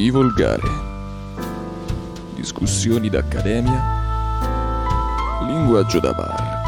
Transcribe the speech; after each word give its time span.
Sii 0.00 0.08
volgare. 0.08 0.62
Discussioni 2.34 3.10
d'accademia. 3.10 3.82
Linguaggio 5.44 6.00
da 6.00 6.14
bar. 6.14 6.62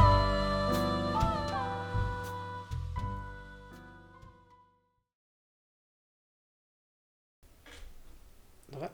Dov'è? 8.66 8.90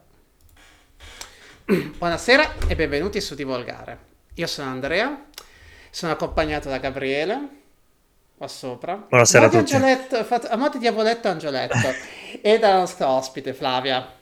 Buonasera 1.99 2.59
e 2.69 2.77
benvenuti 2.77 3.21
su 3.21 3.35
Di 3.35 3.43
Volgare. 3.43 3.99
Io 4.35 4.47
sono 4.47 4.71
Andrea, 4.71 5.21
sono 5.91 6.13
accompagnato 6.13 6.69
da 6.69 6.79
Gabriele, 6.79 7.49
qua 8.37 8.47
sopra. 8.47 9.05
Buonasera 9.09 9.47
a 9.47 9.49
Modi 9.49 9.59
tutti. 9.59 9.75
Angioletto, 9.75 10.23
fat- 10.23 10.47
a 10.49 10.55
mo' 10.55 10.69
di 10.69 10.79
diavoletto 10.79 11.27
Angioletto. 11.27 11.89
e 12.41 12.59
dalla 12.61 12.79
nostra 12.79 13.09
ospite 13.09 13.53
Flavia. 13.53 14.13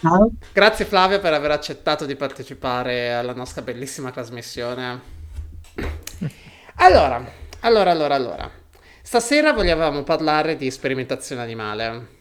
Ciao. 0.00 0.30
Grazie 0.54 0.86
Flavia 0.86 1.18
per 1.18 1.34
aver 1.34 1.50
accettato 1.50 2.06
di 2.06 2.16
partecipare 2.16 3.12
alla 3.12 3.34
nostra 3.34 3.60
bellissima 3.60 4.10
trasmissione. 4.10 5.00
Allora, 6.76 7.22
allora, 7.60 7.90
allora, 7.90 8.14
allora. 8.14 8.50
Stasera 9.02 9.52
volevamo 9.52 10.02
parlare 10.02 10.56
di 10.56 10.70
sperimentazione 10.70 11.42
animale. 11.42 12.18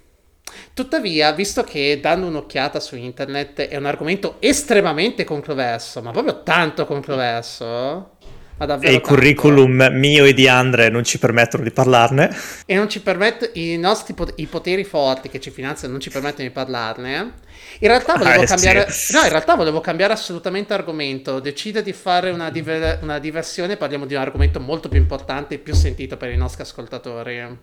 Tuttavia, 0.73 1.31
visto 1.31 1.63
che 1.63 1.99
dando 2.01 2.27
un'occhiata 2.27 2.81
su 2.81 2.97
internet 2.97 3.61
è 3.61 3.77
un 3.77 3.85
argomento 3.85 4.35
estremamente 4.39 5.23
controverso, 5.23 6.01
ma 6.01 6.11
proprio 6.11 6.43
tanto 6.43 6.85
controverso, 6.85 8.17
E 8.59 8.63
i 8.63 8.65
tanto, 8.65 8.99
curriculum 9.01 9.87
mio 9.93 10.25
e 10.25 10.33
di 10.33 10.47
Andre 10.49 10.89
non 10.89 11.05
ci 11.05 11.17
permettono 11.17 11.63
di 11.63 11.71
parlarne. 11.71 12.29
e 12.65 12.75
non 12.75 12.89
ci 12.89 13.01
permette, 13.01 13.51
i 13.53 13.77
nostri 13.77 14.13
pot- 14.13 14.33
i 14.35 14.47
poteri 14.47 14.83
forti 14.83 15.29
che 15.29 15.39
ci 15.39 15.49
finanziano 15.49 15.93
non 15.93 16.01
ci 16.01 16.09
permettono 16.09 16.47
di 16.47 16.53
parlarne. 16.53 17.33
In 17.79 17.87
realtà 17.87 18.17
volevo 18.17 18.41
Ah, 18.41 18.43
eh, 18.43 18.47
cambiare, 18.47 18.91
sì. 18.91 19.13
no, 19.13 19.21
in 19.21 19.29
realtà 19.29 19.55
volevo 19.55 19.79
cambiare 19.79 20.11
assolutamente 20.11 20.73
argomento. 20.73 21.39
Decido 21.39 21.79
di 21.81 21.93
fare 21.93 22.31
una, 22.31 22.49
diver- 22.49 23.01
una 23.01 23.17
diversione. 23.19 23.77
Parliamo 23.77 24.05
di 24.05 24.15
un 24.15 24.21
argomento 24.21 24.59
molto 24.59 24.89
più 24.89 24.99
importante 24.99 25.55
e 25.55 25.57
più 25.59 25.73
sentito 25.73 26.17
per 26.17 26.29
i 26.31 26.37
nostri 26.37 26.61
ascoltatori. 26.63 27.57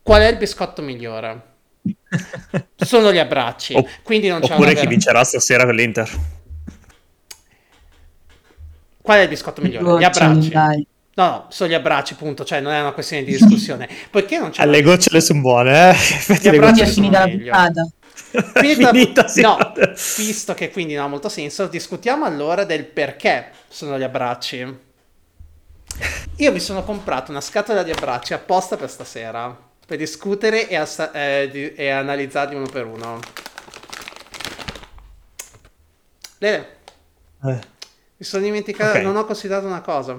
Qual 0.00 0.20
è 0.20 0.26
il 0.28 0.36
biscotto 0.36 0.80
migliore? 0.82 1.42
Sono 2.76 3.12
gli 3.12 3.18
abbracci. 3.18 3.74
Opp- 3.74 3.88
quindi 4.04 4.28
non 4.28 4.40
c'è 4.40 4.52
Oppure 4.52 4.68
chi 4.70 4.74
vera- 4.76 4.88
vincerà 4.88 5.24
stasera 5.24 5.64
con 5.64 5.74
l'Inter. 5.74 6.10
Qual 9.02 9.18
è 9.18 9.22
il 9.22 9.28
biscotto 9.28 9.60
migliore? 9.60 9.98
Gli 10.00 10.04
abbracci. 10.04 10.48
dai. 10.50 10.86
No, 11.14 11.24
no, 11.26 11.46
sono 11.50 11.68
gli 11.68 11.74
abbracci, 11.74 12.14
punto. 12.14 12.44
Cioè, 12.44 12.60
non 12.60 12.72
è 12.72 12.80
una 12.80 12.92
questione 12.92 13.24
di 13.24 13.32
discussione. 13.32 13.88
Poiché 14.10 14.38
non 14.38 14.50
c'è 14.50 14.62
Ah, 14.62 14.64
le 14.66 14.80
gocciole 14.82 15.20
sono 15.20 15.40
buone, 15.40 15.90
eh? 15.90 15.94
Gli 16.40 16.48
abbracci 16.48 16.78
sono 16.86 16.92
finita 16.92 17.18
la 17.20 17.26
meglio. 17.26 17.52
puntata. 17.52 17.88
Finita- 18.60 18.90
Finita, 18.90 19.28
sì. 19.28 19.40
no, 19.42 19.58
visto 20.16 20.54
che 20.54 20.70
quindi 20.70 20.94
non 20.94 21.04
ha 21.04 21.08
molto 21.08 21.28
senso, 21.28 21.66
discutiamo 21.66 22.24
allora 22.24 22.64
del 22.64 22.84
perché 22.84 23.50
sono 23.68 23.98
gli 23.98 24.02
abbracci. 24.02 24.78
Io 26.36 26.52
mi 26.52 26.60
sono 26.60 26.82
comprato 26.82 27.30
una 27.30 27.42
scatola 27.42 27.82
di 27.82 27.90
abbracci 27.90 28.32
apposta 28.32 28.76
per 28.76 28.88
stasera, 28.88 29.54
per 29.84 29.98
discutere 29.98 30.66
e, 30.68 30.76
assa- 30.76 31.12
eh, 31.12 31.48
di- 31.52 31.74
e 31.74 31.90
analizzarli 31.90 32.54
uno 32.54 32.66
per 32.66 32.86
uno. 32.86 33.18
Lele, 36.40 36.76
Eh, 37.44 37.58
mi 38.22 38.28
sono 38.28 38.44
dimenticato, 38.44 38.98
Ok. 38.98 39.04
non 39.04 39.16
ho 39.16 39.24
considerato 39.24 39.66
una 39.66 39.80
cosa. 39.80 40.16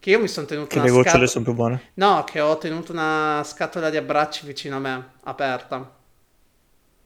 Che 0.00 0.10
io 0.10 0.18
mi 0.18 0.28
sono 0.28 0.46
tenuto 0.46 0.68
che 0.68 0.76
una 0.78 0.86
le 0.86 0.90
gocciole 0.90 1.26
scatola... 1.26 1.26
sono 1.26 1.44
più 1.44 1.52
buone. 1.52 1.90
No, 1.94 2.24
che 2.24 2.40
ho 2.40 2.56
tenuto 2.56 2.90
una 2.92 3.42
scatola 3.44 3.90
di 3.90 3.98
abbracci 3.98 4.46
vicino 4.46 4.76
a 4.76 4.78
me, 4.78 5.10
aperta. 5.24 5.90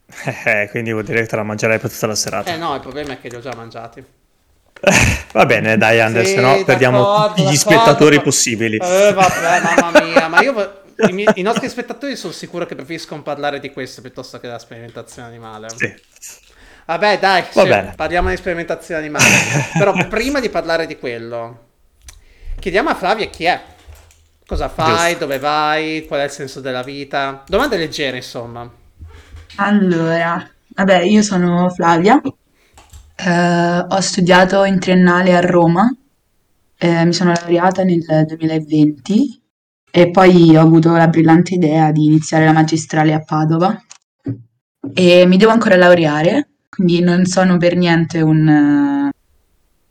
Eh, 0.44 0.68
quindi 0.70 0.92
vuol 0.92 1.02
dire 1.02 1.22
che 1.22 1.26
te 1.26 1.34
la 1.34 1.42
mangerai 1.42 1.80
per 1.80 1.90
tutta 1.90 2.06
la 2.06 2.14
serata. 2.14 2.52
Eh 2.52 2.56
no, 2.56 2.72
il 2.76 2.80
problema 2.80 3.14
è 3.14 3.20
che 3.20 3.28
li 3.28 3.34
ho 3.34 3.40
già 3.40 3.52
mangiati. 3.56 4.04
Va 5.32 5.44
bene, 5.44 5.76
dai 5.76 6.00
Andre, 6.00 6.24
Sì, 6.24 6.34
se 6.34 6.40
no 6.40 6.62
perdiamo 6.64 7.26
tutti 7.26 7.42
gli 7.48 7.56
spettatori 7.56 8.16
ma- 8.16 8.22
possibili. 8.22 8.76
Eh, 8.76 9.12
vabbè, 9.12 9.60
mamma 9.80 10.02
mia, 10.04 10.28
ma 10.28 10.40
io 10.42 10.82
i, 11.08 11.12
miei- 11.12 11.32
i 11.34 11.42
nostri 11.42 11.68
spettatori 11.68 12.14
sono 12.14 12.32
sicuro 12.32 12.64
che 12.64 12.76
preferiscono 12.76 13.22
parlare 13.22 13.58
di 13.58 13.72
questo 13.72 14.00
piuttosto 14.02 14.38
che 14.38 14.46
della 14.46 14.60
sperimentazione 14.60 15.26
animale. 15.26 15.68
Sì. 15.70 15.92
Vabbè, 16.86 17.18
dai, 17.18 17.44
Va 17.52 17.62
sì, 17.62 17.68
bene. 17.68 17.92
parliamo 17.96 18.28
di 18.30 18.36
sperimentazione 18.36 19.00
animale. 19.00 19.24
Però 19.76 19.92
prima 20.08 20.40
di 20.40 20.48
parlare 20.48 20.86
di 20.86 20.96
quello, 20.98 21.58
chiediamo 22.58 22.90
a 22.90 22.94
Flavia 22.94 23.26
chi 23.26 23.44
è. 23.44 23.60
Cosa 24.46 24.68
fai, 24.68 25.10
Giusto. 25.10 25.18
dove 25.18 25.38
vai, 25.40 26.04
qual 26.06 26.20
è 26.20 26.24
il 26.24 26.30
senso 26.30 26.60
della 26.60 26.82
vita. 26.82 27.42
Domande 27.48 27.76
leggere, 27.76 28.16
insomma. 28.18 28.70
Allora, 29.56 30.48
vabbè, 30.68 31.00
io 31.02 31.22
sono 31.22 31.68
Flavia, 31.70 32.20
eh, 33.16 33.78
ho 33.88 34.00
studiato 34.00 34.64
in 34.64 34.78
triennale 34.78 35.34
a 35.34 35.40
Roma, 35.40 35.90
eh, 36.78 37.04
mi 37.04 37.12
sono 37.12 37.32
laureata 37.32 37.82
nel 37.82 38.04
2020 38.26 39.42
e 39.90 40.10
poi 40.10 40.54
ho 40.56 40.60
avuto 40.60 40.92
la 40.94 41.08
brillante 41.08 41.54
idea 41.54 41.90
di 41.90 42.04
iniziare 42.04 42.44
la 42.44 42.52
magistrale 42.52 43.14
a 43.14 43.20
Padova 43.24 43.80
e 44.94 45.24
mi 45.26 45.36
devo 45.38 45.52
ancora 45.52 45.76
laureare, 45.76 46.48
quindi 46.68 47.00
non 47.00 47.24
sono 47.26 47.56
per 47.56 47.76
niente 47.76 48.20
un... 48.20 49.10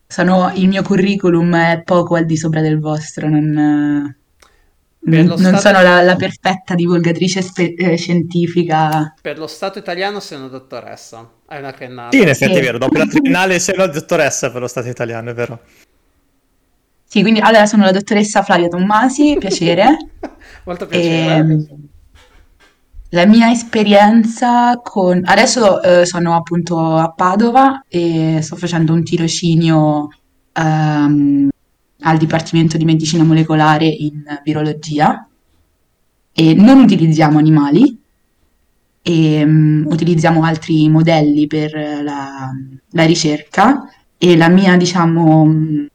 sono, 0.08 0.52
il 0.56 0.68
mio 0.68 0.84
curriculum 0.84 1.56
è 1.56 1.81
poco 1.84 2.16
al 2.16 2.25
di 2.25 2.38
sopra 2.38 2.62
del 2.62 2.80
vostro, 2.80 3.28
non... 3.30 3.58
eh, 3.58 5.09
Per 5.09 5.25
lo 5.25 5.35
non 5.38 5.58
stato- 5.58 5.58
sono 5.59 5.81
la, 5.81 6.02
la 6.02 6.16
perfetta 6.16 6.75
divulgatrice 6.75 7.41
spe- 7.41 7.74
eh, 7.75 7.96
scientifica. 7.97 9.14
Per 9.22 9.38
lo 9.38 9.47
Stato 9.47 9.80
italiano 9.80 10.19
sei 10.19 10.38
una 10.38 10.47
dottoressa. 10.47 11.30
Hai 11.47 11.59
una 11.59 11.72
triennale. 11.72 12.09
Sì, 12.16 12.22
in 12.24 12.30
effetti 12.30 12.53
Sì. 12.53 12.59
è 12.59 12.64
vero, 12.64 12.78
dopo 12.78 12.97
la 12.97 13.06
triennale 13.08 13.59
sei 13.59 13.75
una 13.75 13.88
dottoressa 13.88 14.52
per 14.52 14.62
lo 14.62 14.68
Stato 14.68 14.88
italiano, 14.90 15.30
è 15.30 15.34
vero. 15.34 15.59
Sì, 17.08 17.22
quindi 17.22 17.40
allora 17.40 17.66
sono 17.66 17.84
la 17.85 17.91
dottoressa 17.91 18.41
Flavia 18.44 18.68
Tommasi, 18.68 19.38
piacere. 19.40 19.96
Molto 20.66 20.85
piacere. 20.88 21.35
Ehm, 21.35 21.68
la 23.10 23.26
mia 23.26 23.52
esperienza 23.52 24.80
con... 24.84 25.22
Adesso 25.24 25.82
eh, 25.82 26.06
sono 26.06 26.36
appunto 26.36 26.96
a 26.96 27.12
Padova 27.12 27.84
e 27.88 28.40
sto 28.42 28.56
facendo 28.56 28.94
un 28.94 29.04
tirocinio 29.04 30.10
ehm, 30.54 31.50
al 32.02 32.18
Dipartimento 32.18 32.78
di 32.78 32.86
Medicina 32.86 33.24
Molecolare 33.24 33.86
in 33.86 34.24
virologia 34.44 35.28
e 36.34 36.54
non 36.54 36.80
utilizziamo 36.80 37.38
animali, 37.38 37.98
e, 39.02 39.46
mm, 39.46 39.86
utilizziamo 39.86 40.44
altri 40.44 40.90
modelli 40.90 41.48
per 41.48 41.72
la, 42.04 42.52
la 42.90 43.06
ricerca 43.06 43.88
e 44.18 44.36
la 44.36 44.50
mia, 44.50 44.76
diciamo, 44.78 45.88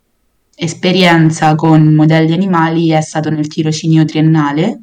esperienza 0.55 1.55
con 1.57 1.95
modelli 1.95 2.33
animali 2.33 2.91
è 2.91 3.01
stato 3.01 3.31
nel 3.31 3.49
tirocinio 3.49 4.05
triennale, 4.05 4.81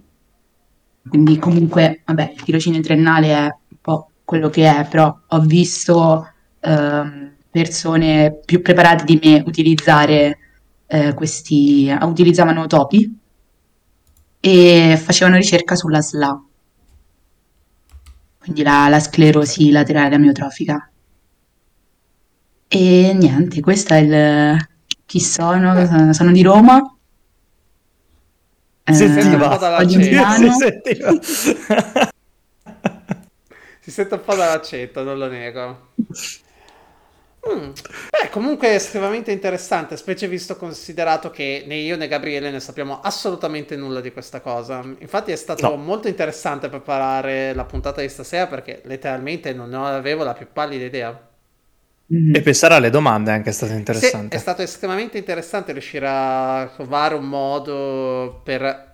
quindi 1.08 1.38
comunque, 1.38 2.02
vabbè, 2.06 2.34
il 2.36 2.44
tirocinio 2.44 2.82
triennale 2.82 3.28
è 3.30 3.44
un 3.44 3.78
po' 3.82 4.12
quello 4.24 4.50
che 4.50 4.68
è, 4.68 4.88
però 4.88 5.16
ho 5.28 5.40
visto 5.42 6.32
ehm, 6.60 7.34
persone 7.50 8.40
più 8.46 8.62
preparate 8.62 9.04
di 9.04 9.20
me 9.22 9.44
utilizzare 9.46 10.38
eh, 10.88 11.14
questi, 11.14 11.96
utilizzavano 12.02 12.68
topi 12.68 13.20
e 14.40 15.02
facevano 15.02 15.38
ricerca 15.38 15.76
sulla 15.76 16.02
SLA, 16.02 16.44
quindi 18.40 18.64
la, 18.64 18.88
la 18.88 19.00
sclerosi 19.00 19.72
laterale 19.72 20.16
amiotrofica. 20.16 20.90
E 22.70 23.14
niente, 23.14 23.62
questo 23.62 23.94
è 23.94 23.98
il 23.98 24.58
chi 25.08 25.22
sono, 25.22 26.14
sono 26.14 26.32
di 26.32 26.42
Roma. 26.44 26.97
Si 28.90 29.04
Eh, 29.04 29.08
sentiva. 29.10 29.48
un. 29.48 30.36
Si 30.38 30.52
sentiva. 30.52 31.12
Si 33.80 33.92
sente 33.92 34.16
un 34.16 34.24
po' 34.24 34.36
dall'accento, 34.36 35.04
non 35.04 35.18
lo 35.18 35.28
nego. 35.28 35.92
Mm. 37.50 37.72
Beh, 38.10 38.30
comunque 38.30 38.70
è 38.70 38.74
estremamente 38.76 39.32
interessante, 39.32 39.96
specie 39.96 40.28
visto 40.28 40.58
considerato 40.58 41.30
che 41.30 41.64
né 41.66 41.76
io 41.78 41.96
né 41.96 42.08
Gabriele 42.10 42.52
ne 42.52 42.60
sappiamo 42.60 43.00
assolutamente 43.00 43.76
nulla 43.78 44.02
di 44.02 44.12
questa 44.12 44.42
cosa. 44.42 44.82
Infatti 45.00 45.32
è 45.32 45.36
stato 45.38 45.70
No. 45.70 45.76
molto 45.78 46.08
interessante 46.10 46.68
preparare 46.70 47.54
la 47.54 47.64
puntata 47.66 48.02
di 48.02 48.10
stasera 48.10 48.48
perché 48.48 48.82
letteralmente 48.86 49.54
non 49.54 49.70
ne 49.70 49.78
avevo 49.78 50.24
la 50.24 50.34
più 50.34 50.48
pallida 50.52 50.84
idea. 50.86 51.27
Mhm. 52.10 52.36
E 52.36 52.42
pensare 52.42 52.76
alle 52.76 52.90
domande 52.90 53.32
anche 53.32 53.50
è 53.50 53.54
stato 53.54 53.74
Sì, 53.74 53.78
interessante. 53.78 54.36
è 54.36 54.40
stato 54.40 54.62
estremamente 54.62 55.18
interessante 55.18 55.72
riuscire 55.72 56.08
a 56.08 56.72
trovare 56.74 57.16
un 57.16 57.26
modo 57.28 58.42
per 58.44 58.86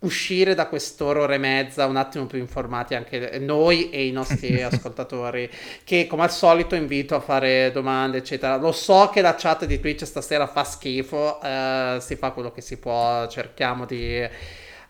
uscire 0.00 0.54
da 0.54 0.66
quest'ora 0.68 1.34
e 1.34 1.38
mezza 1.38 1.86
un 1.86 1.96
attimo 1.96 2.26
più 2.26 2.38
informati 2.38 2.94
anche 2.94 3.38
noi 3.40 3.90
e 3.90 4.06
i 4.06 4.12
nostri 4.12 4.62
ascoltatori 4.62 5.50
che 5.84 6.06
come 6.06 6.22
al 6.24 6.30
solito 6.30 6.74
invito 6.74 7.14
a 7.16 7.20
fare 7.20 7.70
domande 7.72 8.18
eccetera 8.18 8.56
lo 8.56 8.72
so 8.72 9.08
che 9.12 9.22
la 9.22 9.34
chat 9.34 9.64
di 9.64 9.80
Twitch 9.80 10.04
stasera 10.04 10.46
fa 10.46 10.64
schifo 10.64 11.40
eh, 11.42 11.96
si 12.00 12.16
fa 12.16 12.30
quello 12.32 12.52
che 12.52 12.60
si 12.60 12.78
può 12.78 13.26
cerchiamo 13.28 13.86
di 13.86 14.28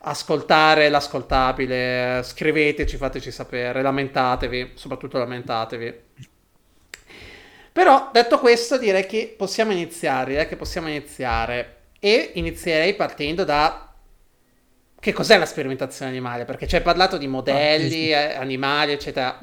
ascoltare 0.01 0.87
l'ascoltabile, 0.89 2.21
scriveteci, 2.23 2.95
fateci 2.97 3.31
sapere, 3.31 3.81
lamentatevi, 3.81 4.71
soprattutto 4.75 5.17
lamentatevi. 5.17 5.93
Però 7.77 8.09
detto 8.11 8.39
questo 8.39 8.79
direi 8.79 9.05
che 9.05 9.35
possiamo 9.37 9.71
iniziare, 9.71 10.31
direi 10.31 10.47
che 10.47 10.55
possiamo 10.55 10.87
iniziare 10.87 11.91
e 11.99 12.31
inizierei 12.33 12.95
partendo 12.95 13.43
da 13.43 13.93
che 14.99 15.13
cos'è 15.13 15.37
la 15.37 15.45
sperimentazione 15.45 16.09
animale, 16.09 16.43
perché 16.45 16.65
ci 16.65 16.75
hai 16.75 16.81
parlato 16.81 17.19
di 17.19 17.27
modelli, 17.27 18.11
ah, 18.11 18.29
sì. 18.29 18.31
Eh, 18.31 18.35
animali, 18.35 18.93
eccetera, 18.93 19.37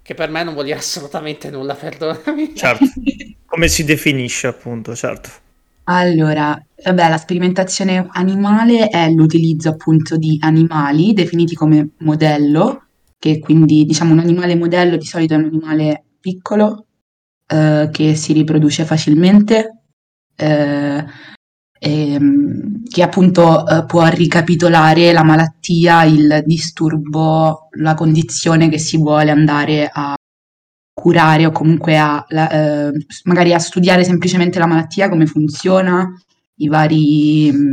che 0.00 0.14
per 0.14 0.30
me 0.30 0.44
non 0.44 0.54
vuol 0.54 0.64
dire 0.64 0.78
assolutamente 0.80 1.50
nulla, 1.50 1.74
perdonami. 1.74 2.56
Certo, 2.56 2.86
come 3.44 3.68
si 3.68 3.84
definisce 3.84 4.46
appunto, 4.46 4.96
certo. 4.96 5.28
Allora, 5.84 6.58
vabbè, 6.84 7.08
la 7.10 7.18
sperimentazione 7.18 8.06
animale 8.12 8.88
è 8.88 9.10
l'utilizzo 9.10 9.68
appunto 9.68 10.16
di 10.16 10.38
animali 10.40 11.12
definiti 11.12 11.54
come 11.54 11.90
modello, 11.98 12.86
che 13.18 13.40
quindi 13.40 13.84
diciamo 13.84 14.14
un 14.14 14.20
animale 14.20 14.56
modello 14.56 14.96
di 14.96 15.04
solito 15.04 15.34
è 15.34 15.36
un 15.36 15.44
animale 15.44 16.02
piccolo 16.18 16.85
eh, 17.46 17.88
che 17.92 18.14
si 18.14 18.32
riproduce 18.32 18.84
facilmente, 18.84 19.82
eh, 20.36 21.04
ehm, 21.78 22.82
che 22.88 23.02
appunto 23.02 23.66
eh, 23.66 23.84
può 23.86 24.06
ricapitolare 24.06 25.12
la 25.12 25.22
malattia, 25.24 26.04
il 26.04 26.42
disturbo, 26.44 27.68
la 27.78 27.94
condizione 27.94 28.68
che 28.68 28.78
si 28.78 28.96
vuole 28.98 29.30
andare 29.30 29.88
a 29.92 30.14
curare 30.92 31.46
o 31.46 31.52
comunque 31.52 31.98
a, 31.98 32.24
la, 32.28 32.50
eh, 32.88 32.92
magari 33.24 33.52
a 33.52 33.58
studiare 33.58 34.04
semplicemente 34.04 34.58
la 34.58 34.66
malattia, 34.66 35.08
come 35.08 35.26
funziona, 35.26 36.08
i 36.56 36.68
vari 36.68 37.50
mh, 37.52 37.72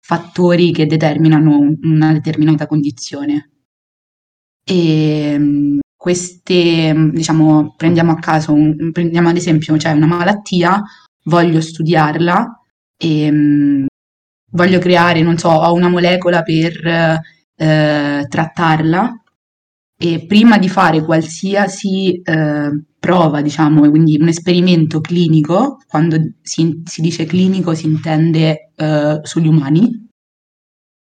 fattori 0.00 0.72
che 0.72 0.86
determinano 0.86 1.58
una 1.82 2.12
determinata 2.12 2.66
condizione. 2.66 3.50
E 4.64 5.38
mh, 5.38 5.80
queste, 6.02 6.92
diciamo, 7.12 7.74
prendiamo 7.76 8.10
a 8.10 8.18
caso, 8.18 8.52
un, 8.52 8.90
prendiamo 8.90 9.28
ad 9.28 9.36
esempio, 9.36 9.78
cioè 9.78 9.92
una 9.92 10.06
malattia, 10.06 10.82
voglio 11.26 11.60
studiarla 11.60 12.60
e 12.96 13.30
mh, 13.30 13.86
voglio 14.50 14.80
creare, 14.80 15.22
non 15.22 15.38
so, 15.38 15.50
ho 15.50 15.72
una 15.72 15.88
molecola 15.88 16.42
per 16.42 16.86
eh, 17.54 18.26
trattarla 18.28 19.22
e 19.96 20.26
prima 20.26 20.58
di 20.58 20.68
fare 20.68 21.04
qualsiasi 21.04 22.20
eh, 22.20 22.82
prova, 22.98 23.40
diciamo, 23.40 23.88
quindi 23.88 24.18
un 24.20 24.26
esperimento 24.26 25.00
clinico, 25.00 25.76
quando 25.86 26.16
si, 26.42 26.82
si 26.84 27.00
dice 27.00 27.26
clinico 27.26 27.74
si 27.74 27.86
intende 27.86 28.72
eh, 28.74 29.20
sugli 29.22 29.46
umani, 29.46 30.08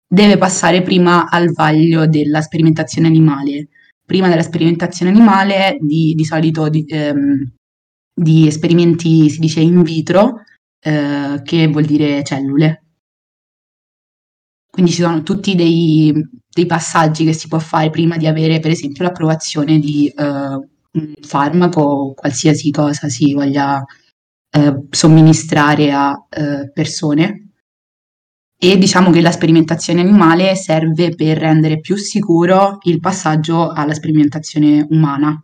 deve 0.06 0.38
passare 0.38 0.82
prima 0.82 1.28
al 1.28 1.50
vaglio 1.50 2.06
della 2.06 2.40
sperimentazione 2.40 3.08
animale. 3.08 3.68
Prima 4.06 4.28
della 4.28 4.42
sperimentazione 4.42 5.10
animale, 5.10 5.76
di, 5.80 6.14
di 6.14 6.24
solito 6.24 6.68
di, 6.68 6.84
ehm, 6.86 7.52
di, 8.14 8.46
esperimenti 8.46 9.28
si 9.28 9.40
dice 9.40 9.60
in 9.60 9.82
vitro, 9.82 10.42
eh, 10.80 11.40
che 11.42 11.66
vuol 11.66 11.84
dire 11.84 12.22
cellule. 12.22 12.84
Quindi 14.70 14.92
ci 14.92 15.02
sono 15.02 15.22
tutti 15.22 15.54
dei, 15.54 16.12
dei, 16.48 16.66
passaggi 16.66 17.24
che 17.24 17.32
si 17.32 17.48
può 17.48 17.58
fare 17.58 17.90
prima 17.90 18.16
di 18.16 18.26
avere, 18.26 18.60
per 18.60 18.70
esempio, 18.70 19.04
l'approvazione 19.04 19.78
di 19.78 20.12
uh, 20.14 20.22
un 20.22 21.14
farmaco 21.22 21.80
o 21.80 22.14
qualsiasi 22.14 22.70
cosa 22.70 23.08
si 23.08 23.32
voglia 23.32 23.82
uh, 24.58 24.86
somministrare 24.90 25.92
a 25.92 26.12
uh, 26.12 26.70
persone. 26.72 27.45
E 28.58 28.78
diciamo 28.78 29.10
che 29.10 29.20
la 29.20 29.32
sperimentazione 29.32 30.00
animale 30.00 30.54
serve 30.56 31.14
per 31.14 31.38
rendere 31.38 31.80
più 31.80 31.96
sicuro 31.96 32.78
il 32.84 33.00
passaggio 33.00 33.70
alla 33.70 33.94
sperimentazione 33.94 34.86
umana. 34.90 35.40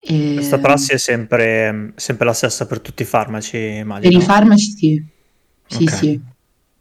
E... 0.00 0.34
Questa 0.34 0.58
prassi 0.58 0.92
è 0.92 0.98
sempre, 0.98 1.92
sempre, 1.96 2.26
la 2.26 2.32
stessa 2.32 2.66
per 2.66 2.80
tutti 2.80 3.02
i 3.02 3.06
farmaci, 3.06 3.56
immagino. 3.56 4.10
Per 4.10 4.20
i 4.20 4.24
farmaci 4.24 4.70
sì, 4.70 5.04
sì, 5.66 5.82
okay. 5.84 5.96
sì 5.96 6.20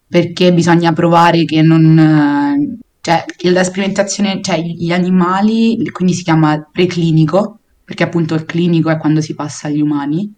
perché 0.07 0.53
bisogna 0.53 0.93
provare 0.93 1.45
che 1.45 1.61
non... 1.61 2.79
cioè, 3.01 3.25
che 3.35 3.49
la 3.49 3.63
sperimentazione, 3.63 4.41
cioè 4.41 4.59
gli 4.61 4.91
animali, 4.91 5.89
quindi 5.91 6.13
si 6.13 6.23
chiama 6.23 6.67
preclinico, 6.71 7.59
perché 7.83 8.03
appunto 8.03 8.35
il 8.35 8.45
clinico 8.45 8.89
è 8.89 8.97
quando 8.97 9.21
si 9.21 9.33
passa 9.33 9.67
agli 9.67 9.81
umani, 9.81 10.31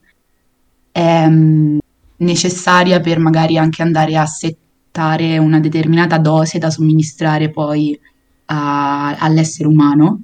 è 0.92 1.28
mm, 1.28 1.78
necessaria 2.18 3.00
per 3.00 3.20
magari 3.20 3.58
anche 3.58 3.82
andare 3.82 4.16
a 4.18 4.26
settare 4.26 5.38
una 5.38 5.60
determinata 5.60 6.18
dose 6.18 6.58
da 6.58 6.70
somministrare 6.70 7.50
poi 7.50 8.00
a, 8.46 9.16
all'essere 9.18 9.68
umano, 9.68 10.22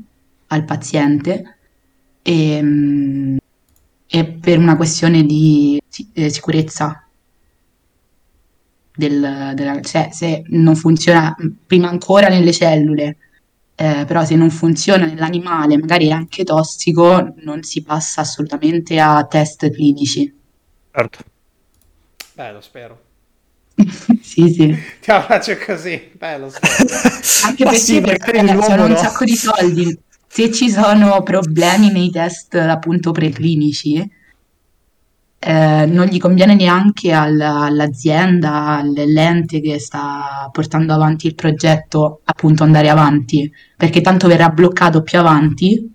al 0.47 0.65
paziente, 0.65 1.57
e, 2.21 2.61
mm, 2.61 3.37
e 4.07 4.25
per 4.25 4.57
una 4.57 4.75
questione 4.75 5.23
di 5.23 5.81
eh, 6.13 6.29
sicurezza 6.29 7.05
del, 8.95 9.51
della, 9.55 9.81
cioè 9.81 10.09
se 10.11 10.43
non 10.49 10.75
funziona 10.75 11.35
prima 11.65 11.89
ancora 11.89 12.27
nelle 12.29 12.51
cellule, 12.51 13.17
eh, 13.75 14.05
però 14.05 14.23
se 14.23 14.35
non 14.35 14.49
funziona 14.51 15.05
nell'animale, 15.05 15.77
magari 15.77 16.07
è 16.07 16.11
anche 16.11 16.43
tossico, 16.43 17.33
non 17.43 17.63
si 17.63 17.81
passa 17.81 18.21
assolutamente 18.21 18.99
a 18.99 19.25
test 19.25 19.69
clinici. 19.71 20.31
Certo. 20.91 21.23
Beh, 22.35 22.51
lo 22.51 22.61
spero. 22.61 23.01
sì, 24.21 24.49
sì. 24.51 24.67
Ti 25.01 25.11
la 25.11 25.21
faccio 25.21 25.55
così, 25.57 26.11
bello. 26.13 26.51
Anche 27.45 27.63
perché, 27.63 27.77
sì, 27.77 28.01
perché 28.01 28.45
sono 28.61 28.85
un 28.85 28.97
sacco 28.97 29.23
di 29.23 29.35
soldi. 29.35 29.99
Se 30.27 30.51
ci 30.51 30.69
sono 30.71 31.21
problemi 31.21 31.91
nei 31.91 32.09
test 32.09 32.55
appunto 32.55 33.11
preclinici, 33.11 34.09
eh, 35.39 35.85
non 35.85 36.05
gli 36.07 36.17
conviene 36.17 36.55
neanche 36.55 37.11
al, 37.13 37.39
all'azienda, 37.39 38.77
all'ente 38.77 39.61
che 39.61 39.77
sta 39.77 40.49
portando 40.51 40.93
avanti 40.93 41.27
il 41.27 41.35
progetto, 41.35 42.21
appunto 42.23 42.63
andare 42.63 42.89
avanti, 42.89 43.51
perché 43.77 44.01
tanto 44.01 44.27
verrà 44.27 44.49
bloccato 44.49 45.03
più 45.03 45.19
avanti 45.19 45.92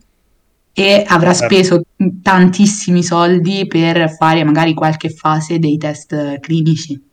e 0.79 1.05
avrà 1.05 1.35
certo. 1.35 1.55
speso 1.55 1.83
tantissimi 2.23 3.03
soldi 3.03 3.67
per 3.67 4.15
fare 4.15 4.45
magari 4.45 4.75
qualche 4.75 5.11
fase 5.11 5.59
dei 5.59 5.77
test 5.77 6.39
clinici. 6.39 7.05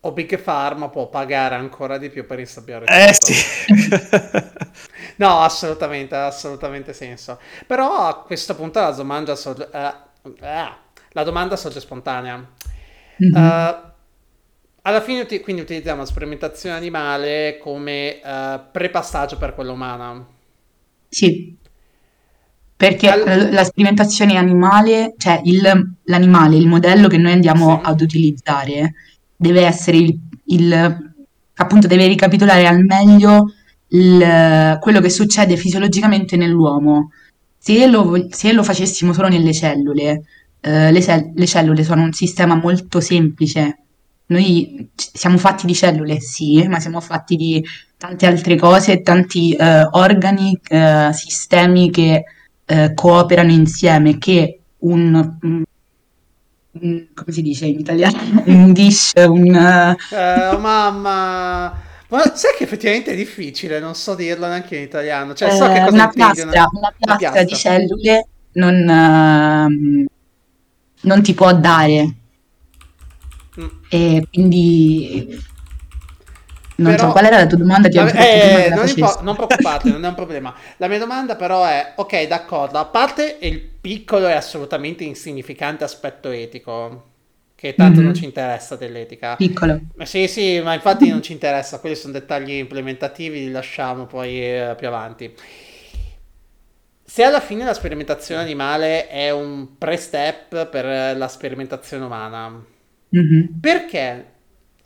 O 0.00 0.12
Big 0.12 0.38
Pharma 0.40 0.88
può 0.88 1.08
pagare 1.08 1.56
ancora 1.56 1.98
di 1.98 2.10
più 2.10 2.24
per 2.26 2.38
insabbiare 2.38 2.84
eh, 2.84 3.12
tutto. 3.12 3.32
Sì. 3.32 4.44
no, 5.16 5.40
assolutamente, 5.40 6.14
ha 6.14 6.26
assolutamente 6.26 6.92
senso. 6.92 7.40
Però 7.66 8.06
a 8.06 8.22
questo 8.22 8.54
punto 8.54 8.78
la 8.78 8.92
domanda... 8.92 9.34
So- 9.34 9.68
uh, 9.72 10.28
uh, 10.28 10.74
la 11.10 11.22
domanda 11.24 11.56
sorge 11.56 11.80
spontanea. 11.80 12.36
Mm-hmm. 13.24 13.34
Uh, 13.34 13.74
alla 14.82 15.00
fine 15.00 15.22
uti- 15.22 15.40
quindi 15.40 15.62
utilizziamo 15.62 16.02
la 16.02 16.06
sperimentazione 16.06 16.76
animale 16.76 17.58
come 17.60 18.20
uh, 18.22 18.60
prepassaggio 18.70 19.38
per 19.38 19.54
quella 19.54 19.72
umana. 19.72 20.24
Sì, 21.08 21.56
perché 22.76 23.08
All... 23.08 23.52
la 23.52 23.64
sperimentazione 23.64 24.36
animale, 24.36 25.14
cioè 25.16 25.40
il, 25.44 25.94
l'animale, 26.04 26.56
il 26.56 26.68
modello 26.68 27.08
che 27.08 27.16
noi 27.16 27.32
andiamo 27.32 27.80
sì. 27.82 27.88
ad 27.88 28.00
utilizzare, 28.00 28.94
deve 29.34 29.64
essere 29.64 29.96
il, 29.96 30.18
il, 30.46 31.12
appunto 31.54 31.86
deve 31.86 32.06
ricapitolare 32.06 32.66
al 32.66 32.84
meglio 32.84 33.52
il, 33.88 34.78
quello 34.80 35.00
che 35.00 35.10
succede 35.10 35.56
fisiologicamente 35.56 36.36
nell'uomo. 36.36 37.12
Se 37.58 37.86
lo, 37.86 38.26
se 38.30 38.52
lo 38.52 38.62
facessimo 38.62 39.12
solo 39.12 39.28
nelle 39.28 39.52
cellule, 39.52 40.22
eh, 40.60 40.92
le, 40.92 41.02
cell- 41.02 41.32
le 41.34 41.46
cellule 41.46 41.82
sono 41.82 42.02
un 42.02 42.12
sistema 42.12 42.54
molto 42.54 43.00
semplice. 43.00 43.78
Noi 44.26 44.90
siamo 44.94 45.38
fatti 45.38 45.66
di 45.66 45.74
cellule, 45.74 46.20
sì, 46.20 46.66
ma 46.68 46.78
siamo 46.78 47.00
fatti 47.00 47.36
di 47.36 47.64
tante 47.96 48.26
altre 48.26 48.56
cose, 48.56 49.00
tanti 49.00 49.52
eh, 49.54 49.86
organi, 49.92 50.58
eh, 50.68 51.10
sistemi 51.12 51.90
che 51.90 52.24
eh, 52.66 52.92
cooperano 52.94 53.52
insieme, 53.52 54.18
che 54.18 54.60
un, 54.78 55.38
un, 55.40 55.62
come 57.14 57.32
si 57.32 57.42
dice 57.42 57.66
in 57.66 57.78
italiano? 57.78 58.42
Un 58.46 58.72
dish, 58.72 59.12
un... 59.16 59.54
oh, 59.54 60.58
mamma! 60.58 61.84
Ma 62.08 62.34
sai 62.34 62.54
che 62.56 62.64
effettivamente 62.64 63.12
è 63.12 63.16
difficile, 63.16 63.80
non 63.80 63.94
so 63.94 64.14
dirlo 64.14 64.46
neanche 64.46 64.76
in 64.76 64.82
italiano. 64.82 65.34
Cioè, 65.34 65.50
so 65.50 65.66
che 65.72 65.80
cosa 65.80 65.90
una, 65.90 66.08
piastra, 66.08 66.48
una, 66.48 66.92
una 67.00 67.16
piastra 67.16 67.42
di 67.42 67.54
cellule 67.56 68.28
non, 68.52 68.74
uh, 68.88 70.06
non 71.00 71.22
ti 71.22 71.34
può 71.34 71.52
dare. 71.52 72.14
Mm. 73.58 73.66
E 73.88 74.28
quindi 74.30 75.36
non 76.76 76.94
però, 76.94 77.06
so 77.06 77.12
qual 77.12 77.24
era 77.24 77.38
la 77.38 77.46
tua 77.46 77.58
domanda. 77.58 77.88
Ti 77.88 77.96
vabbè, 77.98 78.66
eh, 78.66 78.70
non, 78.74 78.86
impo- 78.88 79.18
non 79.22 79.34
preoccupate, 79.36 79.90
non 79.90 80.04
è 80.04 80.08
un 80.08 80.14
problema. 80.14 80.54
La 80.76 80.88
mia 80.88 80.98
domanda, 80.98 81.36
però, 81.36 81.64
è: 81.64 81.92
ok, 81.96 82.26
d'accordo, 82.26 82.78
a 82.78 82.84
parte 82.86 83.38
il 83.40 83.60
piccolo 83.60 84.26
e 84.28 84.32
assolutamente 84.32 85.04
insignificante 85.04 85.84
aspetto 85.84 86.30
etico, 86.30 87.04
che 87.54 87.74
tanto 87.76 88.00
Mhm. 88.00 88.04
non 88.06 88.14
ci 88.14 88.24
interessa 88.24 88.76
dell'etica. 88.76 89.36
Piccolo. 89.36 89.80
Sì, 90.04 90.28
sì, 90.28 90.60
ma 90.60 90.74
infatti 90.74 91.08
non 91.08 91.22
ci 91.22 91.32
interessa, 91.32 91.78
quelli 91.80 91.96
sono 91.96 92.12
dettagli 92.12 92.52
implementativi, 92.52 93.40
li 93.46 93.50
lasciamo 93.50 94.06
poi 94.06 94.42
eh, 94.42 94.74
più 94.76 94.86
avanti. 94.88 95.34
Se 97.08 97.22
alla 97.22 97.40
fine 97.40 97.64
la 97.64 97.72
sperimentazione 97.74 98.42
animale 98.42 99.06
è 99.08 99.30
un 99.30 99.78
pre-step 99.78 100.66
per 100.68 101.16
la 101.16 101.28
sperimentazione 101.28 102.04
umana, 102.04 102.64
Mhm. 103.10 103.58
perché 103.60 104.24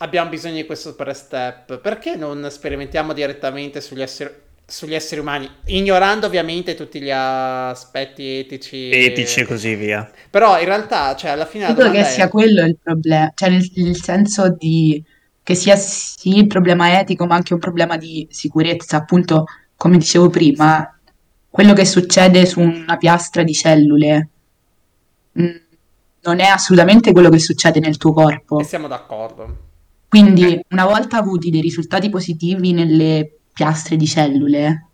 abbiamo 0.02 0.28
bisogno 0.30 0.56
di 0.56 0.66
questo 0.66 0.94
pre-step? 0.94 1.78
Perché 1.78 2.16
non 2.16 2.46
sperimentiamo 2.50 3.12
direttamente 3.12 3.80
sugli 3.80 4.02
esseri, 4.02 4.30
sugli 4.66 4.94
esseri 4.94 5.20
umani, 5.20 5.48
ignorando 5.66 6.26
ovviamente 6.26 6.74
tutti 6.74 7.00
gli 7.00 7.10
aspetti 7.10 8.38
etici? 8.38 8.90
Etici 8.90 9.40
e 9.40 9.46
così 9.46 9.74
via. 9.74 10.10
Però 10.30 10.58
in 10.58 10.64
realtà, 10.66 11.14
cioè, 11.16 11.30
alla 11.30 11.46
fine 11.46 11.66
Credo 11.66 11.90
che 11.90 12.00
è... 12.00 12.04
sia 12.04 12.28
quello 12.28 12.62
il 12.64 12.76
problema, 12.82 13.30
cioè 13.34 13.50
nel, 13.50 13.70
nel 13.76 13.96
senso 13.96 14.50
di 14.50 15.02
che 15.42 15.54
sia 15.54 15.76
sì 15.76 16.36
il 16.38 16.46
problema 16.46 16.98
etico, 17.00 17.26
ma 17.26 17.34
anche 17.34 17.54
un 17.54 17.60
problema 17.60 17.96
di 17.96 18.26
sicurezza. 18.30 18.96
Appunto, 18.98 19.44
come 19.76 19.96
dicevo 19.98 20.28
prima, 20.30 20.98
quello 21.48 21.72
che 21.72 21.84
succede 21.84 22.46
su 22.46 22.60
una 22.60 22.96
piastra 22.96 23.42
di 23.42 23.52
cellule 23.54 24.28
mh, 25.32 25.50
non 26.22 26.40
è 26.40 26.46
assolutamente 26.46 27.12
quello 27.12 27.28
che 27.30 27.38
succede 27.38 27.80
nel 27.80 27.96
tuo 27.96 28.12
E 28.24 28.44
corpo. 28.46 28.62
siamo 28.62 28.86
d'accordo. 28.88 29.69
Quindi, 30.10 30.60
una 30.70 30.86
volta 30.86 31.18
avuti 31.18 31.50
dei 31.50 31.60
risultati 31.60 32.10
positivi 32.10 32.72
nelle 32.72 33.42
piastre 33.52 33.94
di 33.94 34.08
cellule, 34.08 34.86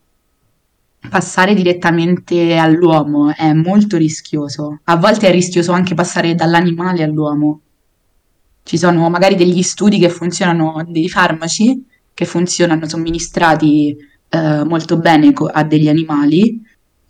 passare 1.09 1.55
direttamente 1.55 2.59
all'uomo 2.59 3.35
è 3.35 3.55
molto 3.55 3.97
rischioso. 3.97 4.81
A 4.85 4.97
volte 4.97 5.29
è 5.29 5.33
rischioso 5.33 5.73
anche 5.73 5.95
passare 5.95 6.35
dall'animale 6.35 7.03
all'uomo. 7.03 7.61
Ci 8.63 8.77
sono 8.77 9.09
magari 9.09 9.37
degli 9.37 9.63
studi 9.63 9.99
che 9.99 10.11
funzionano, 10.11 10.85
dei 10.87 11.09
farmaci 11.09 11.83
che 12.13 12.27
funzionano 12.27 12.87
somministrati 12.87 13.97
eh, 14.29 14.65
molto 14.65 14.99
bene 14.99 15.33
co- 15.33 15.47
a 15.47 15.65
degli 15.65 15.89
animali, 15.89 16.61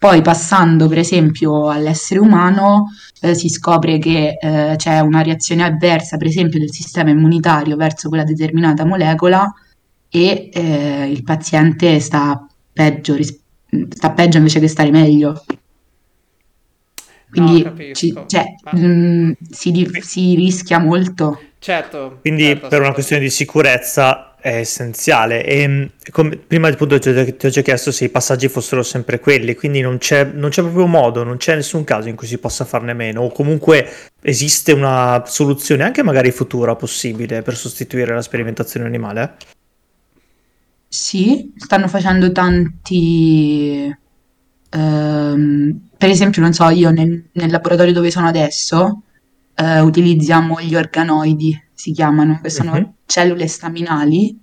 poi 0.06 0.22
passando 0.22 0.86
per 0.86 0.98
esempio 0.98 1.68
all'essere 1.68 2.20
umano 2.20 2.92
eh, 3.20 3.34
si 3.34 3.48
scopre 3.48 3.98
che 3.98 4.36
eh, 4.40 4.75
c'è 4.76 5.00
una 5.00 5.20
reazione 5.20 5.64
avversa, 5.64 6.16
per 6.16 6.28
esempio, 6.28 6.60
del 6.60 6.70
sistema 6.70 7.10
immunitario 7.10 7.75
verso 7.75 8.08
quella 8.08 8.22
determinata 8.22 8.84
molecola 8.84 9.52
e 10.08 10.48
eh, 10.52 11.10
il 11.10 11.25
paziente 11.25 11.98
sta 11.98 12.46
peggio, 12.72 13.16
ris- 13.16 13.36
sta 13.88 14.12
peggio 14.12 14.36
invece 14.38 14.60
che 14.60 14.68
stare 14.68 14.92
meglio. 14.92 15.44
No, 17.32 17.44
Quindi 17.44 17.62
capisco. 17.64 17.92
ci- 17.92 18.14
cioè, 18.28 18.44
mh, 18.78 19.32
si, 19.50 19.72
di- 19.72 19.90
si 20.02 20.36
rischia 20.36 20.78
molto. 20.78 21.40
Certo, 21.58 22.18
Quindi 22.20 22.44
certo, 22.44 22.68
per 22.68 22.80
una 22.80 22.92
questione 22.92 23.22
di 23.22 23.30
sicurezza 23.30 24.36
è 24.47 24.59
essenziale. 24.59 25.45
E 25.45 25.67
mh, 25.67 25.91
come- 26.12 26.37
prima 26.37 26.69
appunto 26.69 26.99
ti 27.00 27.09
ho 27.09 27.49
già 27.49 27.62
chiesto 27.62 27.91
se 27.91 28.05
i 28.05 28.09
passaggi 28.09 28.49
fossero 28.49 28.85
sempre 28.85 29.19
quelli, 29.19 29.57
quindi 29.57 29.81
non 29.81 29.99
c'è, 29.99 30.25
non 30.25 30.50
c'è 30.50 30.62
proprio 30.62 30.87
modo, 30.87 31.25
non 31.25 31.37
c'è 31.37 31.57
nessun 31.57 31.83
caso 31.83 32.09
in 32.09 32.15
cui 32.15 32.29
si 32.29 32.38
possa 32.38 32.65
farne 32.65 32.93
meno, 32.93 33.23
o 33.23 33.33
comunque 33.33 33.88
esiste 34.23 34.73
una 34.73 35.25
soluzione 35.26 35.83
anche 35.83 36.03
magari 36.05 36.31
futura 36.31 36.76
possibile 36.76 37.43
per 37.43 37.57
sostituire 37.57 38.15
la 38.15 38.23
sperimentazione 38.23 38.87
animale? 38.87 39.37
Sì, 40.88 41.53
stanno 41.57 41.88
facendo 41.88 42.31
tanti... 42.33 43.95
ehm, 44.71 45.88
per 45.97 46.09
esempio, 46.11 46.41
non 46.43 46.53
so, 46.53 46.69
io 46.71 46.91
nel, 46.91 47.29
nel 47.33 47.50
laboratorio 47.50 47.93
dove 47.93 48.11
sono 48.11 48.29
adesso 48.29 49.03
eh, 49.56 49.80
utilizziamo 49.80 50.60
gli 50.60 50.75
organoidi, 50.75 51.60
si 51.72 51.92
chiamano, 51.92 52.40
che 52.42 52.50
sono 52.50 52.72
Mhm. 52.75 52.92
cellule 53.06 53.46
staminali 53.48 54.38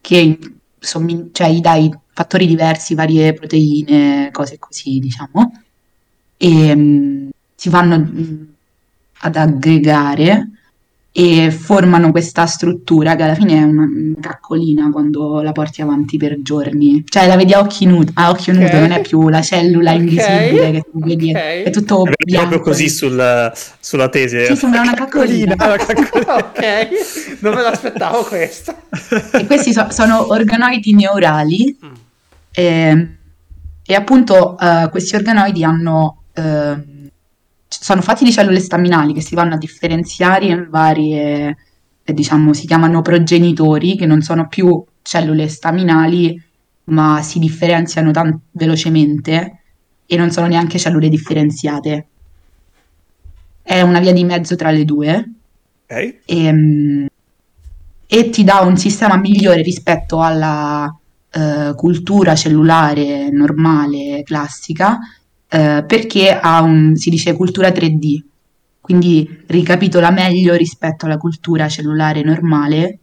che 0.00 0.38
sommi- 0.78 1.30
cioè, 1.32 1.50
gli 1.50 1.60
dai 1.60 1.90
fattori 2.12 2.46
diversi, 2.46 2.94
varie 2.94 3.32
proteine, 3.34 4.30
cose 4.32 4.58
così, 4.58 4.98
diciamo, 4.98 5.52
e 6.36 6.74
mm, 6.76 7.28
si 7.54 7.68
vanno 7.68 7.98
mm, 7.98 8.42
ad 9.20 9.36
aggregare 9.36 10.48
e 11.12 11.50
formano 11.50 12.12
questa 12.12 12.46
struttura 12.46 13.16
che 13.16 13.24
alla 13.24 13.34
fine 13.34 13.58
è 13.58 13.62
una 13.64 13.84
caccolina 14.20 14.90
quando 14.90 15.42
la 15.42 15.50
porti 15.50 15.82
avanti 15.82 16.16
per 16.18 16.40
giorni. 16.40 17.02
Cioè 17.04 17.26
la 17.26 17.34
vedi 17.34 17.52
a 17.52 17.58
occhi 17.58 17.84
nudi, 17.84 18.12
a 18.14 18.30
occhio 18.30 18.52
nudo, 18.52 18.66
Ok. 18.66 18.72
non 18.74 18.92
è 18.92 19.00
più 19.00 19.28
la 19.28 19.42
cellula 19.42 19.90
Ok, 19.92 19.98
invisibile 19.98 20.70
che 20.70 20.82
tu 20.90 21.00
vedi, 21.00 21.30
ok. 21.30 21.36
è, 21.36 21.70
tutto 21.70 22.04
È 22.06 22.12
bianco. 22.24 22.48
proprio 22.50 22.72
così 22.72 22.88
sul- 22.88 23.52
sulla 23.80 24.08
tesi. 24.08 24.44
Sì, 24.46 24.54
sembra 24.56 24.82
una 24.82 24.94
caccolina. 24.94 25.54
una 25.58 25.76
caccolina. 25.76 26.34
ok, 26.46 26.88
non 27.40 27.54
me 27.54 27.62
l'aspettavo 27.62 28.22
questo. 28.22 28.74
E 29.32 29.46
questi 29.46 29.72
so- 29.72 29.88
sono 29.90 30.30
organoidi 30.32 30.94
neurali 30.94 31.76
Mm. 31.84 31.92
e, 32.52 33.08
e 33.84 33.94
appunto 33.94 34.56
eh, 34.58 34.86
questi 34.90 35.16
organoidi 35.16 35.64
hanno, 35.64 36.22
ehm, 36.34 36.84
sono 37.70 38.02
fatti 38.02 38.24
di 38.24 38.32
cellule 38.32 38.58
staminali 38.58 39.12
che 39.12 39.20
si 39.20 39.34
vanno 39.34 39.54
a 39.54 39.58
differenziare 39.58 40.46
in 40.46 40.66
varie, 40.68 41.56
eh, 42.02 42.12
diciamo, 42.12 42.52
si 42.52 42.66
chiamano 42.66 43.00
progenitori, 43.00 43.96
che 43.96 44.06
non 44.06 44.22
sono 44.22 44.48
più 44.48 44.84
cellule 45.02 45.48
staminali, 45.48 46.40
ma 46.84 47.22
si 47.22 47.38
differenziano 47.38 48.10
tan- 48.10 48.38
velocemente 48.50 49.58
e 50.04 50.16
non 50.16 50.30
sono 50.32 50.48
neanche 50.48 50.78
cellule 50.78 51.08
differenziate. 51.08 52.06
È 53.62 53.80
una 53.80 54.00
via 54.00 54.12
di 54.12 54.24
mezzo 54.24 54.56
tra 54.56 54.72
le 54.72 54.84
due 54.84 55.30
Ok. 55.86 56.16
e, 56.24 56.52
mm, 56.52 57.06
e 58.08 58.30
ti 58.30 58.42
dà 58.42 58.60
un 58.60 58.76
sistema 58.76 59.16
migliore 59.16 59.62
rispetto 59.62 60.20
alla 60.20 60.92
eh, 61.30 61.72
cultura 61.76 62.34
cellulare 62.34 63.30
normale, 63.30 64.22
classica, 64.24 64.98
eh, 65.50 65.84
perché 65.86 66.30
ha 66.30 66.62
un, 66.62 66.94
si 66.96 67.10
dice 67.10 67.34
cultura 67.34 67.68
3D, 67.70 68.22
quindi 68.80 69.42
ricapitola 69.46 70.10
meglio 70.10 70.54
rispetto 70.54 71.06
alla 71.06 71.16
cultura 71.16 71.68
cellulare 71.68 72.22
normale 72.22 72.98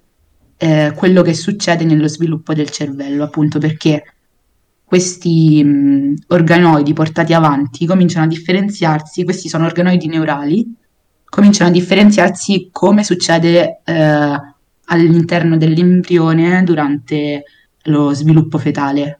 eh, 0.58 0.94
quello 0.96 1.22
che 1.22 1.34
succede 1.34 1.84
nello 1.84 2.08
sviluppo 2.08 2.54
del 2.54 2.70
cervello, 2.70 3.24
appunto 3.24 3.60
perché 3.60 4.04
questi 4.84 5.62
mh, 5.64 6.16
organoidi 6.28 6.94
portati 6.94 7.34
avanti 7.34 7.86
cominciano 7.86 8.26
a 8.26 8.30
differenziarsi, 8.30 9.26
questi 9.26 9.50
sono 9.50 9.66
organoidi 9.66 10.08
neurali, 10.08 10.74
cominciano 11.26 11.70
a 11.70 11.74
differenziarsi 11.74 12.70
come 12.72 13.04
succede 13.04 13.82
eh, 13.84 14.42
all'interno 14.86 15.58
dell'embrione 15.58 16.64
durante 16.64 17.44
lo 17.84 18.14
sviluppo 18.14 18.58
fetale. 18.58 19.20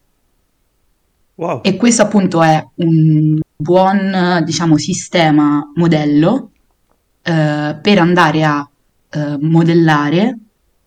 Wow. 1.38 1.62
E 1.62 1.76
questo 1.76 2.02
appunto 2.02 2.42
è 2.42 2.66
un 2.76 3.40
buon, 3.56 4.42
diciamo, 4.44 4.78
sistema 4.78 5.72
modello 5.76 6.52
eh, 7.22 7.78
per 7.80 8.00
andare 8.00 8.44
a 8.44 8.68
eh, 9.10 9.38
modellare 9.40 10.38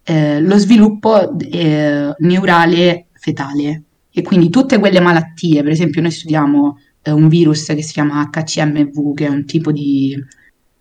eh, 0.02 0.40
lo 0.40 0.56
sviluppo 0.58 1.38
eh, 1.38 2.14
neurale 2.18 3.06
fetale. 3.12 3.82
E 4.12 4.22
quindi 4.22 4.50
tutte 4.50 4.78
quelle 4.80 4.98
malattie, 4.98 5.62
per 5.62 5.70
esempio 5.70 6.02
noi 6.02 6.10
studiamo 6.10 6.78
eh, 7.02 7.12
un 7.12 7.28
virus 7.28 7.66
che 7.66 7.82
si 7.82 7.92
chiama 7.92 8.28
HCMV, 8.28 9.14
che 9.14 9.26
è 9.26 9.28
un 9.28 9.44
tipo 9.44 9.70
di, 9.70 10.20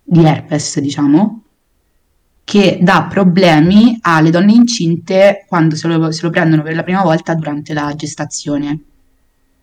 di 0.04 0.24
herpes, 0.24 0.80
diciamo, 0.80 1.44
che 2.44 2.80
dà 2.82 3.06
problemi 3.08 4.00
alle 4.02 4.32
donne 4.32 4.54
incinte 4.54 5.46
quando 5.48 5.76
se 5.76 5.88
lo, 5.88 6.12
se 6.12 6.24
lo 6.24 6.32
prendono 6.32 6.64
per 6.64 6.74
la 6.74 6.84
prima 6.84 7.04
volta 7.04 7.36
durante 7.36 7.76
la 7.76 7.94
gestazione. 7.96 8.86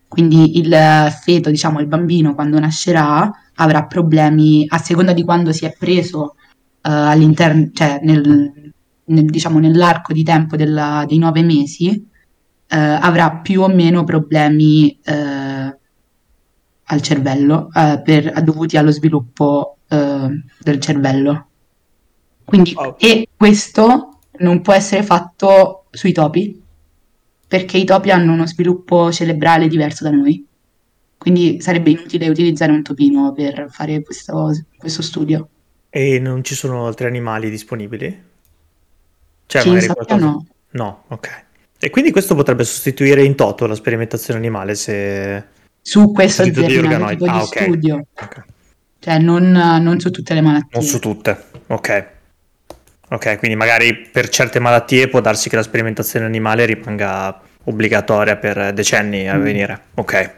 Quindi 0.07 0.57
il 0.57 0.73
feto, 1.21 1.49
diciamo 1.49 1.79
il 1.79 1.87
bambino, 1.87 2.33
quando 2.33 2.59
nascerà, 2.59 3.29
avrà 3.55 3.85
problemi 3.85 4.65
a 4.67 4.77
seconda 4.77 5.13
di 5.13 5.23
quando 5.23 5.51
si 5.51 5.65
è 5.65 5.75
preso 5.77 6.35
eh, 6.81 6.89
all'interno, 6.89 7.69
cioè 7.73 7.99
nel, 8.03 8.71
nel- 9.05 9.25
diciamo, 9.25 9.59
nell'arco 9.59 10.13
di 10.13 10.23
tempo 10.23 10.55
della- 10.55 11.05
dei 11.07 11.17
nove 11.17 11.41
mesi, 11.43 11.89
eh, 12.69 12.77
avrà 12.77 13.31
più 13.37 13.61
o 13.61 13.67
meno 13.67 14.03
problemi 14.03 14.97
eh, 15.03 15.77
al 16.89 17.01
cervello, 17.01 17.69
eh, 17.73 18.01
per- 18.03 18.41
dovuti 18.43 18.77
allo 18.77 18.91
sviluppo 18.91 19.77
del 19.87 20.79
cervello. 20.79 21.47
Quindi, 22.43 22.73
Wow. 22.75 22.95
e 22.99 23.27
questo 23.35 24.19
non 24.39 24.61
può 24.61 24.73
essere 24.73 25.03
fatto 25.03 25.85
sui 25.89 26.11
topi, 26.11 26.61
perché 27.47 27.77
i 27.77 27.85
topi 27.85 28.11
hanno 28.11 28.33
uno 28.33 28.45
sviluppo 28.45 29.11
cerebrale 29.11 29.67
diverso 29.67 30.03
da 30.03 30.11
noi. 30.11 30.45
Quindi 31.17 31.61
sarebbe 31.61 31.89
inutile 31.91 32.27
utilizzare 32.29 32.71
un 32.71 32.83
topino 32.83 33.33
per 33.33 33.67
fare 33.69 34.01
questo, 34.03 34.51
questo 34.77 35.01
studio. 35.01 35.47
E 35.89 36.19
non 36.19 36.43
ci 36.43 36.53
sono 36.55 36.85
altri 36.85 37.07
animali 37.07 37.49
disponibili? 37.49 38.23
Cioè, 39.47 39.61
io 39.63 39.71
magari 39.71 39.87
qualcosa- 39.87 40.19
no. 40.19 40.45
No, 40.71 41.03
ok. 41.07 41.45
E 41.79 41.89
quindi 41.89 42.11
questo 42.11 42.35
potrebbe 42.35 42.63
sostituire 42.63 43.23
in 43.23 43.35
toto 43.35 43.65
la 43.65 43.75
sperimentazione 43.75 44.39
animale 44.39 44.75
se... 44.75 45.43
Su 45.81 46.11
questo 46.11 46.43
di 46.43 46.51
determinato 46.51 47.07
tipo 47.11 47.23
di 47.23 47.29
Ah, 47.29 47.41
ok. 47.43 47.61
studio, 47.61 48.05
ok. 48.13 48.43
cioè 48.99 49.19
non, 49.19 49.51
non 49.51 49.99
su 49.99 50.11
tutte 50.11 50.33
le 50.33 50.41
malattie. 50.41 50.69
Non 50.73 50.83
su 50.83 50.99
tutte. 50.99 51.45
Ok. 51.67 52.07
Ok, 53.09 53.37
quindi 53.37 53.55
magari 53.55 53.95
per 53.95 54.27
certe 54.29 54.59
malattie 54.59 55.07
può 55.07 55.21
darsi 55.21 55.49
che 55.49 55.55
la 55.55 55.63
sperimentazione 55.63 56.25
animale 56.25 56.65
rimanga 56.65 57.39
obbligatoria 57.63 58.35
per 58.37 58.73
decenni 58.73 59.29
a 59.29 59.37
Mm. 59.37 59.41
venire. 59.41 59.81
Ok. 59.95 60.35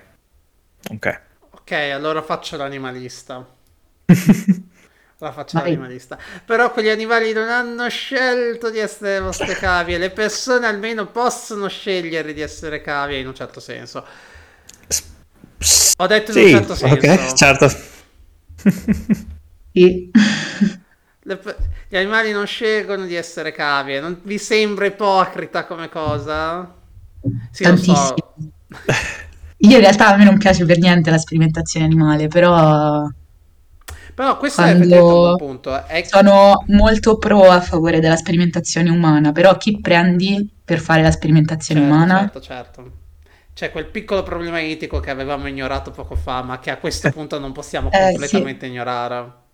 Ok. 0.92 1.22
Ok, 1.52 1.72
allora 1.94 2.24
faccio 2.24 2.58
l'animalista. 2.58 3.46
La 5.22 5.32
faccio 5.34 5.58
Vai. 5.58 5.64
l'animalista. 5.64 6.18
Però 6.46 6.72
quegli 6.72 6.88
animali 6.88 7.34
non 7.34 7.50
hanno 7.50 7.90
scelto 7.90 8.70
di 8.70 8.80
essere 8.80 9.16
le 9.16 9.20
vostre 9.20 9.56
cavie. 9.58 9.98
Le 9.98 10.12
persone 10.12 10.66
almeno 10.66 11.08
possono 11.08 11.68
scegliere 11.68 12.34
di 12.34 12.40
essere 12.42 12.82
cavie 12.82 13.20
in 13.20 13.28
un 13.28 13.36
certo 13.36 13.60
senso. 13.60 14.06
Ho 15.98 16.08
detto 16.08 16.32
in 16.32 16.38
un 16.38 16.46
Sì, 16.46 16.50
certo 16.52 16.76
senso. 16.76 16.96
ok, 16.96 17.34
certo. 17.34 17.68
Sì. 19.74 20.12
Gli 21.88 21.96
animali 21.98 22.32
non 22.32 22.46
scelgono 22.48 23.06
di 23.06 23.16
essere 23.16 23.52
cavie. 23.52 24.00
Non 24.00 24.20
vi 24.24 24.38
sembra 24.38 24.86
ipocrita 24.86 25.66
come 25.66 25.90
cosa? 25.90 26.74
Sì, 27.52 27.66
lo 27.66 27.76
so. 27.76 27.84
Tantissimo. 27.86 28.24
Io 29.60 29.76
in 29.76 29.80
realtà 29.82 30.08
a 30.08 30.18
me 30.18 30.24
non 30.24 30.38
piace 30.38 30.66
per 30.66 30.78
niente 30.80 31.10
la 31.12 31.18
sperimentazione 31.18 31.86
animale, 31.86 32.28
però 32.28 33.08
Però 34.14 34.38
questo 34.38 34.64
è 34.64 34.74
un 34.74 35.18
buon 35.18 35.36
punto. 35.36 35.86
È 35.86 36.02
sono 36.02 36.64
molto 36.68 37.18
pro 37.18 37.44
a 37.50 37.62
favore 37.62 38.00
della 38.00 38.16
sperimentazione 38.16 38.90
umana, 38.90 39.32
però 39.32 39.56
chi 39.58 39.80
prendi 39.80 40.50
per 40.66 40.80
fare 40.80 41.02
la 41.02 41.12
sperimentazione 41.12 41.80
Certo, 41.80 41.82
umana? 41.82 42.30
certo, 42.40 42.42
certo. 42.42 42.92
C'è 43.54 43.72
quel 43.72 43.88
piccolo 43.88 44.24
problema 44.24 44.62
etico 44.62 45.00
che 45.00 45.10
avevamo 45.12 45.48
ignorato 45.48 45.92
poco 45.92 46.16
fa, 46.16 46.42
ma 46.42 46.60
che 46.60 46.72
a 46.72 46.78
questo 46.80 47.10
punto 47.10 47.38
non 47.40 47.52
possiamo 47.52 47.92
Eh, 47.92 47.94
completamente 47.94 48.66
ignorare. 48.66 49.48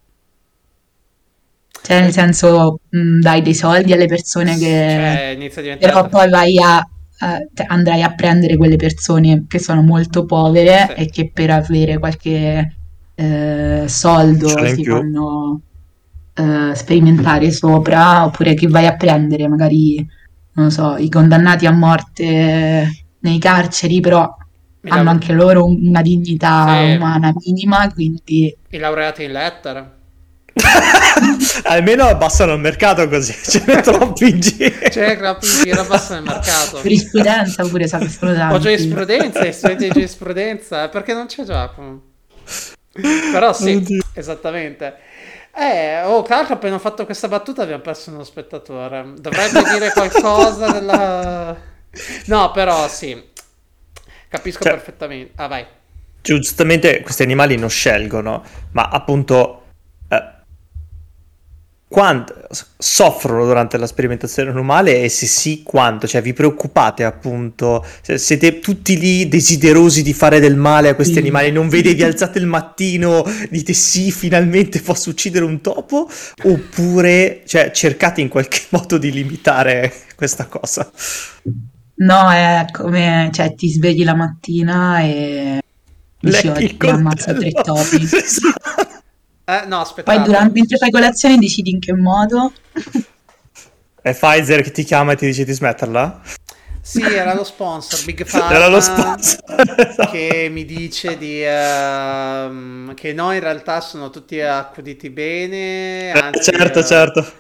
Cioè, 1.85 2.01
nel 2.01 2.11
senso, 2.11 2.79
mh, 2.89 3.19
dai 3.19 3.41
dei 3.41 3.53
soldi 3.53 3.93
alle 3.93 4.07
persone 4.07 4.57
che... 4.57 4.65
Cioè, 4.65 5.33
inizia 5.35 5.61
a 5.61 5.63
diventare... 5.63 5.93
Però 5.93 6.07
poi 6.09 6.29
vai 6.29 6.57
a, 6.57 6.77
a- 6.77 7.37
cioè, 7.53 7.65
andrai 7.67 8.01
a 8.01 8.13
prendere 8.13 8.57
quelle 8.57 8.75
persone 8.75 9.45
che 9.47 9.59
sono 9.59 9.81
molto 9.83 10.25
povere 10.25 10.87
Sì. 10.95 11.01
e 11.03 11.09
che 11.09 11.29
per 11.31 11.51
avere 11.51 11.99
qualche 11.99 12.75
eh, 13.13 13.83
soldo 13.87 14.49
in 14.57 14.75
si 14.75 14.83
fanno 14.83 15.61
eh, 16.33 16.75
sperimentare 16.75 17.51
sopra, 17.51 18.25
oppure 18.25 18.53
che 18.55 18.67
vai 18.67 18.87
a 18.87 18.95
prendere 18.95 19.47
magari, 19.47 19.95
non 20.53 20.65
lo 20.65 20.71
so, 20.71 20.95
i 20.97 21.09
condannati 21.09 21.65
a 21.67 21.71
morte 21.71 22.89
nei 23.19 23.39
carceri, 23.39 23.99
però 23.99 24.35
hanno 24.87 25.09
anche 25.09 25.33
loro 25.33 25.65
un- 25.65 25.87
una 25.87 26.01
dignità 26.01 26.65
Sì. 26.89 26.95
umana 26.95 27.31
minima, 27.45 27.91
quindi 27.91 28.55
I 28.69 28.77
laureati 28.77 29.23
in 29.23 29.31
lettere. 29.31 29.93
Almeno 31.65 32.05
abbassano 32.05 32.53
il 32.53 32.59
mercato 32.59 33.07
così, 33.09 33.33
ce 33.43 33.63
ne 33.65 33.81
troppi 33.81 34.29
in 34.29 34.39
giro. 34.39 34.89
Cioè, 34.89 35.17
capisci, 35.17 35.69
era 35.69 35.83
bassa 35.83 36.15
nel 36.15 36.23
mercato. 36.23 36.81
giurisprudenza 36.81 37.63
pure 37.67 37.87
sa 37.87 37.97
che 37.97 38.09
sono 38.09 38.31
O 38.31 38.35
tanti. 38.35 38.59
giurisprudenza, 38.61 39.51
studenti 39.51 39.83
di 39.85 39.91
giurisprudenza, 39.91 40.87
perché 40.89 41.13
non 41.13 41.25
c'è 41.25 41.43
Giacomo. 41.43 42.01
Però 43.31 43.51
sì, 43.53 43.73
Oddio. 43.75 44.03
esattamente. 44.13 44.95
Eh, 45.57 46.03
oh, 46.03 46.21
tra 46.23 46.37
l'altro 46.37 46.55
appena 46.55 46.75
ho 46.75 46.79
fatto 46.79 47.05
questa 47.05 47.27
battuta 47.27 47.63
abbiamo 47.63 47.81
perso 47.81 48.11
uno 48.11 48.23
spettatore. 48.23 49.13
Dovrebbe 49.17 49.63
dire 49.71 49.91
qualcosa 49.91 50.71
della... 50.71 51.55
No, 52.25 52.51
però 52.51 52.87
sì. 52.87 53.21
Capisco 54.29 54.63
Cioè- 54.63 54.71
perfettamente. 54.73 55.31
Ah, 55.35 55.47
vai. 55.47 55.65
Giustamente 56.21 57.01
questi 57.01 57.21
animali 57.23 57.55
non 57.55 57.69
scelgono, 57.69 58.43
ma 58.71 58.89
appunto 58.89 59.64
quanto 61.95 62.35
soffrono 62.77 63.45
durante 63.45 63.77
la 63.77 63.87
sperimentazione 63.87 64.49
animale 64.49 65.01
e 65.03 65.07
se 65.07 65.25
sì 65.27 65.63
quanto, 65.63 66.07
cioè 66.07 66.21
vi 66.21 66.33
preoccupate 66.33 67.05
appunto, 67.05 67.85
siete 68.01 68.59
tutti 68.59 68.99
lì 68.99 69.29
desiderosi 69.29 70.03
di 70.03 70.11
fare 70.11 70.41
del 70.41 70.57
male 70.57 70.89
a 70.89 70.95
questi 70.95 71.13
Sì. 71.13 71.19
animali, 71.19 71.53
non 71.53 71.69
vede 71.69 71.93
vi 71.93 72.03
alzate 72.03 72.37
il 72.39 72.47
mattino, 72.47 73.23
dite 73.49 73.71
sì 73.71 74.11
finalmente 74.11 74.81
posso 74.81 75.09
uccidere 75.09 75.45
un 75.45 75.61
topo, 75.61 76.09
oppure 76.43 77.43
cioè, 77.45 77.71
cercate 77.71 78.19
in 78.19 78.27
qualche 78.27 78.63
modo 78.71 78.97
di 78.97 79.09
limitare 79.13 79.93
questa 80.17 80.47
cosa. 80.47 80.91
No, 81.97 82.29
è 82.31 82.65
come, 82.71 83.29
cioè, 83.33 83.53
ti 83.55 83.69
svegli 83.69 84.03
la 84.03 84.15
mattina 84.15 84.99
e 85.01 85.61
dici 86.19 86.47
oggi 86.47 86.81
ammazzo 86.89 87.33
tre 87.33 87.51
coltello. 87.51 87.63
topi. 87.63 88.03
Esatto. 88.11 88.84
Eh, 89.45 89.65
no, 89.67 89.79
aspettate. 89.81 90.17
Poi 90.17 90.25
durante, 90.25 90.51
mentre 90.53 90.77
fai 90.77 90.89
colazione 90.89 91.37
decidi 91.37 91.69
in 91.69 91.79
che 91.79 91.93
modo. 91.93 92.51
È 94.01 94.13
Pfizer 94.13 94.61
che 94.61 94.71
ti 94.71 94.83
chiama 94.83 95.13
e 95.13 95.15
ti 95.15 95.25
dice 95.27 95.45
di 95.45 95.53
smetterla? 95.53 96.21
Sì, 96.81 97.01
era 97.01 97.33
lo 97.33 97.43
sponsor, 97.43 98.03
Big 98.05 98.29
Pharma. 98.29 98.55
Era 98.55 98.67
lo 98.67 98.79
sponsor. 98.79 99.39
esatto. 99.75 100.11
che 100.11 100.49
mi 100.51 100.65
dice 100.65 101.17
di, 101.17 101.43
ehm, 101.43 102.93
che 102.93 103.11
no, 103.13 103.33
in 103.33 103.39
realtà 103.39 103.81
sono 103.81 104.11
tutti 104.11 104.39
accuditi 104.39 105.09
bene. 105.09 106.11
Eh, 106.11 106.19
Anzi, 106.19 106.51
certo, 106.51 106.79
eh, 106.79 106.85
certo. 106.85 107.31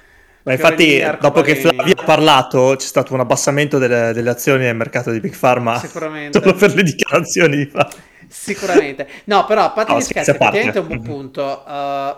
Ma 0.41 0.53
infatti, 0.53 1.03
dopo 1.19 1.41
che. 1.41 1.55
Flavia 1.55 1.93
ha 1.95 2.03
parlato, 2.03 2.75
c'è 2.75 2.85
stato 2.85 3.13
un 3.13 3.19
abbassamento 3.19 3.77
delle, 3.77 4.13
delle 4.13 4.29
azioni 4.31 4.63
nel 4.63 4.75
mercato 4.75 5.11
di 5.11 5.19
Big 5.19 5.37
Pharma 5.37 5.77
Sicuramente. 5.79 6.37
solo 6.41 6.53
per 6.55 6.73
le 6.73 6.81
dichiarazioni 6.81 7.57
di 7.57 7.65
Flavia. 7.65 7.95
Sicuramente. 8.27 9.07
No, 9.25 9.45
però 9.45 9.63
a 9.63 9.71
parte 9.71 9.91
No, 9.93 9.97
gli 9.99 10.01
scherzi 10.01 10.31
effettivamente 10.31 10.77
è 10.77 10.81
un 10.81 10.87
buon 10.87 11.01
punto. 11.01 11.63
Uh, 11.65 12.15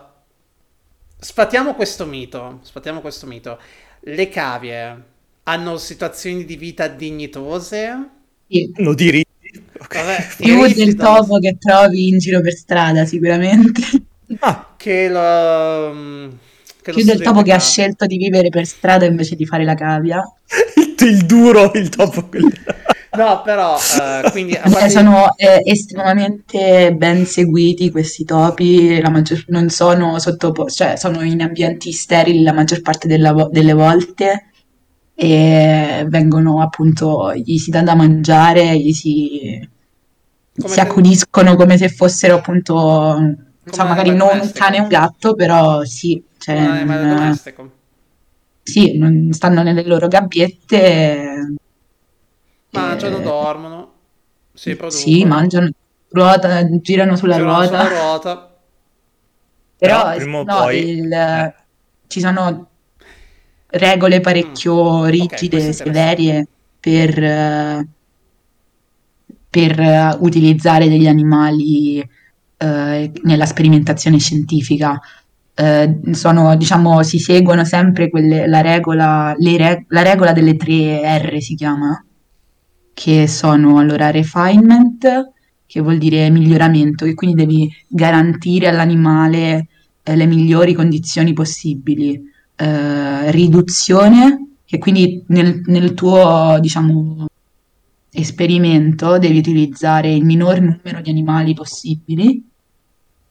sfatiamo 1.20 1.74
questo 1.76 2.06
mito. 2.06 2.60
Sfatiamo 2.63 3.02
questo 3.02 3.26
mito. 3.26 3.60
Le 4.02 4.30
cavie 4.30 5.04
hanno 5.43 5.78
situazioni 5.78 6.46
di 6.46 6.56
vita 6.56 6.88
dignitose. 6.88 8.10
Sì. 8.48 8.72
Hanno 8.78 8.93
diritti. 8.93 9.26
Ok. 9.80 9.96
Vabbè, 9.96 10.28
Più 10.38 10.74
del 10.74 10.96
topo 10.96 11.39
che 11.39 11.58
trovi 11.58 12.10
in 12.10 12.17
giro 12.17 12.41
per 12.41 12.54
strada, 12.54 13.06
sicuramente. 13.06 13.82
Ah, 14.39 14.74
Che 14.76 15.08
lo, 15.10 15.93
mm, 15.93 16.30
che 16.82 16.91
lo 16.91 16.98
Più 16.98 17.06
del 17.06 17.22
topo 17.22 17.41
che 17.41 17.54
ha 17.54 17.60
scelto 17.60 18.06
di 18.06 18.17
vivere 18.17 18.50
per 18.50 18.65
strada 18.65 19.06
invece 19.06 19.36
di 19.36 19.46
fare 19.46 19.63
la 19.63 19.76
cavia. 19.76 20.22
il, 20.76 20.96
il 21.08 21.26
duro, 21.26 21.72
il 21.76 21.89
topo. 21.89 22.28
quello- 22.28 22.50
No, 23.18 23.42
però, 23.42 23.76
eh, 23.78 24.30
quindi 24.32 24.54
Eh, 24.54 24.60
parte- 24.70 24.90
sono 24.90 25.36
eh, 25.36 25.62
estremamente 25.66 26.94
ben 26.96 27.26
seguiti 27.26 27.90
questi 27.92 28.24
topi, 28.24 29.00
la 29.02 29.10
maggior- 29.10 29.44
non 29.48 29.70
sono 29.70 30.20
sottopo- 30.20 30.70
cioè 30.70 30.96
sono 30.98 31.22
in 31.24 31.42
ambienti 31.42 31.92
sterili 31.92 32.44
la 32.44 32.54
maggior 32.54 32.82
parte 32.82 33.08
della 33.08 33.34
delle 33.52 33.74
volte 33.74 34.52
e 35.16 36.06
vengono 36.08 36.62
appunto, 36.62 37.34
gli 37.34 37.58
si 37.58 37.72
dà 37.72 37.82
da 37.82 37.96
mangiare, 37.96 38.78
gli 38.78 38.94
si, 38.94 39.68
Come 40.60 40.74
si 40.74 40.80
accudiscono 40.80 41.56
come 41.56 41.78
se 41.78 41.90
fossero 41.90 42.36
appunto, 42.38 42.74
non 42.76 43.38
so, 43.64 43.72
Come 43.78 43.90
magari 43.90 44.16
non 44.16 44.40
un 44.42 44.52
cane 44.54 44.78
e 44.78 44.80
un 44.82 44.88
gatto, 44.88 45.34
però 45.36 45.84
sì, 45.84 46.24
cioè, 46.38 46.56
un 46.60 46.68
animale 46.68 47.08
domestico. 47.08 47.72
sì, 48.64 48.98
non 48.98 49.30
stanno 49.32 49.64
nelle 49.64 49.84
loro 49.86 50.08
gabbiette. 50.08 51.56
Mangiano, 52.80 53.18
eh, 53.18 53.22
dormono, 53.22 53.92
si 54.54 54.76
producono. 54.76 55.02
Sì, 55.02 55.26
mangiano, 55.26 55.70
ruota, 56.10 56.66
girano 56.80 57.16
sulla 57.16 57.36
girano 57.36 57.58
ruota. 57.60 57.68
sulla 57.68 57.88
ruota. 57.88 58.56
Però 59.78 60.02
Però 60.04 60.16
prima 60.16 60.38
o 60.40 60.44
no, 60.44 60.56
poi- 60.58 60.90
il- 60.90 61.12
eh. 61.12 61.54
ci 62.08 62.20
sono 62.20 62.68
regole 63.70 64.22
parecchio 64.22 65.02
Mm. 65.04 65.06
Rigide, 65.10 65.68
è 65.68 65.72
severie 65.72 66.48
per, 66.80 67.86
per 69.50 70.18
utilizzare 70.20 70.88
degli 70.88 71.08
animali 71.08 72.00
eh, 72.60 73.12
nella 73.24 73.46
sperimentazione 73.46 74.18
scientifica. 74.20 75.00
Eh, 75.54 76.00
sono, 76.12 76.56
diciamo, 76.56 77.02
si 77.04 77.20
seguono 77.20 77.66
sempre 77.66 78.10
quelle, 78.10 78.48
la 78.48 78.62
regola, 78.62 79.34
le 79.38 79.58
re- 79.58 79.86
la 79.90 80.02
regola 80.04 80.32
delle 80.32 80.56
tre 80.56 81.02
R 81.20 81.40
si 81.42 81.56
chiama, 81.56 82.04
che 82.98 83.28
sono 83.28 83.78
allora 83.78 84.10
refinement, 84.10 85.32
che 85.68 85.82
vuol 85.82 86.00
dire 86.00 86.32
miglioramento, 86.32 87.06
che 87.06 87.14
quindi 87.14 87.36
devi 87.36 87.72
garantire 87.88 88.70
all'animale 88.70 89.68
eh, 90.02 90.16
le 90.16 90.26
migliori 90.26 90.74
condizioni 90.74 91.32
possibili. 91.32 92.20
Eh, 92.56 93.30
riduzione, 93.30 94.48
che 94.66 94.80
quindi 94.80 95.24
nel, 95.28 95.62
nel 95.68 95.94
tuo, 95.94 96.58
diciamo, 96.60 97.28
esperimento 98.12 99.20
devi 99.20 99.38
utilizzare 99.38 100.12
il 100.12 100.26
minor 100.26 100.60
numero 100.60 101.00
di 101.00 101.12
animali 101.12 101.54
possibili. 101.54 102.44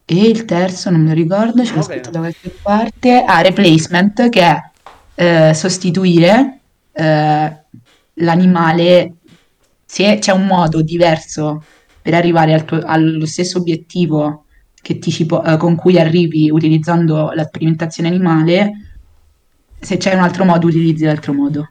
E 0.04 0.14
il 0.14 0.44
terzo, 0.44 0.90
non 0.90 1.00
me 1.00 1.08
lo 1.08 1.14
ricordo, 1.14 1.64
ce 1.64 1.74
l'ho 1.74 1.82
scritto 1.82 2.10
da 2.10 2.20
qualche 2.20 2.54
parte. 2.62 3.24
Ah, 3.26 3.40
replacement, 3.40 4.28
che 4.28 4.42
è 4.42 5.48
eh, 5.48 5.54
sostituire 5.54 6.60
eh, 6.92 7.56
l'animale 8.14 9.16
se 9.86 10.18
c'è 10.18 10.32
un 10.32 10.46
modo 10.46 10.82
diverso 10.82 11.64
per 12.02 12.12
arrivare 12.14 12.52
al 12.52 12.64
tuo- 12.64 12.82
allo 12.84 13.24
stesso 13.24 13.58
obiettivo 13.58 14.44
che 14.82 14.98
ti 14.98 15.10
ci 15.10 15.24
po- 15.26 15.42
eh, 15.44 15.56
con 15.56 15.74
cui 15.76 15.98
arrivi 15.98 16.50
utilizzando 16.50 17.30
la 17.32 17.44
sperimentazione 17.44 18.08
animale, 18.08 18.72
se 19.80 19.96
c'è 19.96 20.14
un 20.14 20.20
altro 20.20 20.44
modo 20.44 20.66
utilizzi 20.66 21.04
l'altro 21.04 21.32
modo. 21.32 21.70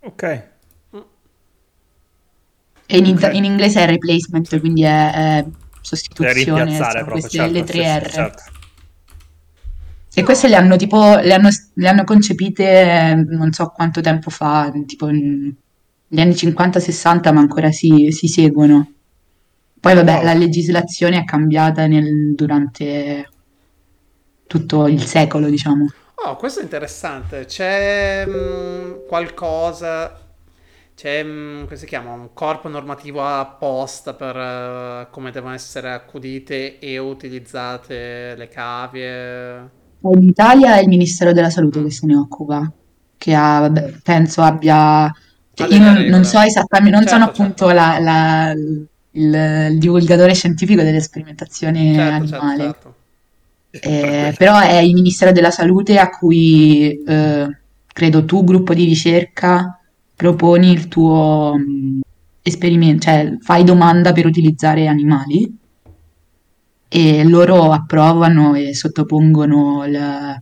Ok. 0.00 0.22
E 2.86 2.98
in, 2.98 3.16
Ok. 3.16 3.30
in 3.32 3.44
inglese 3.44 3.80
è 3.82 3.86
replacement, 3.86 4.58
quindi 4.60 4.82
è, 4.82 5.12
è 5.12 5.44
sostituzione, 5.80 6.76
sono 6.76 6.90
proprio, 6.90 7.10
queste 7.12 7.28
certo, 7.38 7.52
le 7.52 7.64
tre 7.64 7.98
R. 7.98 8.10
certo. 8.10 8.42
E 10.16 10.22
queste 10.22 10.48
le 10.48 10.54
hanno 10.56 10.76
tipo, 10.76 11.16
le 11.16 11.34
hanno, 11.34 11.48
le 11.74 11.88
hanno 11.88 12.04
concepite 12.04 13.24
non 13.30 13.52
so 13.52 13.68
quanto 13.74 14.00
tempo 14.00 14.30
fa, 14.30 14.72
tipo 14.86 15.08
negli 16.08 16.20
anni 16.20 16.34
50-60, 16.34 17.32
ma 17.32 17.40
ancora 17.40 17.70
si, 17.72 18.10
si 18.10 18.28
seguono. 18.28 18.92
Poi 19.80 19.94
vabbè, 19.94 20.22
Wow. 20.22 20.24
la 20.24 20.34
legislazione 20.34 21.18
è 21.18 21.24
cambiata 21.24 21.86
nel- 21.86 22.34
durante 22.34 23.28
tutto 24.46 24.86
il 24.86 25.02
secolo, 25.04 25.50
diciamo. 25.50 25.86
Oh, 26.16 26.36
questo 26.36 26.60
è 26.60 26.62
interessante. 26.62 27.44
C'è 27.44 28.24
mm, 28.26 29.06
qualcosa, 29.06 30.18
c'è, 30.94 31.22
mm, 31.24 31.64
come 31.64 31.76
si 31.76 31.86
chiama, 31.86 32.12
un 32.14 32.32
corpo 32.32 32.68
normativo 32.68 33.24
apposta 33.26 34.14
per 34.14 34.36
eh, 34.36 35.08
come 35.10 35.30
devono 35.32 35.54
essere 35.54 35.92
accudite 35.92 36.78
e 36.78 36.98
utilizzate 36.98 38.34
le 38.36 38.48
cavie? 38.48 39.70
In 40.06 40.28
Italia 40.28 40.76
è 40.76 40.82
il 40.82 40.88
Ministero 40.88 41.32
della 41.32 41.50
Salute 41.50 41.82
Mm. 41.82 41.84
che 41.84 41.90
se 41.90 42.06
ne 42.06 42.16
occupa, 42.16 42.70
che 43.16 43.34
ha, 43.34 43.60
vabbè, 43.60 44.00
penso 44.02 44.42
abbia... 44.42 45.10
cioè, 45.54 45.66
Ha 45.68 45.74
io 45.74 45.78
non, 45.82 46.04
non 46.06 46.24
so 46.24 46.40
esattamente, 46.40 46.96
non 46.96 47.06
sono 47.06 47.24
Certo, 47.26 47.42
appunto 47.42 47.66
certo. 47.68 47.74
la- 47.74 47.98
la- 47.98 48.50
il, 49.16 49.68
il 49.72 49.78
divulgatore 49.78 50.34
scientifico 50.34 50.82
delle 50.82 51.00
sperimentazioni 51.00 51.94
Certo, 51.94 52.26
certo, 52.26 52.46
animali. 52.46 52.58
certo. 52.62 52.94
Eh, 53.70 54.34
però 54.38 54.58
è 54.60 54.76
il 54.78 54.94
Ministero 54.94 55.32
della 55.32 55.50
Salute 55.50 55.98
a 55.98 56.08
cui 56.10 57.02
eh, 57.04 57.58
credo 57.86 58.24
tu, 58.24 58.44
gruppo 58.44 58.72
di 58.74 58.84
ricerca, 58.84 59.80
proponi 60.14 60.70
il 60.72 60.88
tuo 60.88 61.54
mh, 61.56 62.00
esperimento, 62.42 63.02
cioè 63.04 63.36
fai 63.40 63.64
domanda 63.64 64.12
per 64.12 64.26
utilizzare 64.26 64.86
animali 64.86 65.58
e 66.88 67.24
loro 67.24 67.72
approvano 67.72 68.54
e 68.54 68.74
sottopongono 68.74 69.84
il- 69.86 70.40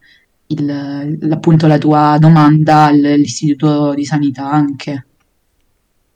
il- 0.52 1.28
appunto 1.32 1.66
la 1.66 1.78
tua 1.78 2.16
domanda 2.20 2.84
al- 2.86 3.04
all'Istituto 3.04 3.94
di 3.94 4.04
Sanità 4.04 4.50
anche. 4.50 5.06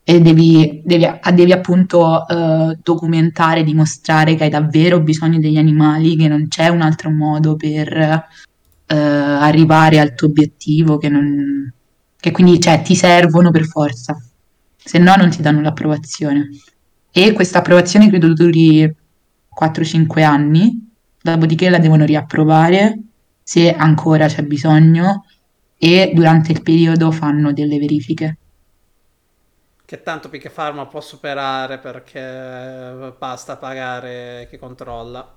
E 0.08 0.20
devi, 0.20 0.82
devi- 0.84 1.08
devi 1.34 1.52
appunto 1.52 2.26
eh, 2.28 2.78
documentare, 2.82 3.64
dimostrare 3.64 4.36
che 4.36 4.44
hai 4.44 4.50
davvero 4.50 5.00
bisogno 5.00 5.38
degli 5.40 5.56
animali, 5.58 6.14
che 6.16 6.28
non 6.28 6.46
c'è 6.48 6.68
un 6.68 6.80
altro 6.80 7.10
modo 7.10 7.56
per 7.56 7.92
eh, 8.86 8.94
arrivare 8.96 9.98
al 9.98 10.14
tuo 10.14 10.28
obiettivo, 10.28 10.96
che, 10.98 11.08
non- 11.08 11.72
che 12.20 12.30
quindi 12.30 12.60
cioè, 12.60 12.82
ti 12.82 12.94
servono 12.94 13.50
per 13.50 13.64
forza, 13.64 14.16
se 14.76 14.98
no 14.98 15.14
non 15.16 15.30
ti 15.30 15.42
danno 15.42 15.60
l'approvazione. 15.60 16.50
E 17.10 17.32
questa 17.32 17.58
approvazione 17.58 18.08
credo 18.08 18.32
duri 18.32 18.88
4-5 19.48 20.22
anni, 20.22 20.88
dopodiché 21.20 21.68
la 21.68 21.78
devono 21.78 22.04
riapprovare 22.04 22.98
se 23.48 23.72
ancora 23.72 24.26
c'è 24.26 24.42
bisogno 24.42 25.24
e 25.78 26.10
durante 26.12 26.50
il 26.50 26.62
periodo 26.62 27.12
fanno 27.12 27.52
delle 27.52 27.78
verifiche. 27.78 28.38
Che 29.84 30.02
tanto 30.02 30.28
Picche 30.28 30.50
Pharma 30.50 30.86
può 30.86 31.00
superare 31.00 31.78
perché 31.78 33.14
basta 33.16 33.56
pagare 33.56 34.48
chi 34.50 34.58
controlla. 34.58 35.32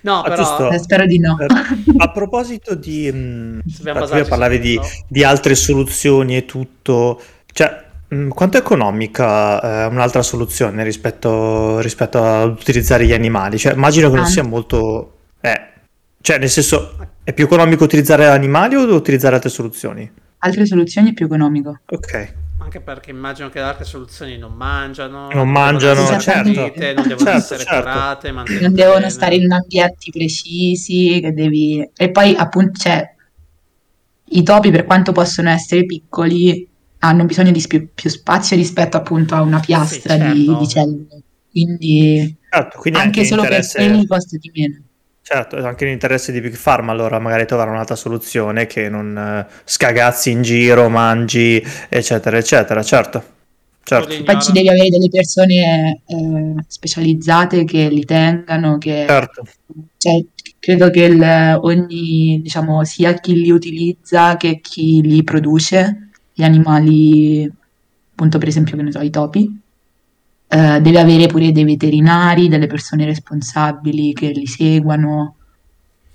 No, 0.00 0.22
Ah, 0.22 0.22
però 0.22 0.36
giusto. 0.36 0.70
Eh, 0.70 0.78
spero 0.78 1.04
di 1.04 1.18
no. 1.18 1.36
A 1.98 2.10
proposito 2.10 2.74
di... 2.74 3.12
mh, 3.12 3.60
su 3.66 3.82
parlavi 4.28 4.58
di, 4.58 4.80
di 5.06 5.22
altre 5.22 5.54
soluzioni 5.54 6.36
e 6.38 6.46
tutto, 6.46 7.20
cioè, 7.52 7.84
mh, 8.08 8.28
quanto 8.28 8.56
è 8.56 8.60
economica 8.60 9.84
eh, 9.84 9.86
un'altra 9.88 10.22
soluzione 10.22 10.82
rispetto, 10.82 11.78
rispetto 11.80 12.24
ad 12.24 12.48
utilizzare 12.58 13.04
gli 13.04 13.12
animali? 13.12 13.58
Cioè, 13.58 13.74
immagino 13.74 14.08
che 14.08 14.16
non 14.16 14.26
sia 14.26 14.42
molto... 14.42 15.12
Eh, 15.42 15.72
cioè, 16.22 16.38
nel 16.38 16.48
senso, 16.48 16.96
è 17.26 17.32
più 17.32 17.44
economico 17.44 17.82
utilizzare 17.82 18.26
animali 18.28 18.76
o 18.76 18.94
utilizzare 18.94 19.34
altre 19.34 19.50
soluzioni? 19.50 20.08
Altre 20.38 20.64
soluzioni 20.64 21.10
è 21.10 21.12
più 21.12 21.26
economico. 21.26 21.80
Ok. 21.86 22.34
Anche 22.58 22.80
perché 22.80 23.10
immagino 23.10 23.48
che 23.48 23.58
le 23.58 23.64
altre 23.64 23.84
soluzioni 23.84 24.38
non 24.38 24.52
mangiano, 24.52 25.28
Non 25.32 25.50
mangiano, 25.50 26.02
essere 26.02 26.20
certo. 26.20 26.52
pulite, 26.52 26.92
non 26.92 27.08
devono 27.08 27.26
Certo, 27.26 27.36
essere 27.36 27.64
certo. 27.64 27.80
curate, 27.80 28.30
non 28.30 28.72
devono 28.72 28.98
bene. 28.98 29.10
stare 29.10 29.34
in 29.34 29.50
ambienti 29.50 30.10
precisi, 30.12 31.18
che 31.20 31.32
devi... 31.32 31.90
E 31.96 32.10
poi 32.12 32.36
appunto 32.36 32.78
c'è... 32.78 33.12
I 34.28 34.42
topi, 34.44 34.70
per 34.70 34.84
quanto 34.84 35.10
possono 35.10 35.50
essere 35.50 35.84
piccoli, 35.84 36.68
hanno 37.00 37.24
bisogno 37.24 37.50
di 37.50 37.64
più, 37.66 37.88
più 37.92 38.08
spazio 38.08 38.54
rispetto 38.56 38.96
appunto 38.96 39.34
a 39.34 39.40
una 39.42 39.58
piastra 39.58 40.14
Sì, 40.14 40.20
certo, 40.20 40.32
di, 40.32 40.56
di 40.58 40.68
cellule. 40.68 41.22
Quindi 41.50 42.36
Certo, 42.48 42.78
quindi 42.78 43.00
anche 43.00 43.20
in 43.20 43.26
solo 43.26 43.42
interesse- 43.42 43.78
per 43.78 43.88
quelli 43.88 44.06
costa 44.06 44.36
di 44.36 44.50
meno. 44.54 44.80
Certo, 45.28 45.56
è 45.56 45.66
anche 45.66 45.84
l'interesse 45.86 46.30
di 46.30 46.40
Big 46.40 46.56
Pharma 46.56 46.92
allora 46.92 47.18
magari 47.18 47.46
trovare 47.46 47.70
un'altra 47.70 47.96
soluzione 47.96 48.66
che 48.66 48.88
non 48.88 49.18
eh, 49.18 49.44
scagazzi 49.64 50.30
in 50.30 50.42
giro, 50.42 50.88
mangi, 50.88 51.60
eccetera, 51.88 52.38
eccetera, 52.38 52.80
certo. 52.84 53.34
Certo, 53.82 54.22
Poi 54.22 54.40
ci 54.40 54.52
devi 54.52 54.68
avere 54.68 54.88
delle 54.88 55.08
persone 55.08 56.02
eh, 56.06 56.54
specializzate 56.68 57.64
che 57.64 57.88
li 57.88 58.04
tengano, 58.04 58.78
che 58.78 59.04
certo. 59.08 59.42
cioè, 59.96 60.24
credo 60.60 60.90
che 60.90 61.02
il- 61.02 61.58
ogni, 61.60 62.40
diciamo, 62.40 62.84
sia 62.84 63.14
chi 63.14 63.34
li 63.34 63.50
utilizza 63.50 64.36
che 64.36 64.60
chi 64.60 65.00
li 65.02 65.24
produce, 65.24 66.10
gli 66.32 66.44
animali, 66.44 67.50
appunto 68.12 68.38
per 68.38 68.46
esempio, 68.46 68.76
che 68.76 68.82
ne 68.82 68.92
so, 68.92 69.00
i 69.00 69.10
topi, 69.10 69.60
eh, 70.48 70.80
deve 70.80 70.98
avere 71.00 71.26
pure 71.26 71.52
dei 71.52 71.64
veterinari, 71.64 72.48
delle 72.48 72.66
persone 72.66 73.04
responsabili 73.04 74.12
che 74.12 74.28
li 74.28 74.46
seguano. 74.46 75.34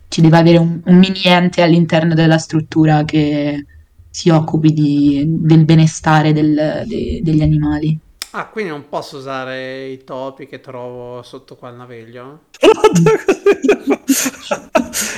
Ci 0.07 0.21
deve 0.21 0.37
avere 0.37 0.57
un, 0.57 0.81
un 0.83 0.97
mini 0.97 1.21
ente 1.23 1.61
all'interno 1.61 2.13
della 2.13 2.37
struttura 2.37 3.03
che 3.05 3.65
si 4.09 4.29
occupi 4.29 4.73
di- 4.73 5.23
del 5.25 5.63
benestare 5.65 6.33
del- 6.33 6.83
de- 6.85 7.21
degli 7.23 7.41
animali. 7.41 7.97
Ah, 8.33 8.47
quindi 8.47 8.71
non 8.71 8.85
posso 8.87 9.17
usare 9.17 9.87
i 9.89 10.03
topi 10.05 10.47
che 10.47 10.59
trovo 10.61 11.21
sotto 11.21 11.55
qua 11.55 11.69
al 11.69 11.75
naviglio? 11.77 12.43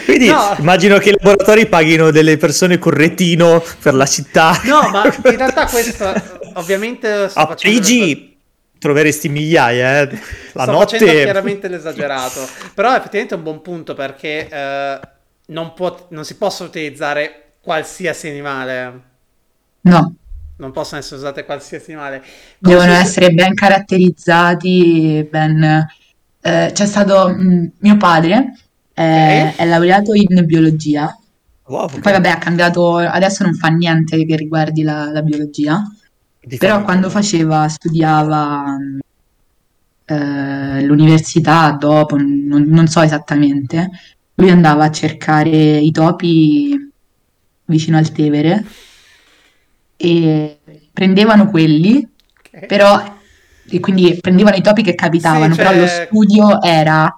Quindi 0.05 0.27
No. 0.27 0.55
immagino 0.59 0.97
che 0.97 1.09
i 1.09 1.15
laboratori 1.17 1.65
paghino 1.67 2.11
delle 2.11 2.37
persone 2.37 2.77
con 2.77 2.91
retino 2.93 3.63
per 3.81 3.93
la 3.93 4.05
città. 4.05 4.59
No, 4.65 4.89
ma 4.91 5.05
in 5.05 5.21
realtà 5.37 5.65
questo 5.65 6.11
ovviamente 6.53 7.29
sto 7.29 7.39
A 7.39 7.47
facendo 7.47 7.79
Parigi 7.79 8.32
troveresti 8.83 9.29
migliaia, 9.29 10.01
eh. 10.01 10.19
La 10.53 10.65
Sto 10.65 10.71
notte... 10.71 10.97
facendo 10.97 11.15
chiaramente 11.15 11.67
l'esagerato, 11.67 12.55
però 12.73 12.95
effettivamente 12.95 13.33
è 13.35 13.37
un 13.37 13.43
buon 13.43 13.61
punto 13.61 13.93
perché 13.93 14.47
eh, 14.49 14.99
non, 15.47 15.73
può- 15.73 16.07
non 16.11 16.23
si 16.25 16.37
possono 16.37 16.69
utilizzare 16.69 17.55
qualsiasi 17.61 18.27
animale, 18.29 19.01
No, 19.85 20.15
non 20.57 20.71
possono 20.71 20.99
essere 21.01 21.17
usate 21.19 21.45
qualsiasi 21.45 21.91
animale. 21.91 22.23
Come 22.61 22.75
devono 22.75 22.91
essere 22.93 23.31
ben 23.31 23.53
caratterizzati, 23.53 25.27
ben... 25.29 25.63
eh, 26.41 26.69
c'è 26.73 26.85
stato 26.85 27.29
mm, 27.29 27.65
mio 27.79 27.97
padre, 27.97 28.53
è, 28.93 29.53
Ok. 29.53 29.57
è 29.57 29.65
laureato 29.65 30.13
in 30.13 30.45
biologia, 30.45 31.15
Wow, 31.67 31.89
poi 32.01 32.11
vabbè 32.13 32.29
ha 32.29 32.37
cambiato, 32.37 32.97
adesso 32.97 33.43
non 33.43 33.55
fa 33.55 33.67
niente 33.69 34.25
che 34.25 34.35
riguardi 34.35 34.83
la, 34.83 35.11
la 35.11 35.21
biologia, 35.21 35.81
però 36.57 36.83
quando 36.83 37.09
faceva, 37.09 37.67
studiava 37.67 38.77
eh, 40.05 40.13
all'università, 40.15 41.71
dopo, 41.71 42.17
non, 42.17 42.63
non 42.67 42.87
so 42.87 43.01
esattamente, 43.01 43.89
lui 44.35 44.49
andava 44.49 44.85
a 44.85 44.91
cercare 44.91 45.49
i 45.77 45.91
topi 45.91 46.91
vicino 47.65 47.97
al 47.97 48.11
Tevere 48.11 48.65
e 49.95 50.59
prendevano 50.91 51.49
quelli 51.49 52.05
Ok. 52.53 52.65
però 52.65 53.11
e 53.65 53.79
quindi 53.79 54.17
prendevano 54.19 54.57
i 54.57 54.61
topi 54.61 54.83
che 54.83 54.93
capitavano, 54.95 55.53
Sì, 55.53 55.57
però 55.57 55.71
lo 55.73 55.87
cioè- 55.87 56.05
studio 56.07 56.61
era 56.61 57.17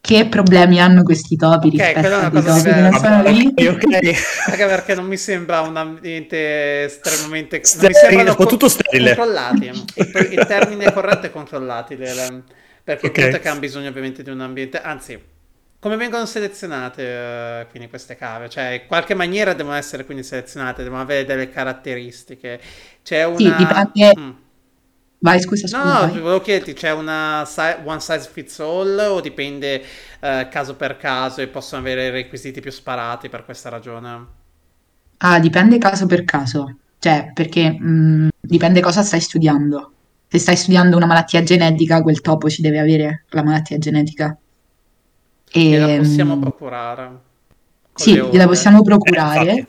che 0.00 0.28
problemi 0.28 0.80
hanno 0.80 1.02
questi 1.02 1.36
topi 1.36 1.70
Ok, 1.70 1.70
rispetto 1.70 2.14
a 2.18 2.30
topi 2.42 2.72
che 2.72 2.80
non 2.80 2.92
diversa. 2.92 2.98
sono 2.98 3.22
lì. 3.22 3.46
Ok, 3.46 3.66
ok. 3.68 4.10
Anche 4.44 4.66
perché 4.66 4.94
non 4.94 5.06
mi 5.06 5.16
sembra 5.16 5.60
un 5.60 5.76
ambiente 5.76 6.84
estremamente... 6.84 7.70
non 7.74 7.84
mi 7.86 7.92
Sterile, 7.92 7.94
sembrano 7.94 8.30
soprattutto 8.30 8.68
sterile. 8.68 9.14
Controllati. 9.14 9.66
Il, 9.66 10.28
il 10.32 10.44
termine 10.46 10.90
corretto 10.92 11.26
è 11.26 11.30
controllati, 11.30 11.96
le- 11.96 12.44
perché 12.82 13.06
il 13.06 13.12
Ok. 13.12 13.16
punto 13.16 13.36
è 13.36 13.40
che 13.40 13.48
hanno 13.48 13.60
bisogno 13.60 13.88
ovviamente 13.88 14.22
di 14.22 14.30
un 14.30 14.40
ambiente... 14.40 14.80
Anzi, 14.80 15.18
come 15.78 15.96
vengono 15.96 16.26
selezionate 16.26 17.02
eh, 17.62 17.66
quindi 17.70 17.88
queste 17.88 18.16
cave? 18.16 18.48
Cioè, 18.50 18.80
in 18.82 18.86
qualche 18.86 19.14
maniera 19.14 19.52
devono 19.54 19.76
essere 19.76 20.04
quindi 20.04 20.22
selezionate, 20.24 20.82
devono 20.82 21.00
avere 21.02 21.24
delle 21.24 21.48
caratteristiche. 21.50 22.60
C'è 23.02 23.24
una... 23.24 23.38
Sì, 23.38 23.54
dipende- 23.54 24.14
Mm. 24.18 24.30
Vai, 25.22 25.38
scusa, 25.40 25.66
scusa. 25.68 26.06
No, 26.06 26.12
vai. 26.12 26.20
volevo 26.20 26.40
chiederti, 26.40 26.72
c'è 26.72 26.92
una 26.92 27.46
one 27.84 28.00
size 28.00 28.28
fits 28.30 28.58
all 28.60 28.98
o 28.98 29.20
dipende 29.20 29.84
eh, 30.20 30.48
caso 30.50 30.76
per 30.76 30.96
caso 30.96 31.40
e 31.42 31.48
possono 31.48 31.80
avere 31.82 32.10
requisiti 32.10 32.60
più 32.60 32.70
sparati 32.70 33.28
per 33.28 33.44
questa 33.44 33.68
ragione? 33.68 34.26
Ah, 35.18 35.38
dipende 35.38 35.78
caso 35.78 36.06
per 36.06 36.24
caso, 36.24 36.78
cioè 36.98 37.30
perché 37.34 37.70
mh, 37.70 38.28
dipende 38.40 38.80
cosa 38.80 39.02
stai 39.02 39.20
studiando. 39.20 39.92
Se 40.28 40.38
stai 40.38 40.56
studiando 40.56 40.96
una 40.96 41.06
malattia 41.06 41.42
genetica, 41.42 42.02
quel 42.02 42.20
topo 42.20 42.48
ci 42.48 42.62
deve 42.62 42.78
avere 42.78 43.24
la 43.30 43.42
malattia 43.42 43.78
genetica. 43.78 44.36
Gliela 45.62 45.88
E, 45.88 45.96
possiamo 45.96 46.36
mh, 46.36 46.40
procurare 46.40 47.20
sì, 47.94 48.12
gliela 48.30 48.46
possiamo 48.46 48.82
Eh, 48.82 48.82
procurare. 48.82 49.66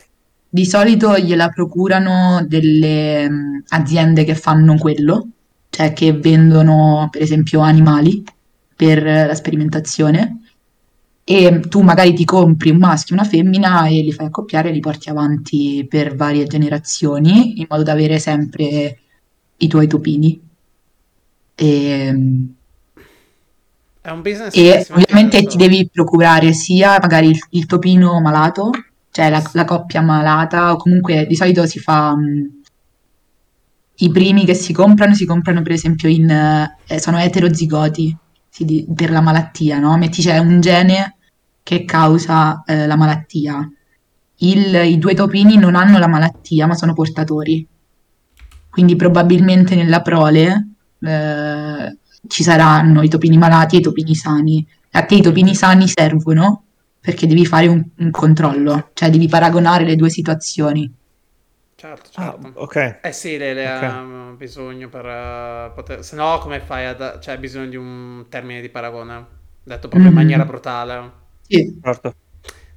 Di 0.48 0.64
solito 0.66 1.18
gliela 1.18 1.48
procurano 1.48 2.44
delle 2.46 3.28
mh, 3.28 3.64
aziende 3.68 4.24
che 4.24 4.34
fanno 4.34 4.76
quello, 4.76 5.28
cioè 5.72 5.94
che 5.94 6.12
vendono 6.12 7.08
per 7.10 7.22
esempio 7.22 7.60
animali 7.60 8.22
per 8.76 9.02
la 9.02 9.34
sperimentazione. 9.34 10.36
E 11.24 11.60
tu 11.68 11.80
magari 11.80 12.12
ti 12.14 12.24
compri 12.24 12.70
un 12.70 12.78
maschio 12.78 13.14
e 13.16 13.18
una 13.18 13.28
femmina 13.28 13.86
e 13.86 14.02
li 14.02 14.12
fai 14.12 14.26
accoppiare 14.26 14.68
e 14.68 14.72
li 14.72 14.80
porti 14.80 15.08
avanti 15.08 15.86
per 15.88 16.14
varie 16.14 16.46
generazioni 16.46 17.60
in 17.60 17.66
modo 17.68 17.84
da 17.84 17.92
avere 17.92 18.18
sempre 18.18 18.98
i 19.56 19.66
tuoi 19.68 19.86
topini. 19.86 20.40
E, 21.54 22.08
È 24.00 24.10
un 24.10 24.20
business 24.20 24.54
e 24.56 24.84
ovviamente 24.90 25.44
ti 25.44 25.56
devi 25.56 25.88
procurare 25.90 26.52
sia 26.52 26.98
magari 27.00 27.28
il, 27.28 27.38
il 27.50 27.66
topino 27.66 28.20
malato, 28.20 28.70
cioè 29.12 29.30
la, 29.30 29.40
la 29.52 29.64
coppia 29.64 30.00
malata, 30.02 30.72
o 30.72 30.76
comunque 30.76 31.24
di 31.26 31.36
solito 31.36 31.66
si 31.66 31.78
fa, 31.78 32.16
mh, 32.16 32.61
i 33.96 34.10
primi 34.10 34.44
che 34.44 34.54
si 34.54 34.72
comprano 34.72 35.14
si 35.14 35.24
comprano 35.26 35.62
per 35.62 35.72
esempio 35.72 36.08
in, 36.08 36.28
eh, 36.30 36.98
sono 37.00 37.18
eterozigoti 37.18 38.16
di- 38.58 38.86
per 38.94 39.10
la 39.10 39.20
malattia, 39.20 39.78
no? 39.78 39.96
Metti 39.96 40.22
c'è 40.22 40.38
un 40.38 40.60
gene 40.60 41.16
che 41.62 41.84
causa 41.84 42.62
eh, 42.66 42.86
la 42.86 42.96
malattia. 42.96 43.68
Il- 44.38 44.74
I 44.74 44.98
due 44.98 45.14
topini 45.14 45.56
non 45.56 45.74
hanno 45.74 45.98
la 45.98 46.08
malattia, 46.08 46.66
ma 46.66 46.74
sono 46.74 46.94
portatori. 46.94 47.66
Quindi 48.70 48.96
probabilmente 48.96 49.74
nella 49.74 50.00
prole 50.00 50.68
eh, 51.00 51.98
ci 52.26 52.42
saranno 52.42 53.02
i 53.02 53.08
topini 53.08 53.36
malati 53.36 53.76
e 53.76 53.78
i 53.80 53.82
topini 53.82 54.14
sani. 54.14 54.66
A 54.92 55.04
te 55.04 55.16
i 55.16 55.22
topini 55.22 55.54
sani 55.54 55.86
servono 55.88 56.64
perché 57.00 57.26
devi 57.26 57.44
fare 57.44 57.66
un, 57.66 57.84
un 57.98 58.10
controllo, 58.10 58.90
cioè 58.94 59.10
devi 59.10 59.28
paragonare 59.28 59.84
le 59.84 59.96
due 59.96 60.08
situazioni. 60.10 60.90
Certo, 61.82 62.10
Ah, 62.14 62.36
certo. 62.36 62.52
ok. 62.54 62.76
Eh 63.00 63.12
sì, 63.12 63.36
le, 63.36 63.54
le 63.54 63.66
Ok. 63.66 63.82
ha 63.82 64.02
mm, 64.02 64.36
bisogno 64.36 64.88
per 64.88 65.04
eh, 65.06 65.72
poter... 65.74 66.04
Se 66.04 66.14
no, 66.14 66.38
come 66.38 66.60
fai 66.60 66.86
ad... 66.86 67.18
Cioè, 67.20 67.34
hai 67.34 67.40
bisogno 67.40 67.68
di 67.68 67.76
un 67.76 68.26
termine 68.28 68.60
di 68.60 68.68
paragone. 68.68 69.26
Detto 69.64 69.88
proprio 69.88 70.10
in 70.10 70.16
maniera 70.16 70.44
Mhm. 70.44 70.46
brutale. 70.46 71.12
Sì. 71.42 71.80
Certo. 71.80 72.14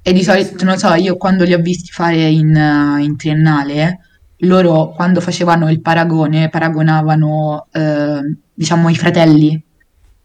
E 0.02 0.12
di 0.12 0.22
solito, 0.22 0.64
non 0.64 0.78
so, 0.78 0.92
io 0.94 1.16
quando 1.16 1.44
li 1.44 1.52
ho 1.52 1.58
visti 1.58 1.90
fare 1.90 2.16
in, 2.28 2.54
eh, 2.54 3.02
in 3.02 3.16
triennale, 3.16 3.98
loro 4.40 4.90
quando 4.90 5.20
facevano 5.20 5.68
il 5.70 5.80
paragone, 5.80 6.48
paragonavano, 6.48 7.66
eh, 7.72 8.20
diciamo, 8.54 8.88
i 8.88 8.94
fratelli, 8.96 9.60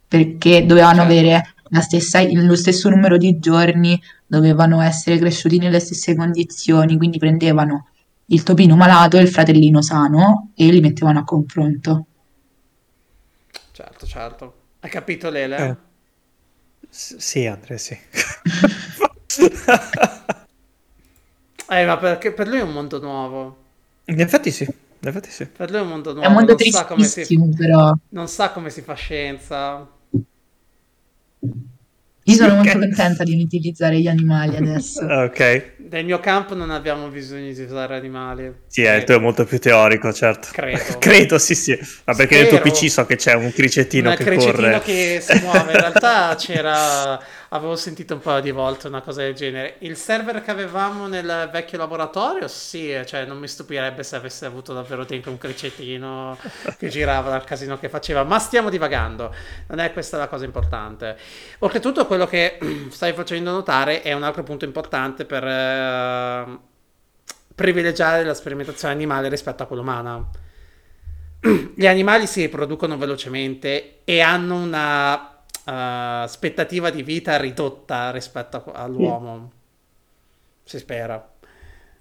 perché 0.08 0.66
dovevano 0.66 1.02
Certo. 1.02 1.12
avere 1.12 1.44
la 1.70 1.82
stessa, 1.82 2.22
lo 2.32 2.56
stesso 2.56 2.90
numero 2.90 3.18
di 3.18 3.40
giorni, 3.40 4.00
dovevano 4.28 4.82
essere 4.82 5.18
cresciuti 5.18 5.58
nelle 5.58 5.80
stesse 5.80 6.16
condizioni, 6.16 6.98
quindi 6.98 7.18
prendevano 7.18 7.88
il 8.32 8.44
topino 8.44 8.76
malato 8.76 9.18
e 9.18 9.22
il 9.22 9.30
fratellino 9.30 9.82
sano 9.82 10.52
e 10.56 10.66
li 10.72 10.82
mettevano 10.82 11.20
a 11.20 11.24
confronto. 11.24 12.08
Certo, 13.72 14.06
certo. 14.06 14.54
Hai 14.80 14.90
capito, 14.90 15.30
Lele? 15.30 15.58
Eh, 15.58 15.76
s- 16.92 17.16
sì, 17.18 17.46
Andrea, 17.46 17.78
sì. 17.78 17.98
Eh, 21.70 21.86
ma 21.86 21.98
perché 21.98 22.34
per 22.34 22.48
lui 22.48 22.60
è 22.60 22.62
un 22.62 22.72
mondo 22.72 23.00
nuovo. 23.00 23.58
In 24.06 24.20
effetti 24.20 24.52
sì, 24.52 24.64
in 24.64 25.08
effetti 25.08 25.32
sì. 25.32 25.48
Per 25.56 25.70
lui 25.70 25.80
è 25.80 25.82
un 25.82 25.88
mondo 25.90 26.14
È 26.18 26.26
un 26.28 26.34
nuovo, 26.34 26.36
mondo 26.36 26.56
non 26.56 26.60
sa 26.60 26.86
come 26.86 27.08
si... 27.08 27.26
però. 27.56 27.94
Non 28.10 28.28
sa 28.28 28.52
come 28.52 28.70
si 28.70 28.82
fa 28.82 28.94
scienza. 28.96 29.90
Io 32.24 32.36
sono 32.36 32.56
molto 32.56 32.78
ok. 32.78 32.80
contenta 32.80 33.24
di 33.24 33.40
utilizzare 33.42 34.00
gli 34.00 34.08
animali 34.08 34.56
adesso. 34.56 35.06
Ok. 35.26 35.40
Nel 35.92 36.06
mio 36.06 36.22
campo 36.22 36.56
non 36.56 36.70
abbiamo 36.70 37.10
bisogno 37.10 37.52
di 37.52 37.62
usare 37.62 37.98
animali. 37.98 38.50
Sì, 38.68 38.82
eh, 38.84 38.96
il 38.96 39.04
tuo 39.04 39.16
è 39.16 39.18
Credo. 39.18 39.20
molto 39.20 39.44
più 39.44 39.60
teorico, 39.60 40.14
certo. 40.14 40.48
Credo. 40.54 40.80
Credo, 41.00 41.38
sì, 41.38 41.54
sì. 41.54 41.78
Ma 42.06 42.14
perché 42.14 42.38
nel 42.38 42.48
tuo 42.48 42.60
Spero. 42.60 42.74
PC 42.74 42.90
so 42.90 43.06
che 43.06 43.18
c'è 43.18 43.34
un 43.34 43.52
cricettino 43.52 44.10
Un 44.10 44.16
che 44.16 44.24
cricetino 44.24 44.54
corre. 44.54 44.82
che 44.86 45.20
si 45.22 45.38
muove. 45.42 45.74
In 45.74 45.80
realtà 45.80 46.36
c'era. 46.40 47.22
Avevo 47.54 47.76
sentito 47.76 48.14
un 48.14 48.22
paio 48.22 48.40
di 48.40 48.52
volte 48.52 48.88
una 48.88 49.02
cosa 49.02 49.24
del 49.24 49.34
genere. 49.34 49.76
Il 49.80 49.98
server 49.98 50.42
che 50.42 50.52
avevamo 50.52 51.08
nel 51.08 51.50
vecchio 51.52 51.78
laboratorio, 51.78 52.48
sì, 52.48 52.98
cioè 53.06 53.26
non 53.26 53.40
mi 53.40 53.48
stupirebbe 53.50 54.04
se 54.04 54.16
avesse 54.16 54.46
avuto 54.46 54.74
davvero 54.74 55.04
dentro 55.04 55.32
un 55.32 55.38
cricettino 55.38 56.38
che 56.78 56.88
girava 56.88 57.30
dal 57.30 57.44
casino 57.44 57.78
che 57.78 57.90
faceva. 57.90 58.24
Ma 58.24 58.40
stiamo 58.40 58.70
divagando. 58.70 59.36
Non 59.68 59.80
è 59.80 59.92
questa 59.92 60.16
la 60.16 60.30
cosa 60.30 60.46
importante. 60.46 61.18
Oltretutto, 61.60 62.06
quello 62.06 62.26
che 62.26 62.58
stai 62.90 63.12
facendo 63.12 63.52
notare 63.52 64.02
è 64.02 64.14
un 64.14 64.24
altro 64.24 64.44
punto 64.44 64.64
importante 64.64 65.26
per 65.26 65.44
eh, 65.44 66.60
privilegiare 67.54 68.24
la 68.24 68.34
sperimentazione 68.34 68.94
animale 68.94 69.28
rispetto 69.28 69.64
a 69.64 69.66
quella 69.66 69.82
umana. 69.82 70.26
Gli 71.76 71.86
animali 71.86 72.28
si 72.28 72.44
riproducono 72.44 72.98
velocemente 72.98 74.04
e 74.06 74.22
hanno 74.22 74.56
una 74.56 75.31
aspettativa 76.24 76.90
di 76.90 77.04
vita 77.04 77.38
ridotta 77.38 78.12
rispetto 78.12 78.64
all'uomo. 78.74 79.52
Si 80.66 80.80
spera. 80.80 81.30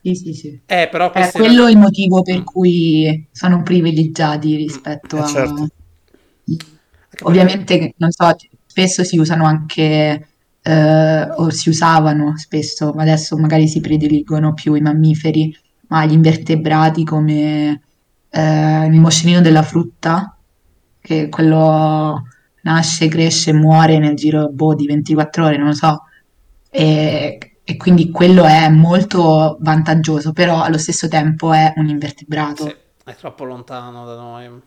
Sì, 0.02 0.14
sì, 0.14 0.33
sì. 0.33 0.61
Eh, 0.66 0.88
però 0.90 1.11
È 1.12 1.30
quello 1.33 1.68
il 1.68 1.76
motivo 1.76 2.22
per 2.22 2.38
Mm, 2.38 2.44
cui 2.44 3.28
sono 3.33 3.62
privilegiati 3.62 4.56
rispetto 4.56 5.16
Eh, 5.16 5.22
a... 5.22 5.24
certo. 5.24 5.68
Ovviamente, 7.24 7.94
non 7.98 8.11
so, 8.11 8.35
spesso 8.66 9.04
si 9.04 9.18
usano 9.18 9.44
anche, 9.44 10.28
eh, 10.62 11.22
o 11.22 11.50
si 11.50 11.68
usavano 11.68 12.37
spesso, 12.38 12.92
ma 12.94 13.02
adesso 13.02 13.37
magari 13.37 13.68
si 13.68 13.80
prediligono 13.80 14.54
più 14.54 14.74
i 14.74 14.80
mammiferi, 14.80 15.54
ma 15.88 16.06
gli 16.06 16.12
invertebrati 16.12 17.04
come 17.04 17.83
eh, 18.30 18.87
il 18.87 19.00
moscerino 19.00 19.40
della 19.40 19.62
frutta, 19.62 20.37
che 21.00 21.28
quello 21.28 22.22
nasce, 22.62 23.09
cresce, 23.09 23.53
muore 23.53 23.99
nel 23.99 24.14
giro 24.14 24.49
boh, 24.49 24.75
di 24.75 24.87
24 24.87 25.44
ore, 25.44 25.57
non 25.57 25.68
lo 25.68 25.75
so. 25.75 26.05
E, 26.70 27.38
e 27.62 27.77
quindi 27.77 28.11
quello 28.11 28.44
è 28.44 28.68
molto 28.68 29.57
vantaggioso, 29.61 30.33
però 30.33 30.62
allo 30.62 30.79
stesso 30.79 31.09
tempo 31.09 31.53
è 31.53 31.73
un 31.77 31.87
sì, 31.87 31.92
invertebrato. 31.92 32.77
è 33.05 33.14
troppo 33.14 33.44
lontano 33.44 34.05
da 34.05 34.14
noi. 34.16 34.61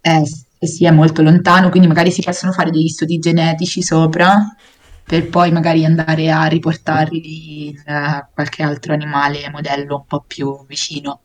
Eh, 0.00 0.22
sì, 0.66 0.84
è 0.84 0.90
molto 0.90 1.22
lontano, 1.22 1.68
quindi 1.70 1.88
magari 1.88 2.10
si 2.10 2.22
possono 2.22 2.52
fare 2.52 2.70
degli 2.70 2.88
studi 2.88 3.18
genetici 3.18 3.82
sopra 3.82 4.54
per 5.10 5.28
poi 5.28 5.50
magari 5.50 5.84
andare 5.84 6.30
a 6.30 6.44
riportarli 6.44 7.66
in 7.66 7.76
eh, 7.84 8.28
qualche 8.32 8.62
altro 8.62 8.92
animale 8.92 9.50
modello 9.50 9.96
un 9.96 10.04
po' 10.06 10.22
più 10.24 10.64
vicino. 10.66 11.20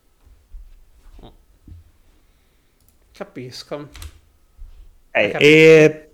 Capisco. 3.11 3.89
Eh, 5.11 5.29
Capisco. 5.29 5.37
e 5.39 6.04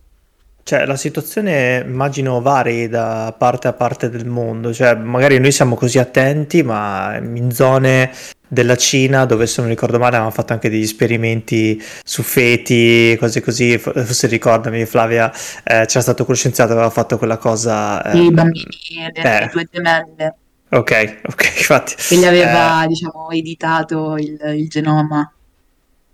cioè, 0.63 0.85
la 0.85 0.95
situazione 0.95 1.83
immagino 1.85 2.41
vari 2.41 2.87
da 2.87 3.33
parte 3.37 3.67
a 3.67 3.73
parte 3.73 4.09
del 4.09 4.25
mondo, 4.25 4.73
cioè 4.73 4.95
magari 4.95 5.39
noi 5.39 5.51
siamo 5.51 5.75
così 5.75 5.99
attenti, 5.99 6.63
ma 6.63 7.17
in 7.17 7.51
zone 7.51 8.11
della 8.47 8.75
Cina, 8.75 9.25
dove 9.25 9.47
se 9.47 9.61
non 9.61 9.69
ricordo 9.69 9.97
male 9.97 10.15
avevano 10.15 10.31
fatto 10.31 10.51
anche 10.51 10.69
degli 10.69 10.83
esperimenti 10.83 11.81
su 12.03 12.21
feti, 12.21 13.15
cose 13.17 13.41
così, 13.41 13.77
forse 13.77 14.27
ricordami 14.27 14.85
Flavia, 14.85 15.31
eh, 15.63 15.85
c'era 15.85 16.01
stato 16.01 16.25
quello 16.25 16.39
scienziato 16.39 16.71
che 16.71 16.77
aveva 16.77 16.91
fatto 16.91 17.17
quella 17.17 17.37
cosa... 17.37 18.01
I 18.11 18.27
ehm, 18.27 18.33
bambini 18.33 19.09
delle 19.13 19.43
eh, 19.43 19.49
due 19.51 19.67
gemelle. 19.71 20.35
Ok, 20.69 21.19
ok, 21.31 21.53
infatti... 21.57 21.95
che 21.95 22.17
gli 22.17 22.23
eh, 22.23 22.27
aveva, 22.27 22.85
diciamo, 22.87 23.29
editato 23.29 24.17
il, 24.17 24.37
il 24.55 24.67
genoma. 24.67 25.31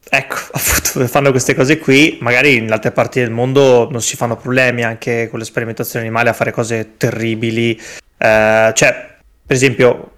Ecco, 0.10 0.36
appunto, 0.52 1.08
fanno 1.08 1.32
queste 1.32 1.54
cose 1.54 1.78
qui, 1.78 2.18
magari 2.22 2.56
in 2.56 2.72
altre 2.72 2.92
parti 2.92 3.20
del 3.20 3.32
mondo 3.32 3.90
non 3.90 4.02
si 4.02 4.16
fanno 4.16 4.38
problemi 4.38 4.84
anche 4.84 5.28
con 5.30 5.40
le 5.40 5.46
sperimentazioni 5.46 6.06
animali 6.06 6.30
a 6.30 6.34
fare 6.34 6.52
cose 6.52 6.94
terribili. 6.98 7.80
Eh, 8.18 8.72
cioè, 8.74 9.16
per 9.46 9.56
esempio, 9.56 10.12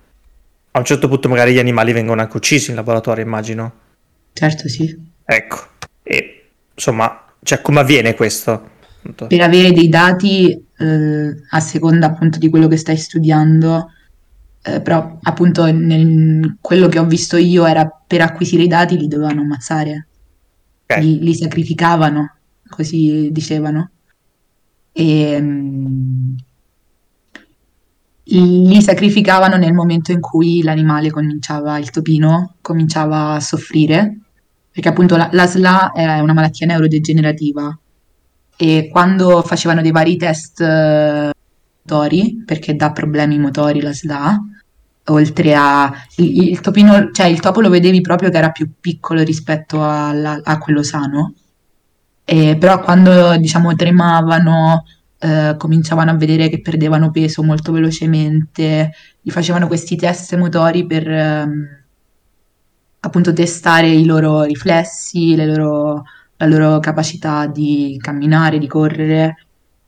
a 0.72 0.80
un 0.80 0.86
certo 0.86 1.08
punto 1.08 1.30
magari 1.30 1.54
gli 1.54 1.60
animali 1.60 1.92
vengono 1.92 2.22
anche 2.22 2.38
uccisi 2.38 2.70
in 2.70 2.76
laboratorio, 2.76 3.24
immagino. 3.24 3.74
Certo, 4.34 4.68
sì. 4.68 5.08
Ecco, 5.26 5.68
e 6.04 6.50
insomma, 6.74 7.26
cioè, 7.44 7.62
come 7.62 7.80
avviene 7.80 8.16
questo? 8.16 8.70
Appunto. 9.00 9.28
Per 9.28 9.42
avere 9.42 9.72
dei 9.72 9.90
dati 9.90 10.66
eh, 10.78 11.36
a 11.50 11.60
seconda 11.60 12.08
appunto 12.08 12.38
di 12.38 12.50
quello 12.50 12.68
che 12.68 12.78
stai 12.78 12.98
studiando, 12.98 13.92
eh, 14.62 14.82
però 14.82 15.18
appunto 15.22 15.72
nel- 15.72 16.58
quello 16.62 16.88
che 16.88 17.00
ho 17.00 17.06
visto 17.06 17.38
io 17.38 17.66
era 17.66 17.88
per 17.88 18.22
acquisire 18.22 18.64
i 18.64 18.68
dati 18.68 18.98
li 18.98 19.08
dovevano 19.08 19.42
ammazzare. 19.42 20.08
Ok. 20.86 20.98
li, 21.02 21.20
li 21.20 21.36
sacrificavano, 21.36 22.36
così 22.68 23.30
dicevano. 23.32 23.92
E 24.92 25.40
mm, 25.42 26.36
li 28.32 28.82
sacrificavano 28.82 29.56
nel 29.58 29.74
momento 29.74 30.12
in 30.12 30.20
cui 30.20 30.62
l'animale 30.64 31.10
cominciava, 31.10 31.78
il 31.80 31.90
topino, 31.90 32.56
cominciava 32.62 33.34
a 33.34 33.40
soffrire, 33.40 34.20
perché 34.72 34.90
appunto 34.90 35.16
la, 35.16 35.30
la 35.32 35.48
SLA 35.48 35.92
è 35.92 36.20
una 36.20 36.34
malattia 36.34 36.68
neurodegenerativa 36.68 37.78
e 38.56 38.90
quando 38.92 39.42
facevano 39.42 39.82
dei 39.82 39.92
vari 39.92 40.18
test 40.18 40.60
eh, 40.62 41.32
motori, 41.84 42.44
perché 42.46 42.76
dà 42.76 42.92
problemi 42.92 43.38
motori 43.40 43.82
la 43.82 43.94
SLA, 43.94 44.38
oltre 45.06 45.56
a 45.56 45.92
il, 46.18 46.50
il 46.50 46.60
topino, 46.62 47.10
cioè 47.12 47.28
il 47.28 47.40
topo 47.40 47.62
lo 47.62 47.70
vedevi 47.70 48.02
proprio 48.02 48.30
che 48.30 48.38
era 48.38 48.52
più 48.52 48.70
piccolo 48.80 49.24
rispetto 49.24 49.84
alla- 49.84 50.40
a 50.44 50.58
quello 50.58 50.84
sano, 50.84 51.34
e 52.24 52.58
però 52.60 52.80
quando 52.82 53.36
diciamo 53.38 53.74
tremavano, 53.76 54.84
eh, 55.20 55.56
cominciavano 55.58 56.12
a 56.12 56.16
vedere 56.16 56.50
che 56.50 56.62
perdevano 56.62 57.12
peso 57.12 57.44
molto 57.44 57.72
velocemente, 57.72 58.92
gli 59.22 59.32
facevano 59.32 59.68
questi 59.68 59.96
test 59.96 60.36
motori 60.38 60.86
per 60.86 61.10
ehm, 61.10 61.68
appunto 63.02 63.34
testare 63.34 63.88
i 63.90 64.06
loro 64.06 64.44
riflessi, 64.44 65.36
le 65.36 65.46
loro- 65.46 66.04
la 66.38 66.46
loro 66.46 66.80
capacità 66.80 67.48
di 67.48 67.98
camminare, 68.02 68.58
di 68.60 68.68
correre. 68.68 69.36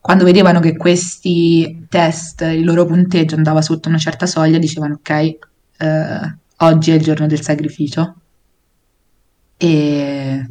Quando 0.01 0.23
vedevano 0.25 0.59
che 0.59 0.75
questi 0.75 1.85
test, 1.87 2.41
il 2.41 2.65
loro 2.65 2.85
punteggio 2.85 3.35
andava 3.35 3.61
sotto 3.61 3.87
una 3.87 3.99
certa 3.99 4.25
soglia, 4.25 4.57
dicevano 4.57 4.95
ok, 4.95 5.09
eh, 5.11 6.35
oggi 6.57 6.91
è 6.91 6.95
il 6.95 7.03
giorno 7.03 7.27
del 7.27 7.41
sacrificio. 7.41 8.15
E, 9.57 10.47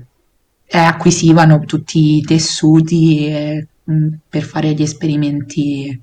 e 0.64 0.78
acquisivano 0.78 1.58
tutti 1.64 2.18
i 2.18 2.20
tessuti 2.22 3.26
eh, 3.26 3.66
mh, 3.82 4.08
per 4.28 4.42
fare 4.42 4.72
gli 4.72 4.82
esperimenti 4.82 6.00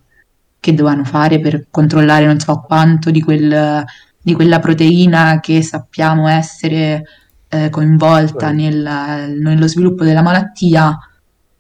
che 0.60 0.74
dovevano 0.74 1.06
fare 1.06 1.40
per 1.40 1.68
controllare 1.72 2.26
non 2.26 2.40
so 2.40 2.60
quanto 2.60 3.12
di 3.12 3.22
quel- 3.22 3.86
di 4.22 4.34
quella 4.34 4.60
proteina 4.60 5.40
che 5.40 5.62
sappiamo 5.62 6.28
essere 6.28 7.04
eh, 7.48 7.70
coinvolta 7.70 8.52
nel- 8.52 9.36
nello 9.40 9.68
sviluppo 9.68 10.04
della 10.04 10.22
malattia. 10.22 10.98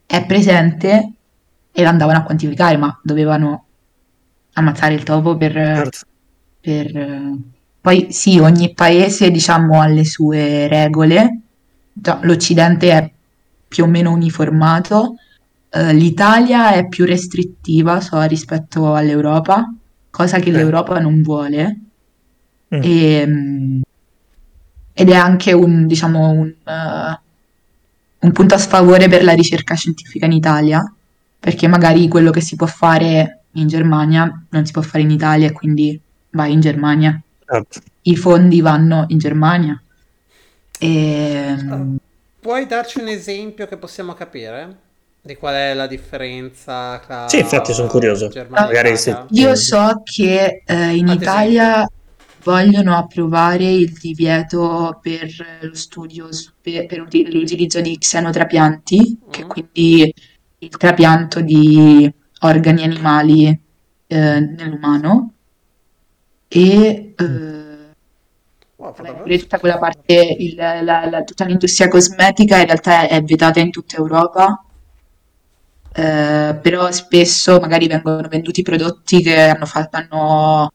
È 0.05 0.25
presente 0.25 1.13
e 1.77 1.83
la 1.83 1.89
andavano 1.89 2.17
a 2.17 2.23
quantificare, 2.23 2.75
ma 2.75 2.99
dovevano 3.03 3.65
ammazzare 4.53 4.95
il 4.95 5.03
topo 5.03 5.37
per, 5.37 5.51
Certo. 5.53 5.99
per, 6.59 6.97
eh, 6.97 7.37
Poi 7.79 8.07
sì, 8.09 8.39
ogni 8.39 8.73
paese, 8.73 9.29
diciamo, 9.29 9.79
ha 9.79 9.85
le 9.85 10.03
sue 10.03 10.67
regole. 10.67 11.41
L'Occidente 12.21 12.89
è 12.91 13.11
più 13.67 13.83
o 13.83 13.87
meno 13.87 14.11
uniformato, 14.11 15.17
eh, 15.69 15.93
l'Italia 15.93 16.71
è 16.73 16.87
più 16.87 17.05
restrittiva, 17.05 18.01
so, 18.01 18.19
rispetto 18.23 18.95
all'Europa, 18.95 19.71
cosa 20.09 20.39
che 20.39 20.49
Ok. 20.49 20.55
l'Europa 20.55 20.99
non 20.99 21.21
vuole. 21.21 21.79
Mm. 22.73 22.79
E, 22.81 23.25
mm, 23.27 23.81
ed 24.93 25.09
è 25.09 25.15
anche 25.15 25.53
un, 25.53 25.85
diciamo, 25.85 26.29
un, 26.29 26.47
eh, 26.47 27.19
un 28.19 28.31
punto 28.31 28.55
a 28.55 28.57
sfavore 28.57 29.07
per 29.09 29.23
la 29.23 29.33
ricerca 29.33 29.75
scientifica 29.75 30.25
in 30.25 30.31
Italia, 30.31 30.91
perché 31.39 31.67
magari 31.67 32.07
quello 32.07 32.31
che 32.31 32.41
si 32.41 32.55
può 32.55 32.67
fare 32.67 33.41
in 33.53 33.67
Germania 33.67 34.31
non 34.49 34.65
si 34.65 34.71
può 34.71 34.81
fare 34.81 35.03
in 35.03 35.11
Italia 35.11 35.47
e 35.47 35.51
quindi 35.51 35.99
vai 36.31 36.51
in 36.53 36.59
Germania. 36.59 37.19
Certo. 37.45 37.81
I 38.03 38.15
fondi 38.15 38.61
vanno 38.61 39.05
in 39.09 39.17
Germania. 39.17 39.81
E, 40.79 41.55
mm, 41.57 41.95
Puoi 42.39 42.65
darci 42.67 42.99
un 42.99 43.07
esempio 43.07 43.67
che 43.67 43.77
possiamo 43.77 44.13
capire? 44.13 44.85
Di 45.21 45.35
qual 45.35 45.55
è 45.55 45.73
la 45.73 45.87
differenza 45.87 46.99
tra 46.99 47.27
Sì, 47.27 47.39
infatti 47.39 47.73
sono 47.73 47.87
curioso. 47.87 48.29
Germania 48.29 48.95
se- 48.95 49.25
Io 49.31 49.55
so 49.55 50.01
che 50.03 50.61
eh, 50.65 50.95
in 50.95 51.09
Ad 51.09 51.21
Italia 51.21 51.89
vogliono 52.43 52.95
approvare 52.95 53.69
il 53.69 53.91
divieto 53.91 54.99
per 55.01 55.27
lo 55.61 55.75
studio, 55.75 56.29
per, 56.61 56.85
per 56.85 57.01
uti- 57.01 57.29
l'utilizzo 57.29 57.81
di 57.81 57.97
xenotrapianti, 57.97 59.17
che 59.29 59.43
Mm. 59.43 59.49
quindi 59.49 60.13
il 60.59 60.69
trapianto 60.77 61.41
di 61.41 62.11
organi 62.41 62.83
animali 62.83 63.47
eh, 64.07 64.39
nell'umano. 64.39 65.33
E 66.49 67.13
eh, 67.17 67.65
Wow, 68.77 68.93
fatto 68.93 69.13
pure 69.15 69.39
tutta 69.39 69.59
quella 69.59 69.77
parte, 69.79 70.13
il- 70.39 70.55
la, 70.55 71.05
la- 71.09 71.23
tutta 71.23 71.45
l'industria 71.45 71.87
cosmetica 71.87 72.57
in 72.59 72.65
realtà 72.67 73.01
è, 73.07 73.09
è 73.09 73.23
vietata 73.23 73.59
in 73.59 73.71
tutta 73.71 73.97
Europa. 73.97 74.63
Eh, 75.93 76.59
però 76.61 76.91
spesso 76.91 77.59
magari 77.59 77.87
vengono 77.87 78.27
venduti 78.27 78.61
prodotti 78.61 79.21
che 79.23 79.41
hanno 79.41 79.65
fatto, 79.65 79.97
hanno- 79.97 80.71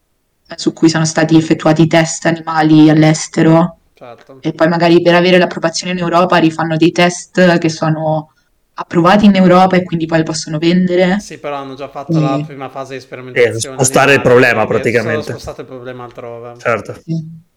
su 0.57 0.73
cui 0.73 0.89
sono 0.89 1.05
stati 1.05 1.37
effettuati 1.37 1.87
test 1.87 2.27
animali 2.27 2.91
all'estero 2.91 3.79
Certo. 3.95 4.39
e 4.41 4.53
poi 4.53 4.69
magari 4.69 5.01
per 5.01 5.15
avere 5.15 5.39
l'approvazione 5.39 5.93
in 5.93 5.99
Europa 5.99 6.37
rifanno 6.39 6.77
dei 6.77 6.91
test 6.91 7.59
che 7.59 7.69
sono 7.69 8.33
approvati 8.75 9.27
in 9.27 9.35
Europa 9.37 9.77
e 9.77 9.83
quindi 9.85 10.07
poi 10.07 10.19
li 10.19 10.25
possono 10.25 10.59
vendere. 10.59 11.19
Sì, 11.21 11.39
però 11.39 11.57
hanno 11.57 11.75
già 11.75 11.89
fatto 11.89 12.19
la 12.19 12.37
Sì. 12.37 12.45
prima 12.45 12.69
fase 12.69 12.95
di 12.95 13.01
sperimentazione. 13.01 13.77
Eh, 13.77 13.79
spostare 13.85 14.15
il 14.15 14.21
problema, 14.23 14.67
praticamente. 14.67 15.23
spostato 15.23 15.61
il 15.61 15.67
problema 15.67 16.05
altrove. 16.05 16.55
Certo. 16.59 16.95
Sì. 17.05 17.51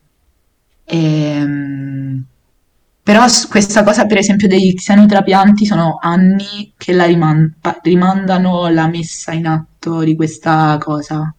Ehm, 0.88 2.24
però 3.04 3.24
questa 3.50 3.84
cosa, 3.84 4.06
per 4.06 4.18
esempio, 4.18 4.48
degli 4.48 4.74
xenotrapianti 4.74 5.66
sono 5.66 5.98
anni 6.02 6.74
che 6.78 6.92
la 6.94 7.06
riman- 7.06 7.56
rimandano 7.84 8.68
la 8.70 8.88
messa 8.88 9.32
in 9.32 9.48
atto 9.48 10.02
di 10.04 10.16
questa 10.16 10.78
cosa. 10.80 11.34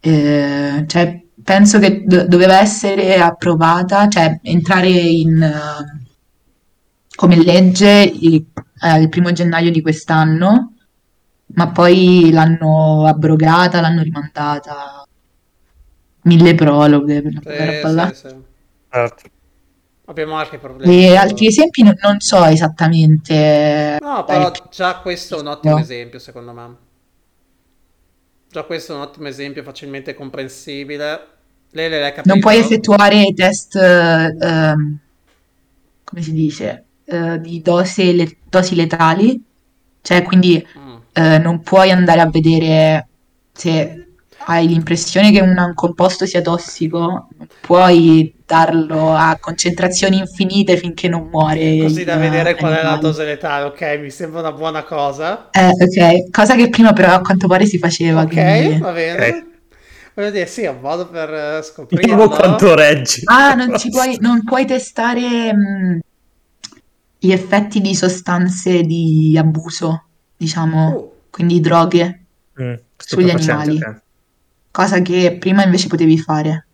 Eh, 0.00 0.84
cioè, 0.86 1.22
penso 1.42 1.78
che 1.78 2.02
do- 2.04 2.26
doveva 2.26 2.58
essere 2.60 3.16
approvata, 3.20 4.08
cioè 4.08 4.38
entrare 4.42 4.88
in, 4.88 5.38
come 7.22 7.36
legge 7.36 8.02
il, 8.02 8.44
eh, 8.82 8.98
il 9.00 9.08
primo 9.08 9.30
gennaio 9.30 9.70
di 9.70 9.80
quest'anno, 9.80 10.72
ma 11.54 11.70
poi 11.70 12.30
l'hanno 12.32 13.06
abrogata, 13.06 13.80
l'hanno 13.80 14.02
rimandata. 14.02 15.06
Mille 16.22 16.56
prologhe 16.56 17.22
per 17.22 17.32
Sì, 17.44 17.64
roba 17.64 17.88
là. 17.92 18.12
sì, 18.12 18.28
sì. 18.28 18.36
certo. 18.90 19.22
Abbiamo 20.06 20.36
altri 20.36 20.58
problemi. 20.58 21.04
E 21.04 21.14
altri 21.14 21.46
esempi 21.46 21.84
non, 21.84 21.94
non 22.02 22.18
so 22.18 22.44
esattamente. 22.44 23.98
No, 24.00 24.24
Dai, 24.26 24.50
però 24.50 24.52
già 24.68 24.98
questo 24.98 25.36
è 25.36 25.40
un 25.40 25.46
ottimo 25.46 25.74
no. 25.74 25.80
esempio, 25.80 26.18
secondo 26.18 26.52
me. 26.52 26.76
Già 28.50 28.64
questo 28.64 28.94
è 28.94 28.96
un 28.96 29.02
ottimo 29.02 29.28
esempio 29.28 29.62
facilmente 29.62 30.14
comprensibile. 30.14 31.26
Lei 31.70 31.88
l'hai 31.88 32.12
capito? 32.12 32.28
Non 32.28 32.40
puoi 32.40 32.58
effettuare 32.58 33.32
test, 33.32 33.76
eh, 33.76 34.36
ehm, 34.40 34.98
come 36.04 36.22
si 36.22 36.32
dice, 36.32 36.86
eh, 37.12 37.40
di 37.40 37.60
dose 37.62 38.12
le- 38.12 38.36
dosi 38.48 38.74
letali, 38.74 39.40
cioè 40.00 40.22
quindi 40.22 40.64
Mm. 40.78 40.96
eh, 41.12 41.38
non 41.38 41.60
puoi 41.62 41.90
andare 41.90 42.20
a 42.20 42.28
vedere 42.30 43.08
se 43.52 43.96
hai 44.46 44.66
l'impressione 44.66 45.30
che 45.30 45.40
un, 45.40 45.72
composto 45.74 46.26
sia 46.26 46.40
tossico, 46.40 47.28
non 47.36 47.46
puoi 47.60 48.34
darlo 48.44 49.14
a 49.14 49.36
concentrazioni 49.40 50.18
infinite 50.18 50.76
finché 50.76 51.06
non 51.08 51.28
muore 51.30 51.78
Così 51.78 52.04
da 52.04 52.16
vedere 52.16 52.56
qual 52.56 52.74
è 52.74 52.82
la 52.82 52.96
dose 52.96 53.24
letale, 53.24 53.66
ok? 53.66 53.98
Mi 54.00 54.10
sembra 54.10 54.40
una 54.40 54.52
buona 54.52 54.82
cosa. 54.82 55.48
Eh, 55.52 55.68
ok, 55.68 56.30
cosa 56.30 56.56
che 56.56 56.68
prima 56.68 56.92
però 56.92 57.12
a 57.12 57.20
quanto 57.20 57.46
pare 57.46 57.66
si 57.66 57.78
faceva, 57.78 58.22
Ok, 58.22 58.28
quindi... 58.32 58.78
va 58.78 58.92
bene. 58.92 59.28
Ok. 59.28 59.44
Voglio 60.14 60.30
dire, 60.30 60.46
sì, 60.46 60.62
è 60.62 60.68
un 60.68 60.80
modo 60.80 61.08
per 61.08 61.28
eh, 61.32 61.34
Vediamo 61.34 61.62
scoprirlo. 61.62 62.28
quanto 62.28 62.74
reggi. 62.74 63.22
Ah, 63.24 63.54
non 63.54 63.78
ci 63.78 63.88
puoi, 63.90 64.16
non 64.20 64.42
puoi 64.44 64.66
testare 64.66 65.54
mh, 65.54 65.98
gli 67.24 67.30
effetti 67.32 67.80
di 67.80 67.94
sostanze 67.94 68.82
di 68.82 69.36
abuso, 69.38 70.04
diciamo, 70.36 70.90
Uh, 70.94 71.12
quindi 71.30 71.60
droghe, 71.60 72.18
Mm, 72.60 72.74
sugli 72.96 73.30
animali. 73.30 73.76
ok. 73.76 74.02
cosa 74.70 75.00
che 75.02 75.36
prima 75.38 75.64
invece 75.64 75.88
potevi 75.88 76.18
fare. 76.18 76.66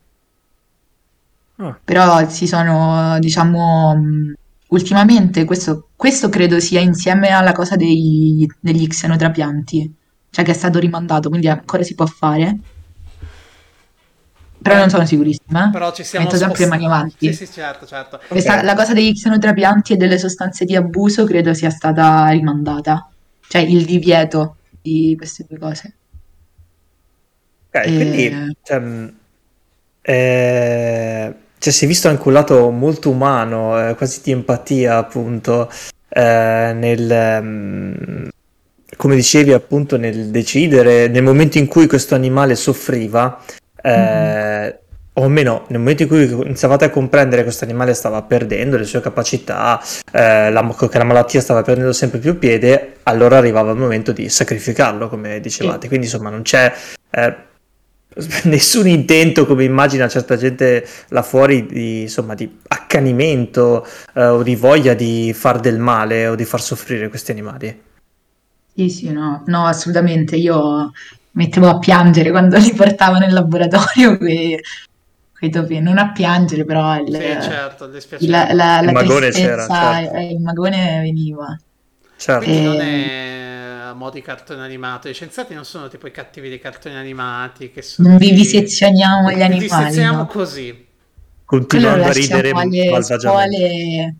Ah, 1.60 1.78
Però 1.84 2.28
si 2.28 2.46
sono, 2.46 3.18
diciamo, 3.18 3.94
mh, 3.96 4.32
ultimamente 4.68 5.44
questo, 5.44 5.88
questo 5.96 6.28
credo 6.28 6.60
sia 6.60 6.80
insieme 6.80 7.28
alla 7.30 7.52
cosa 7.52 7.74
dei- 7.76 8.46
degli 8.60 8.86
xenotrapianti, 8.86 9.94
cioè 10.30 10.44
che 10.44 10.52
è 10.52 10.54
stato 10.54 10.78
rimandato, 10.78 11.28
quindi 11.28 11.48
ancora 11.48 11.82
si 11.82 11.94
può 11.94 12.06
fare. 12.06 12.58
Però 14.60 14.76
non 14.76 14.90
sono 14.90 15.06
sicurissima. 15.06 15.68
eh. 15.68 15.70
però 15.70 15.92
ci 15.92 16.02
siamo 16.04 16.26
Metto 16.26 16.36
sempre 16.38 16.64
le 16.64 16.66
mani 16.66 16.84
avanti. 16.86 17.32
Sì, 17.32 17.46
sì, 17.46 17.52
certo, 17.52 17.86
certo. 17.86 18.20
Questa- 18.28 18.56
Ok. 18.58 18.62
la 18.64 18.74
cosa 18.74 18.92
degli 18.92 19.12
xenotrapianti 19.12 19.92
e 19.92 19.96
delle 19.96 20.18
sostanze 20.18 20.64
di 20.64 20.74
abuso 20.76 21.24
credo 21.24 21.54
sia 21.54 21.70
stata 21.70 22.28
rimandata, 22.28 23.08
cioè 23.48 23.62
il 23.62 23.84
divieto 23.84 24.56
di 24.82 25.14
queste 25.16 25.44
due 25.48 25.58
cose. 25.58 25.94
ok, 27.70 27.84
Eh, 27.86 27.94
quindi 27.94 28.56
cioè, 28.62 28.78
mh, 28.78 29.12
eh, 30.02 31.34
cioè, 31.58 31.72
si 31.72 31.84
è 31.84 31.88
visto 31.88 32.08
anche 32.08 32.26
un 32.26 32.32
lato 32.34 32.70
molto 32.70 33.10
umano, 33.10 33.88
eh, 33.90 33.94
quasi 33.94 34.20
di 34.22 34.30
empatia, 34.32 34.96
appunto, 34.96 35.70
eh, 36.08 36.72
nel, 36.74 37.38
um, 37.42 38.28
come 38.96 39.14
dicevi, 39.16 39.52
appunto, 39.52 39.96
nel 39.96 40.30
decidere, 40.30 41.08
nel 41.08 41.22
momento 41.22 41.58
in 41.58 41.66
cui 41.66 41.86
questo 41.86 42.14
animale 42.14 42.54
soffriva, 42.56 43.42
eh, 43.88 44.78
o 45.18 45.22
almeno 45.24 45.64
nel 45.68 45.80
momento 45.80 46.02
in 46.02 46.08
cui 46.08 46.30
iniziavate 46.30 46.84
a 46.84 46.90
comprendere 46.90 47.38
che 47.38 47.44
questo 47.44 47.64
animale 47.64 47.92
stava 47.92 48.22
perdendo 48.22 48.76
le 48.76 48.84
sue 48.84 49.00
capacità, 49.00 49.82
eh, 50.12 50.50
la, 50.50 50.76
che 50.88 50.98
la 50.98 51.04
malattia 51.04 51.40
stava 51.40 51.62
prendendo 51.62 51.92
sempre 51.92 52.20
più 52.20 52.38
piede, 52.38 52.98
allora 53.02 53.38
arrivava 53.38 53.72
il 53.72 53.78
momento 53.78 54.12
di 54.12 54.28
sacrificarlo, 54.28 55.08
come 55.08 55.40
dicevate. 55.40 55.82
Sì. 55.82 55.88
Quindi, 55.88 56.06
insomma, 56.06 56.30
non 56.30 56.42
c'è 56.42 56.72
eh, 57.10 57.36
nessun 58.44 58.86
intento, 58.86 59.44
come 59.44 59.64
immagina 59.64 60.08
certa 60.08 60.36
gente 60.36 60.86
là 61.08 61.22
fuori, 61.22 61.66
di, 61.66 62.02
insomma, 62.02 62.34
di 62.34 62.58
accanimento 62.68 63.86
eh, 64.14 64.26
o 64.26 64.42
di 64.44 64.54
voglia 64.54 64.94
di 64.94 65.32
far 65.34 65.58
del 65.58 65.80
male 65.80 66.28
o 66.28 66.36
di 66.36 66.44
far 66.44 66.60
soffrire 66.60 67.08
questi 67.08 67.32
animali. 67.32 67.86
Sì, 68.78 68.88
sì, 68.90 69.10
no, 69.10 69.42
no, 69.46 69.66
assolutamente. 69.66 70.36
Io 70.36 70.92
mettevo 71.32 71.68
a 71.68 71.78
piangere 71.78 72.30
quando 72.30 72.56
li 72.58 72.72
portavo 72.74 73.18
nel 73.18 73.32
laboratorio 73.32 74.16
quei, 74.18 74.58
quei 75.36 75.50
topi. 75.50 75.80
Non 75.80 75.98
a 75.98 76.12
piangere, 76.12 76.64
però 76.64 76.96
il, 76.96 77.14
sì, 77.14 77.48
certo, 77.48 77.90
la, 78.20 78.52
la, 78.52 78.80
la 78.80 78.80
il 78.80 78.92
magone 78.92 79.30
c'era, 79.30 79.66
certo. 79.66 80.18
il 80.18 80.40
magone 80.40 81.00
veniva. 81.00 81.58
Certo. 82.16 82.44
Quindi 82.44 82.64
e... 82.64 82.66
non 82.66 82.80
è 82.80 83.38
a 83.88 83.94
mo' 83.94 84.10
di 84.10 84.22
cartone 84.22 84.62
animato. 84.62 85.08
I 85.08 85.14
scienziati 85.14 85.54
non 85.54 85.64
sono 85.64 85.88
tipo 85.88 86.06
i 86.06 86.10
cattivi 86.10 86.48
dei 86.48 86.58
cartoni 86.58 86.96
animati 86.96 87.70
che 87.70 87.82
sono... 87.82 88.08
Non 88.08 88.18
vivisezioniamo 88.18 89.30
gli 89.30 89.42
animali. 89.42 89.58
Vivisezioniamo 89.58 90.18
no? 90.18 90.26
così. 90.26 90.86
Continuando 91.44 92.04
a 92.04 92.12
ridere 92.12 92.50
alle 92.50 93.02
scuole, 93.02 94.14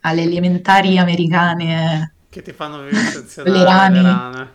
alle 0.00 0.22
elementari 0.22 0.98
americane. 0.98 2.14
Che 2.28 2.42
ti 2.42 2.52
fanno 2.52 2.82
vivisezionare 2.84 3.56
le 3.56 3.64
rane. 3.64 4.02
rane. 4.02 4.50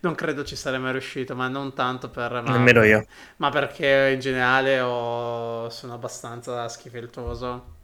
Non 0.00 0.14
credo 0.14 0.44
ci 0.44 0.56
sarei 0.56 0.78
mai 0.78 0.92
riuscito, 0.92 1.34
ma 1.34 1.48
non 1.48 1.72
tanto 1.74 2.10
per... 2.10 2.42
Ma, 2.42 2.52
Nemmeno 2.52 2.82
io. 2.84 3.06
Ma 3.36 3.50
perché 3.50 4.10
in 4.12 4.20
generale 4.20 4.80
ho... 4.80 5.68
sono 5.70 5.94
abbastanza 5.94 6.68
schifiltoso. 6.68 7.74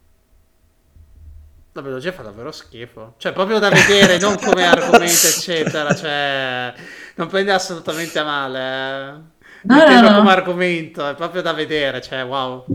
La 1.73 1.81
biologia 1.81 2.11
fa 2.11 2.21
davvero 2.21 2.51
schifo. 2.51 3.15
Cioè, 3.17 3.33
proprio 3.33 3.57
da 3.57 3.69
vedere, 3.69 4.19
non 4.19 4.37
come 4.37 4.63
argomento, 4.67 5.27
eccetera. 5.27 5.93
Cioè, 5.95 6.73
non 7.15 7.27
prende 7.27 7.51
assolutamente 7.51 8.19
a 8.19 8.23
male. 8.23 8.59
Eh. 8.59 9.31
No, 9.63 9.83
no, 9.87 10.01
no. 10.01 10.17
come 10.17 10.31
argomento, 10.31 11.09
è 11.09 11.15
proprio 11.15 11.41
da 11.41 11.51
vedere. 11.51 11.99
Cioè, 11.99 12.23
wow. 12.23 12.65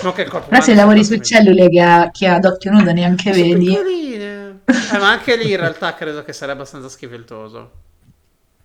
Non 0.00 0.12
che 0.12 0.24
corpo 0.26 0.48
Però 0.48 0.60
se 0.60 0.74
lavori 0.74 1.04
su 1.04 1.16
cellule 1.18 1.68
che, 1.68 1.80
a, 1.80 2.10
che 2.12 2.26
ad 2.26 2.44
occhio 2.44 2.70
nudo 2.70 2.92
neanche 2.92 3.30
vedi. 3.32 3.74
Eh, 3.74 4.98
ma 4.98 5.10
anche 5.10 5.36
lì 5.36 5.50
in 5.50 5.56
realtà 5.56 5.94
credo 5.94 6.24
che 6.24 6.32
sarebbe 6.32 6.58
abbastanza 6.58 6.88
schifiltoso. 6.88 7.70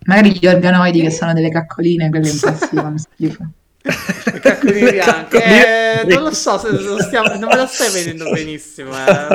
Magari 0.05 0.37
gli 0.37 0.47
organoidi 0.47 1.01
che 1.01 1.11
sono 1.11 1.33
delle 1.33 1.49
caccoline, 1.49 2.09
quelle 2.09 2.29
impazzivano 2.29 2.97
schifo. 2.97 3.45
Le 3.83 4.39
caccoline 4.39 4.91
bianche. 4.91 5.43
Eh, 5.43 6.05
non 6.05 6.23
lo 6.23 6.33
so 6.33 6.57
se 6.57 6.71
lo 6.71 7.01
stiamo, 7.01 7.27
non 7.35 7.49
me 7.49 7.55
la 7.55 7.67
stai 7.67 7.91
vedendo 7.91 8.29
benissimo. 8.31 8.91
Eh. 8.91 9.27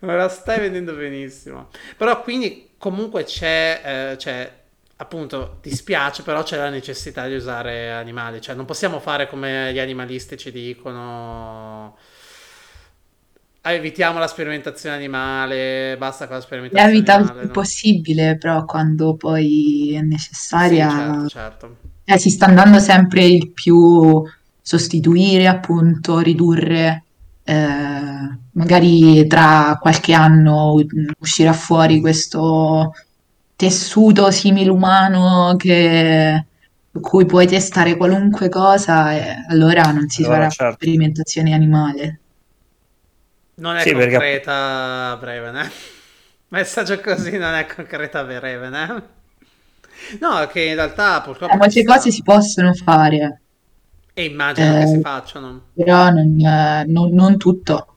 Non 0.00 0.10
me 0.10 0.16
la 0.16 0.28
stai 0.28 0.60
vedendo 0.60 0.94
benissimo. 0.94 1.68
Però 1.96 2.22
quindi 2.22 2.70
comunque 2.78 3.24
c'è, 3.24 3.80
eh, 4.12 4.16
c'è 4.16 4.52
appunto 4.96 5.58
dispiace, 5.62 6.22
però 6.22 6.42
c'è 6.42 6.56
la 6.56 6.68
necessità 6.68 7.26
di 7.26 7.34
usare 7.34 7.90
animali. 7.90 8.40
Cioè 8.40 8.54
non 8.54 8.64
possiamo 8.64 9.00
fare 9.00 9.28
come 9.28 9.72
gli 9.72 9.78
animalisti 9.78 10.36
ci 10.36 10.50
dicono 10.50 11.96
evitiamo 13.62 14.18
la 14.18 14.26
sperimentazione 14.26 14.96
animale, 14.96 15.96
basta 15.98 16.26
con 16.26 16.36
la 16.36 16.42
sperimentazione 16.42 16.92
Evita 16.92 17.14
animale. 17.14 17.34
il 17.34 17.40
più 17.40 17.48
no? 17.48 17.60
possibile, 17.60 18.36
però 18.38 18.64
quando 18.64 19.14
poi 19.14 19.94
è 19.94 20.00
necessaria... 20.00 20.90
Sì, 20.90 20.96
certo, 20.96 21.28
certo 21.28 21.76
eh, 22.10 22.18
si 22.18 22.30
sta 22.30 22.46
andando 22.46 22.78
sempre 22.80 23.24
il 23.24 23.50
più 23.52 24.22
sostituire, 24.60 25.46
appunto, 25.46 26.18
ridurre. 26.18 27.04
Eh, 27.44 28.38
magari 28.52 29.26
tra 29.26 29.78
qualche 29.80 30.12
anno 30.12 30.74
uscirà 31.18 31.52
fuori 31.52 32.00
questo 32.00 32.92
tessuto 33.56 34.30
similumano 34.30 35.54
che, 35.56 36.44
su 36.90 37.00
cui 37.00 37.26
puoi 37.26 37.46
testare 37.46 37.96
qualunque 37.96 38.48
cosa 38.48 39.12
e 39.12 39.44
allora 39.48 39.90
non 39.92 40.08
si 40.08 40.22
allora, 40.22 40.36
farà 40.38 40.48
certo. 40.50 40.74
sperimentazione 40.74 41.54
animale. 41.54 42.20
Non 43.60 43.76
è 43.76 43.82
sì, 43.82 43.92
concreta 43.92 45.16
perché... 45.20 45.40
Breven, 45.40 45.56
eh? 45.56 45.70
Messaggio 46.48 46.98
così 47.00 47.36
non 47.36 47.54
è 47.54 47.66
concreta 47.66 48.24
Breven, 48.24 48.74
eh? 48.74 49.02
No, 50.18 50.46
che 50.46 50.62
in 50.62 50.74
realtà 50.74 51.20
purtroppo... 51.20 51.52
Eh, 51.52 51.56
molte 51.56 51.84
cose 51.84 52.10
si 52.10 52.22
possono 52.22 52.72
fare. 52.72 53.40
E 54.14 54.24
immagino 54.24 54.76
eh, 54.76 54.80
che 54.80 54.86
si 54.86 55.00
facciano. 55.00 55.66
Però 55.74 56.08
non, 56.08 56.40
eh, 56.40 56.84
non, 56.86 57.12
non 57.12 57.36
tutto. 57.36 57.94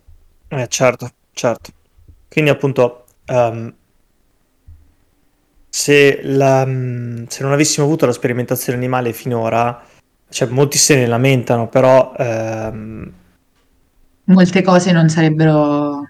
Eh, 0.50 0.68
certo, 0.68 1.10
certo. 1.32 1.72
Quindi 2.30 2.50
appunto... 2.50 3.06
Um, 3.28 3.74
se, 5.70 6.20
la, 6.24 6.66
se, 7.28 7.42
non 7.42 7.52
avessimo 7.54 7.86
avuto 7.86 8.06
la 8.06 8.12
sperimentazione 8.12 8.78
animale 8.78 9.14
finora, 9.14 9.82
cioè 10.30 10.50
molti 10.50 10.78
se 10.78 10.98
ne 10.98 11.08
lamentano, 11.08 11.70
però... 11.70 12.14
Um... 12.18 13.22
Molte 14.26 14.62
cose 14.62 14.92
non 14.92 15.10
sarebbero... 15.10 16.08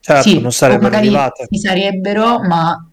Certo, 0.00 0.28
sì, 0.28 0.40
non 0.40 0.52
sarebbero 0.52 0.96
arrivate. 0.96 1.46
Ci 1.50 1.58
sarebbero, 1.58 2.40
ma 2.40 2.86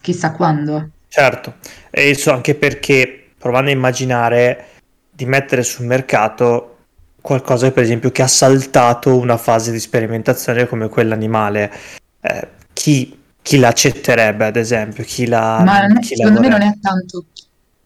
chissà 0.00 0.32
quando. 0.32 0.90
Certo, 1.08 1.54
e 1.90 2.14
so 2.14 2.32
anche 2.32 2.54
perché 2.54 3.30
provando 3.38 3.70
a 3.70 3.72
immaginare 3.72 4.66
di 5.10 5.24
mettere 5.24 5.62
sul 5.62 5.86
mercato 5.86 6.76
qualcosa 7.20 7.72
per 7.72 7.82
esempio 7.82 8.10
che 8.12 8.22
ha 8.22 8.28
saltato 8.28 9.16
una 9.16 9.36
fase 9.36 9.72
di 9.72 9.80
sperimentazione 9.80 10.66
come 10.66 10.88
quella 10.88 11.14
animale, 11.14 11.72
eh, 12.20 12.48
chi, 12.72 13.18
chi 13.42 13.58
l'accetterebbe 13.58 14.46
ad 14.46 14.56
esempio? 14.56 15.02
Chi 15.04 15.26
la, 15.26 15.62
Ma 15.64 15.98
chi 15.98 16.14
secondo 16.14 16.40
me 16.40 16.48
non 16.48 16.62
è 16.62 16.72
tanto 16.80 17.24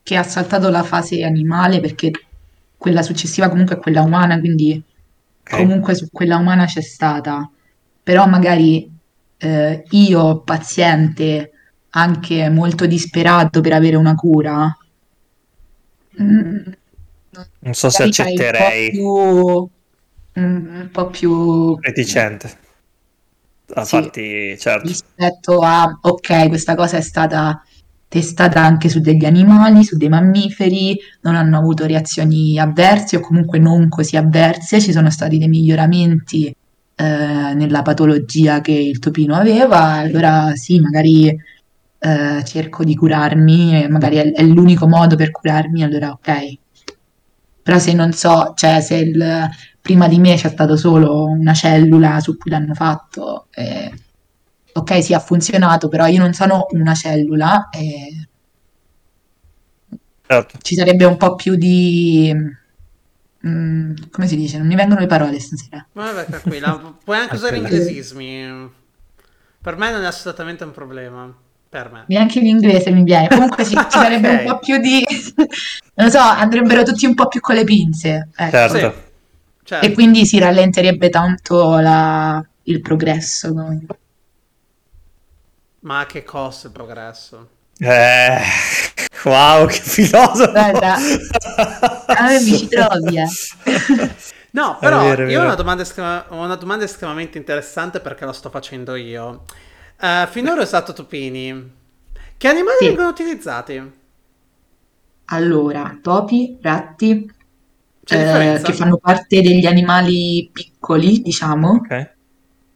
che 0.02 0.16
ha 0.16 0.22
saltato 0.22 0.68
la 0.68 0.82
fase 0.82 1.22
animale 1.22 1.80
perché 1.80 2.10
quella 2.76 3.02
successiva 3.02 3.48
comunque 3.48 3.76
è 3.76 3.78
quella 3.78 4.02
umana, 4.02 4.38
quindi 4.40 4.82
okay. 5.50 5.64
comunque 5.64 5.94
su 5.94 6.08
quella 6.10 6.36
umana 6.36 6.64
c'è 6.66 6.82
stata, 6.82 7.50
però 8.02 8.26
magari 8.26 8.90
eh, 9.38 9.84
io 9.90 10.40
paziente 10.40 11.50
anche 11.90 12.48
molto 12.48 12.86
disperato 12.86 13.60
per 13.60 13.72
avere 13.72 13.96
una 13.96 14.14
cura, 14.14 14.76
mm, 16.20 16.58
non 17.60 17.74
so 17.74 17.90
se 17.90 18.04
accetterei. 18.04 18.90
Un 18.96 19.02
po' 19.02 19.70
più, 20.32 20.42
un 20.42 20.88
po' 20.90 21.06
più 21.08 21.76
reticente. 21.80 22.58
A 23.72 23.84
sì, 23.84 23.96
farti, 23.96 24.58
certo. 24.58 24.86
Rispetto 24.88 25.58
a, 25.60 25.98
ok, 26.00 26.48
questa 26.48 26.74
cosa 26.74 26.96
è 26.96 27.00
stata 27.00 27.62
testata 28.10 28.60
anche 28.60 28.88
su 28.88 28.98
degli 28.98 29.24
animali, 29.24 29.84
su 29.84 29.96
dei 29.96 30.08
mammiferi, 30.08 30.98
non 31.20 31.36
hanno 31.36 31.56
avuto 31.56 31.86
reazioni 31.86 32.58
avverse 32.58 33.18
o 33.18 33.20
comunque 33.20 33.60
non 33.60 33.88
così 33.88 34.16
avverse, 34.16 34.80
ci 34.80 34.90
sono 34.90 35.10
stati 35.10 35.38
dei 35.38 35.46
miglioramenti 35.46 36.46
eh, 36.48 36.54
nella 37.54 37.82
patologia 37.82 38.60
che 38.60 38.72
il 38.72 38.98
topino 38.98 39.36
aveva, 39.36 39.92
allora 39.92 40.56
sì, 40.56 40.80
magari 40.80 41.28
eh, 41.28 42.44
cerco 42.44 42.82
di 42.82 42.96
curarmi, 42.96 43.86
magari 43.88 44.16
è, 44.16 44.32
è, 44.32 44.42
l'unico 44.42 44.88
modo 44.88 45.14
per 45.14 45.30
curarmi, 45.30 45.84
allora 45.84 46.10
ok. 46.10 46.58
Però 47.62 47.78
se 47.78 47.92
non 47.92 48.12
so, 48.12 48.54
cioè 48.56 48.80
se 48.80 48.96
il, 48.96 49.48
prima 49.80 50.08
di 50.08 50.18
me 50.18 50.34
c'è 50.34 50.48
stato 50.48 50.76
solo 50.76 51.26
una 51.26 51.54
cellula 51.54 52.18
su 52.18 52.36
cui 52.36 52.50
l'hanno 52.50 52.74
fatto, 52.74 53.46
eh, 53.52 53.92
ok 54.72 55.02
sì 55.02 55.14
ha 55.14 55.20
funzionato, 55.20 55.88
però 55.88 56.06
io 56.06 56.20
non 56.20 56.32
sono 56.32 56.66
una 56.70 56.94
cellula 56.94 57.68
e 57.70 58.28
certo. 60.26 60.58
ci 60.62 60.74
sarebbe 60.74 61.04
un 61.04 61.16
po' 61.16 61.34
più 61.34 61.56
di... 61.56 62.32
Mm, 63.46 63.94
come 64.10 64.26
si 64.26 64.36
dice? 64.36 64.58
Non 64.58 64.66
mi 64.66 64.74
vengono 64.74 65.00
le 65.00 65.06
parole 65.06 65.40
stasera. 65.40 65.86
Vabbè, 65.92 66.26
tranquilla, 66.26 66.94
puoi 67.02 67.18
anche 67.18 67.36
usare 67.36 67.56
inglesismi. 67.56 68.70
Per 69.62 69.76
me 69.76 69.90
non 69.90 70.02
è 70.02 70.06
assolutamente 70.06 70.64
un 70.64 70.72
problema. 70.72 71.34
Per 71.68 71.90
me. 71.92 72.04
Neanche 72.08 72.40
l'inglese 72.40 72.90
mi 72.90 73.04
viene. 73.04 73.28
Comunque 73.28 73.64
ci, 73.64 73.76
ci 73.76 73.84
sarebbe 73.88 74.28
okay. 74.28 74.44
un 74.44 74.52
po' 74.52 74.58
più 74.58 74.78
di... 74.78 75.04
non 75.94 76.06
lo 76.06 76.10
so, 76.10 76.18
andrebbero 76.18 76.82
tutti 76.82 77.06
un 77.06 77.14
po' 77.14 77.28
più 77.28 77.40
con 77.40 77.54
le 77.54 77.64
pinze. 77.64 78.28
Ecco. 78.34 78.50
Certo. 78.50 78.76
Sì. 78.76 78.92
certo. 79.64 79.86
E 79.86 79.92
quindi 79.92 80.26
si 80.26 80.38
rallenterebbe 80.38 81.08
tanto 81.08 81.78
la... 81.78 82.44
il 82.64 82.80
progresso. 82.80 83.54
Ma 85.80 85.98
a 86.00 86.06
che 86.06 86.22
costo 86.24 86.68
il 86.68 86.72
progresso? 86.72 87.48
Eh, 87.80 88.40
Wow, 89.24 89.66
che 89.66 89.80
filosofo! 89.80 90.50
Guarda, 90.50 90.96
a 92.14 92.22
me 92.28 92.40
mi 92.40 92.54
ci 92.54 92.68
trovi, 92.68 93.16
eh. 93.18 93.26
No, 94.52 94.78
però 94.80 94.98
vero, 94.98 95.26
è 95.26 95.30
io 95.30 95.40
ho 95.40 95.44
una 95.44 95.54
domanda, 95.54 95.82
estrema- 95.82 96.26
ho 96.28 96.42
una 96.44 96.56
domanda 96.56 96.84
estremamente 96.84 97.38
interessante 97.38 98.00
perché 98.00 98.24
la 98.24 98.32
sto 98.32 98.50
facendo 98.50 98.96
io. 98.96 99.44
Eh, 100.00 100.26
finora 100.30 100.60
ho 100.60 100.64
usato 100.64 100.92
topini. 100.92 101.78
Che 102.36 102.48
animali 102.48 102.76
Sì. 102.78 102.86
vengono 102.86 103.08
utilizzati? 103.08 103.92
Allora, 105.32 105.98
topi, 106.02 106.58
ratti, 106.60 107.30
C'è 108.04 108.56
eh, 108.56 108.62
che 108.62 108.72
fanno 108.72 108.96
parte 108.98 109.40
degli 109.40 109.64
animali 109.66 110.50
piccoli, 110.52 111.22
diciamo. 111.22 111.70
Ok. 111.76 112.14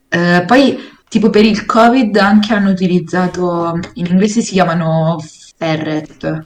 Eh, 0.08 0.44
poi, 0.46 0.78
tipo 1.14 1.30
per 1.30 1.44
il 1.44 1.64
Covid, 1.64 2.16
anche 2.16 2.52
hanno 2.54 2.70
utilizzato, 2.70 3.78
in 3.94 4.06
inglese 4.06 4.40
si 4.40 4.52
chiamano 4.54 5.16
ferret, 5.56 6.42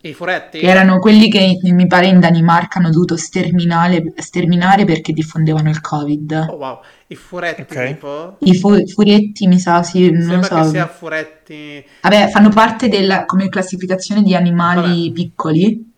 I 0.00 0.12
furetti? 0.14 0.58
che 0.58 0.66
erano 0.66 0.98
quelli 0.98 1.28
che 1.28 1.58
mi 1.62 1.86
pare 1.86 2.06
in 2.06 2.18
Danimarca 2.18 2.78
hanno 2.78 2.88
dovuto 2.88 3.16
sterminare, 3.18 4.14
sterminare 4.16 4.86
perché 4.86 5.12
diffondevano 5.12 5.68
il 5.68 5.82
Covid. 5.82 6.46
Oh 6.48 6.56
wow, 6.56 6.80
i 7.08 7.14
furetti 7.16 7.62
Ok. 7.62 7.86
tipo? 7.86 8.36
I 8.40 8.54
fu- 8.56 8.86
furetti, 8.86 9.46
mi 9.46 9.58
sa, 9.58 9.82
sì, 9.82 10.10
non 10.10 10.20
lo 10.38 10.42
Sembra 10.42 10.48
che 10.48 10.64
so. 10.64 10.70
sia 10.70 10.86
furetti... 10.86 11.84
Vabbè, 12.00 12.28
fanno 12.30 12.48
parte 12.48 12.88
della, 12.88 13.26
come 13.26 13.50
classificazione 13.50 14.22
di 14.22 14.34
animali 14.34 15.12
piccoli, 15.12 15.92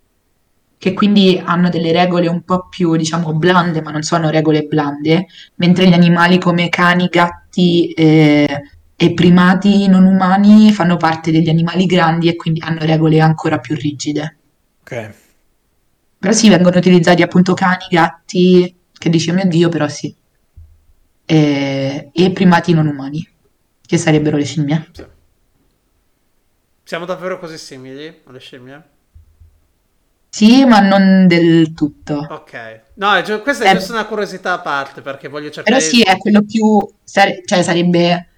che 0.79 0.95
quindi 0.95 1.41
hanno 1.45 1.69
delle 1.69 1.93
regole 1.93 2.27
un 2.27 2.43
po' 2.43 2.67
più, 2.69 2.97
diciamo, 2.97 3.35
blande, 3.35 3.83
ma 3.83 3.91
non 3.91 4.03
sono 4.03 4.31
regole 4.31 4.63
blande, 4.63 5.27
mentre 5.57 5.87
gli 5.87 5.93
animali 5.93 6.39
come 6.39 6.69
cani, 6.71 7.07
gatti 7.09 7.40
eh, 7.53 8.63
e 8.97 9.15
primati 9.15 9.89
non 9.89 10.05
umani 10.05 10.73
fanno 10.73 10.97
parte 10.97 11.31
degli 11.31 11.49
animali 11.49 11.87
grandi 11.87 12.29
e 12.29 12.37
quindi 12.37 12.61
hanno 12.61 12.81
regole 12.81 13.21
ancora 13.21 13.59
più 13.59 13.75
rigide. 13.75 14.37
Ok. 14.83 15.15
Però 16.19 16.33
sì, 16.33 16.49
vengono 16.51 16.77
utilizzati 16.77 17.23
appunto 17.23 17.55
cani, 17.55 17.87
gatti, 17.89 18.77
che 18.93 19.09
dici, 19.09 19.31
oh 19.31 19.35
mio 19.35 19.47
Dio, 19.47 19.71
però 19.71 19.89
sì, 19.89 20.15
e, 21.25 22.11
e 22.13 22.33
primati 22.33 22.75
non 22.75 22.89
umani, 22.89 23.27
che 23.87 23.97
sarebbero 23.97 24.37
le 24.37 24.45
scimmie. 24.45 24.89
Sì. 24.93 25.07
Siamo 26.83 27.05
davvero 27.05 27.39
così 27.39 27.57
simili 27.57 28.23
alle 28.25 28.41
scimmie? 28.41 28.83
Sì, 30.33 30.65
ma 30.65 30.79
non 30.81 31.27
del 31.27 31.75
tutto. 31.75 32.25
Ok. 32.31 32.81
No, 32.95 33.15
è 33.15 33.23
giu- 33.23 33.43
questa 33.43 33.65
è 33.65 33.71
Eh. 33.71 33.75
giusto 33.75 33.93
una 33.93 34.05
curiosità 34.07 34.53
a 34.53 34.61
parte 34.61 35.01
perché 35.01 35.29
voglio 35.29 35.51
cercare 35.51 35.77
Però 35.77 35.91
sì, 35.91 36.03
è 36.03 36.17
quello 36.19 36.43
più, 36.43 36.79
sare- 37.03 37.43
cioè 37.45 37.63
sarebbe 37.63 38.29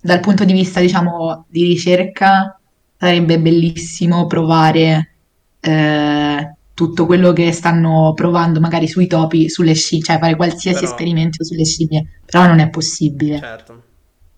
dal 0.00 0.20
punto 0.20 0.44
di 0.44 0.52
vista, 0.52 0.80
diciamo, 0.80 1.46
di 1.48 1.64
ricerca, 1.64 2.58
sarebbe 2.98 3.38
bellissimo 3.38 4.26
provare 4.26 5.14
eh, 5.60 6.54
tutto 6.74 7.06
quello 7.06 7.32
che 7.32 7.52
stanno 7.52 8.12
provando 8.14 8.60
magari 8.60 8.86
sui 8.86 9.06
topi, 9.06 9.48
sulle 9.48 9.72
scimmie, 9.74 10.04
cioè 10.04 10.18
fare 10.18 10.36
qualsiasi 10.36 10.80
Però- 10.80 10.90
esperimento 10.90 11.42
sulle 11.42 11.64
scimmie, 11.64 12.20
però 12.26 12.46
non 12.46 12.58
è 12.58 12.68
possibile. 12.68 13.38
Certo. 13.38 13.82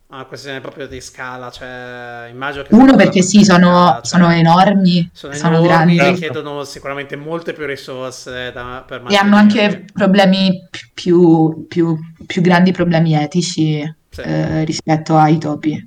È 0.08 0.14
una 0.14 0.24
questione 0.24 0.60
proprio 0.60 0.86
di 0.86 1.00
scala, 1.00 1.50
cioè 1.50 2.28
immagino 2.30 2.62
che 2.62 2.72
Uno 2.74 2.94
perché 2.94 3.22
sì, 3.22 3.42
sono, 3.44 3.68
scala, 3.68 4.00
cioè, 4.02 4.06
sono 4.06 4.30
enormi, 4.30 5.10
sono 5.12 5.32
sono 5.34 5.56
enormi, 5.56 5.96
grandi 5.96 5.98
richiedono 5.98 6.62
sicuramente 6.64 7.16
molte 7.16 7.52
più 7.52 7.66
risorse 7.66 8.52
da, 8.52 8.84
per 8.86 9.02
e 9.08 9.16
hanno 9.16 9.34
anche 9.36 9.84
problemi 9.92 10.68
pi- 10.70 10.90
più, 10.94 11.66
più- 11.68 11.98
più 12.24 12.40
grandi 12.40 12.70
problemi 12.70 13.14
etici 13.14 13.82
Sì. 14.10 14.20
eh, 14.20 14.64
rispetto 14.64 15.16
ai 15.16 15.38
topi. 15.38 15.84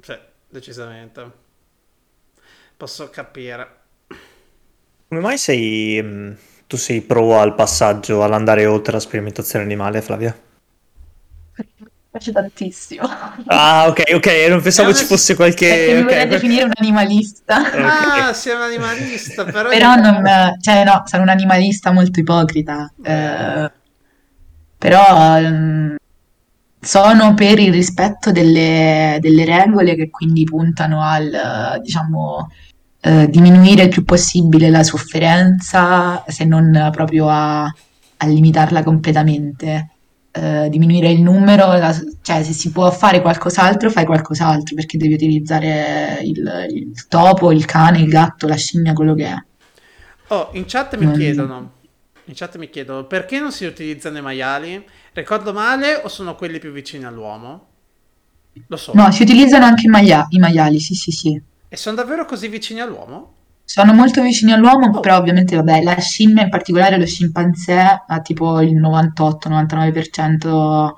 Sì, 0.00 0.16
decisamente. 0.48 1.32
Posso 2.76 3.10
capire. 3.10 3.76
Come 5.08 5.20
mai 5.20 5.36
sei... 5.38 6.00
mh, 6.00 6.36
tu 6.66 6.76
sei 6.76 7.00
pro 7.02 7.38
al 7.40 7.54
passaggio, 7.54 8.22
all'andare 8.22 8.64
oltre 8.64 8.92
la 8.92 9.00
sperimentazione 9.00 9.64
animale, 9.64 10.00
Flavia? 10.02 10.34
Mi 12.18 12.24
piace 12.24 12.32
tantissimo. 12.32 13.08
Ah, 13.46 13.86
ok, 13.88 14.02
ok, 14.14 14.46
non 14.48 14.60
pensavo 14.60 14.92
ci 14.92 15.04
fosse 15.04 15.36
Perché 15.36 15.66
qualche... 15.66 15.92
mi 15.94 16.00
ok, 16.00 16.04
vorrei 16.04 16.26
que- 16.26 16.26
definire 16.26 16.64
un 16.64 16.72
animalista. 16.74 17.56
Ah, 17.70 18.32
sei 18.32 18.56
un 18.56 18.62
animalista, 18.62 19.44
però... 19.50 19.68
Però 19.68 19.94
non, 19.94 20.22
cioè 20.60 20.84
no, 20.84 21.02
sono 21.06 21.22
un 21.22 21.28
animalista 21.28 21.92
molto 21.92 22.18
ipocrita. 22.18 22.92
eh, 23.02 23.70
però 24.78 25.38
ehm, 25.38 25.96
sono 26.80 27.34
per 27.34 27.58
il 27.58 27.72
rispetto 27.72 28.30
delle, 28.32 29.18
delle 29.20 29.44
regole 29.44 29.94
che 29.94 30.10
quindi 30.10 30.44
puntano 30.44 31.02
al, 31.02 31.80
diciamo, 31.82 32.50
eh, 33.00 33.28
diminuire 33.28 33.84
il 33.84 33.88
più 33.88 34.04
possibile 34.04 34.70
la 34.70 34.82
sofferenza, 34.82 36.24
se 36.26 36.44
non 36.44 36.88
proprio 36.92 37.28
a, 37.28 37.62
a 37.64 38.26
limitarla 38.26 38.82
completamente. 38.82 39.88
Eh, 40.30 40.68
diminuire 40.70 41.10
il 41.10 41.22
numero, 41.22 41.66
la- 41.72 41.92
cioè 42.22 42.42
se 42.44 42.52
si 42.52 42.70
può 42.70 42.90
fare 42.90 43.20
qualcos'altro, 43.20 43.90
fai 43.90 44.04
qualcos'altro, 44.06 44.74
perché 44.74 44.96
devi 44.98 45.14
utilizzare 45.14 46.20
il, 46.22 46.66
il 46.70 47.06
topo, 47.08 47.50
il 47.50 47.64
cane, 47.64 48.00
il 48.00 48.08
gatto, 48.08 48.46
la 48.46 48.54
scimmia, 48.56 48.92
quello 48.92 49.14
che 49.14 49.26
è. 49.26 49.34
Oh, 50.30 50.50
in 50.52 50.64
chat 50.66 50.96
mi 50.96 51.06
Non- 51.06 51.12
chiedono, 51.12 51.80
in 52.24 52.34
chat 52.34 52.56
mi 52.56 52.68
chiedono, 52.68 53.06
perché 53.06 53.38
non 53.40 53.50
si 53.52 53.64
utilizzano 53.64 54.18
i 54.18 54.22
maiali? 54.22 54.86
Ricordo 55.12 55.52
male 55.52 55.94
o 55.96 56.08
sono 56.08 56.34
quelli 56.36 56.58
più 56.58 56.70
vicini 56.70 57.04
all'uomo? 57.04 57.66
Lo 58.68 58.76
so. 58.76 58.94
No, 58.94 59.10
si 59.12 59.22
utilizzano 59.22 59.64
anche 59.64 59.86
i, 59.86 59.88
maia- 59.88 60.26
i 60.28 60.38
maiali, 60.38 60.78
sì, 60.78 60.92
sì, 60.94 61.10
sì. 61.10 61.42
E 61.70 61.76
sono 61.78 61.96
davvero 61.96 62.26
così 62.26 62.48
vicini 62.48 62.80
all'uomo? 62.80 63.37
Sono 63.70 63.92
molto 63.92 64.22
vicini 64.22 64.52
all'uomo, 64.52 64.88
Oh. 64.94 65.00
però 65.00 65.18
ovviamente, 65.18 65.54
vabbè, 65.54 65.82
la 65.82 65.98
scimmia, 65.98 66.44
in 66.44 66.48
particolare 66.48 66.98
lo 66.98 67.04
scimpanzé, 67.04 68.02
ha 68.06 68.20
tipo 68.22 68.62
il 68.62 68.74
98-99% 68.80 70.88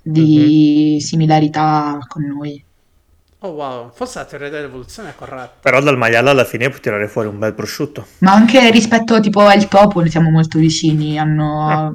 di 0.00 0.98
similarità 1.00 1.98
con 2.06 2.22
noi. 2.22 2.64
Oh 3.40 3.48
wow, 3.48 3.90
forse 3.92 4.20
la 4.20 4.26
teoria 4.26 4.48
dell'evoluzione 4.48 5.08
è 5.10 5.14
corretta. 5.16 5.54
Però 5.60 5.80
dal 5.80 5.98
maiale 5.98 6.30
alla 6.30 6.44
fine 6.44 6.68
puoi 6.68 6.80
tirare 6.80 7.08
fuori 7.08 7.26
un 7.26 7.36
bel 7.38 7.52
prosciutto. 7.52 8.06
Ma 8.18 8.32
anche 8.32 8.70
rispetto 8.70 9.18
tipo 9.18 9.40
al 9.40 9.66
topo 9.66 9.98
ne 10.00 10.08
siamo 10.08 10.30
molto 10.30 10.60
vicini, 10.60 11.18
hanno... 11.18 11.92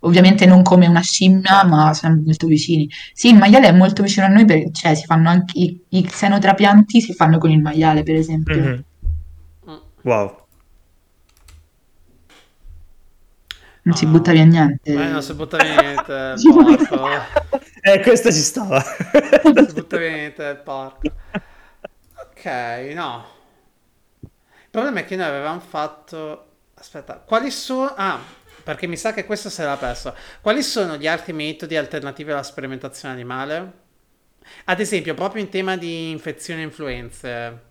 Ovviamente 0.00 0.44
non 0.44 0.62
come 0.62 0.86
una 0.86 1.00
scimmia, 1.00 1.64
ma 1.64 1.94
siamo 1.94 2.20
molto 2.22 2.46
vicini. 2.46 2.86
Sì, 3.14 3.30
il 3.30 3.38
maiale 3.38 3.68
è 3.68 3.72
molto 3.72 4.02
vicino 4.02 4.26
a 4.26 4.28
noi 4.28 4.44
perché 4.44 4.70
cioè, 4.72 4.94
si 4.94 5.06
fanno 5.06 5.30
anche 5.30 5.58
i, 5.58 5.80
i 5.88 6.02
xenotrapianti 6.02 7.00
si 7.00 7.14
fanno 7.14 7.38
con 7.38 7.50
il 7.50 7.62
maiale, 7.62 8.02
per 8.02 8.16
esempio. 8.16 8.60
Mhm. 8.60 8.84
Wow. 10.04 10.46
Non 13.82 13.94
si 13.96 14.06
Ah. 14.06 14.08
butta 14.08 14.32
via 14.32 14.44
niente. 14.44 14.92
Eh, 14.92 15.08
non 15.08 15.22
si 15.22 15.34
butta 15.34 15.58
via 15.58 15.80
niente, 15.80 16.34
porco. 16.88 17.08
Eh, 17.86 18.00
questa 18.00 18.30
ci 18.32 18.38
stava. 18.40 18.82
Non 19.52 19.68
si 19.68 19.74
butta 19.74 19.98
via 19.98 20.10
niente, 20.10 20.54
porco. 20.64 21.10
Ok, 22.16 22.44
no. 22.94 23.26
Il 24.22 24.70
problema 24.70 25.00
è 25.00 25.04
che 25.04 25.16
noi 25.16 25.26
avevamo 25.26 25.60
fatto... 25.60 26.46
Aspetta, 26.74 27.16
quali 27.18 27.50
sono... 27.50 27.92
Ah, 27.94 28.18
perché 28.62 28.86
mi 28.86 28.96
sa 28.96 29.12
che 29.12 29.26
questo 29.26 29.50
se 29.50 29.64
l'ha 29.64 29.76
perso. 29.76 30.14
Quali 30.40 30.62
sono 30.62 30.96
gli 30.96 31.06
altri 31.06 31.32
metodi 31.34 31.76
alternativi 31.76 32.30
alla 32.32 32.42
sperimentazione 32.42 33.12
animale? 33.14 33.72
Ad 34.64 34.80
esempio, 34.80 35.14
proprio 35.14 35.42
in 35.42 35.50
tema 35.50 35.76
di 35.76 36.10
infezioni 36.10 36.60
e 36.62 36.64
influenze. 36.64 37.62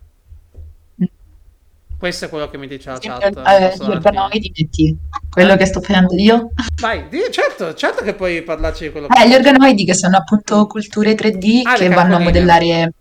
Questo 2.03 2.25
è 2.25 2.29
quello 2.29 2.49
che 2.49 2.57
mi 2.57 2.67
dice 2.67 2.89
la 2.89 2.97
chat. 2.99 3.23
Eh, 3.23 3.29
gli 3.29 3.33
darti- 3.33 3.81
organoidi 3.83 4.51
metti 4.57 4.97
quello 5.29 5.55
che 5.55 5.63
sto 5.63 5.79
facendo 5.79 6.13
io. 6.15 6.49
Vai, 6.81 7.07
di- 7.07 7.21
certo, 7.31 7.73
certo 7.75 8.03
che 8.03 8.13
puoi 8.13 8.41
parlarci 8.41 8.83
di 8.83 8.91
quello 8.91 9.07
Eh, 9.07 9.29
gli 9.29 9.33
organoidi 9.33 9.85
che 9.85 9.93
sono 9.93 10.17
appunto 10.17 10.67
culture 10.67 11.15
3D 11.15 11.61
Ah, 11.63 11.75
che 11.75 11.87
vanno 11.87 12.17
a 12.17 12.19
modellare 12.19 12.91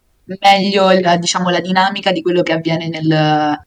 meglio 0.40 0.92
la, 1.00 1.16
diciamo, 1.16 1.50
la 1.50 1.58
dinamica 1.58 2.12
di 2.12 2.22
quello 2.22 2.42
che 2.42 2.52
avviene 2.52 2.88
nel, 2.88 3.60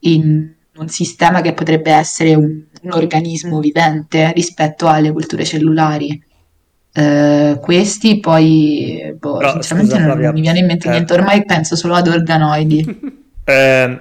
in 0.00 0.52
un 0.74 0.88
sistema 0.88 1.42
che 1.42 1.52
potrebbe 1.52 1.92
essere 1.92 2.34
un, 2.34 2.64
un 2.82 2.92
organismo 2.92 3.60
vivente 3.60 4.32
rispetto 4.32 4.88
alle 4.88 5.12
culture 5.12 5.44
cellulari. 5.44 6.20
Eh, 6.92 7.56
questi 7.60 8.18
poi, 8.18 9.14
boh, 9.16 9.36
Però, 9.36 9.52
sinceramente 9.52 9.92
scusa, 9.92 10.04
non, 10.04 10.10
Flavia, 10.10 10.32
mi 10.32 10.40
viene 10.40 10.58
in 10.58 10.66
mente 10.66 10.88
eh. 10.88 10.90
niente, 10.90 11.12
ormai 11.12 11.44
penso 11.44 11.76
solo 11.76 11.94
ad 11.94 12.08
organoidi. 12.08 13.20
Eh, 13.44 14.00